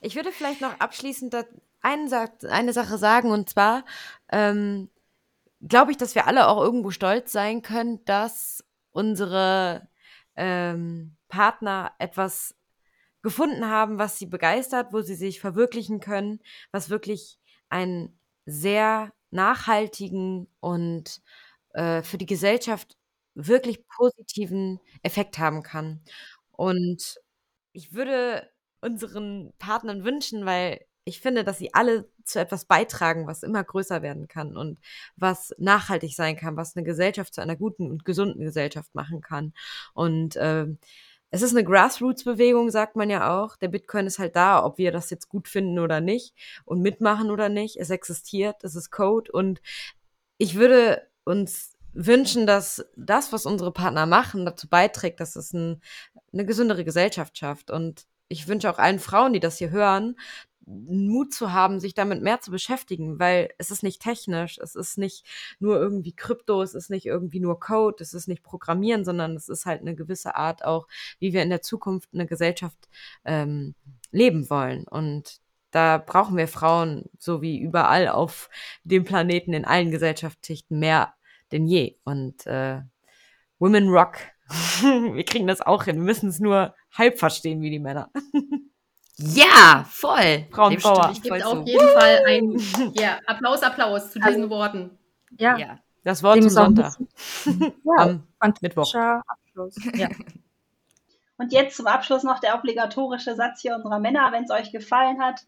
[0.00, 1.34] Ich würde vielleicht noch abschließend
[1.82, 3.84] eine, eine Sache sagen und zwar
[4.30, 4.88] ähm,
[5.66, 9.88] glaube ich, dass wir alle auch irgendwo stolz sein können, dass unsere
[10.36, 12.54] ähm, Partner etwas
[13.22, 16.40] gefunden haben, was sie begeistert, wo sie sich verwirklichen können,
[16.72, 17.38] was wirklich
[17.68, 21.20] ein sehr nachhaltigen und
[21.74, 22.96] äh, für die Gesellschaft
[23.34, 26.02] wirklich positiven Effekt haben kann.
[26.52, 27.16] Und
[27.72, 28.50] ich würde
[28.80, 34.02] unseren Partnern wünschen, weil ich finde, dass sie alle zu etwas beitragen, was immer größer
[34.02, 34.78] werden kann und
[35.16, 39.52] was nachhaltig sein kann, was eine Gesellschaft zu einer guten und gesunden Gesellschaft machen kann.
[39.94, 40.66] Und äh,
[41.30, 43.56] es ist eine Grassroots-Bewegung, sagt man ja auch.
[43.56, 46.34] Der Bitcoin ist halt da, ob wir das jetzt gut finden oder nicht
[46.64, 47.76] und mitmachen oder nicht.
[47.76, 49.60] Es existiert, es ist Code und
[50.38, 55.82] ich würde uns wünschen, dass das, was unsere Partner machen, dazu beiträgt, dass es ein,
[56.32, 57.70] eine gesündere Gesellschaft schafft.
[57.70, 60.16] Und ich wünsche auch allen Frauen, die das hier hören,
[60.66, 64.98] Mut zu haben, sich damit mehr zu beschäftigen, weil es ist nicht technisch, es ist
[64.98, 65.26] nicht
[65.58, 69.48] nur irgendwie Krypto, es ist nicht irgendwie nur Code, es ist nicht Programmieren, sondern es
[69.48, 70.86] ist halt eine gewisse Art auch,
[71.18, 72.88] wie wir in der Zukunft eine Gesellschaft
[73.24, 73.74] ähm,
[74.12, 74.86] leben wollen.
[74.86, 78.50] Und da brauchen wir Frauen, so wie überall auf
[78.84, 81.14] dem Planeten, in allen Gesellschaftsschichten, mehr
[81.52, 81.96] denn je.
[82.04, 82.80] Und äh,
[83.58, 84.18] Women Rock.
[84.82, 85.96] wir kriegen das auch hin.
[85.96, 88.10] Wir müssen es nur halb verstehen wie die Männer.
[89.22, 90.46] Ja, voll.
[90.50, 91.10] Frauenpower.
[91.12, 94.98] Ich gebe auf jeden Fall ein ja, Applaus, Applaus zu diesen also, Worten.
[95.38, 95.56] Ja.
[95.58, 95.78] ja.
[96.04, 96.94] Das Wort zum Sonntag.
[97.84, 98.94] ja, Am Mittwoch.
[98.94, 99.76] Abschluss.
[99.94, 100.08] Ja.
[101.36, 104.30] Und jetzt zum Abschluss noch der obligatorische Satz hier unserer Männer.
[104.32, 105.40] Wenn es euch gefallen hat,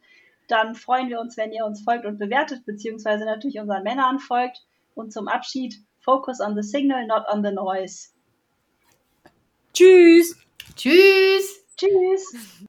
[0.49, 4.65] dann freuen wir uns, wenn ihr uns folgt und bewertet, beziehungsweise natürlich unseren Männern folgt.
[4.95, 8.09] Und zum Abschied, focus on the signal, not on the noise.
[9.73, 10.37] Tschüss.
[10.77, 11.65] Tschüss.
[11.77, 12.67] Tschüss.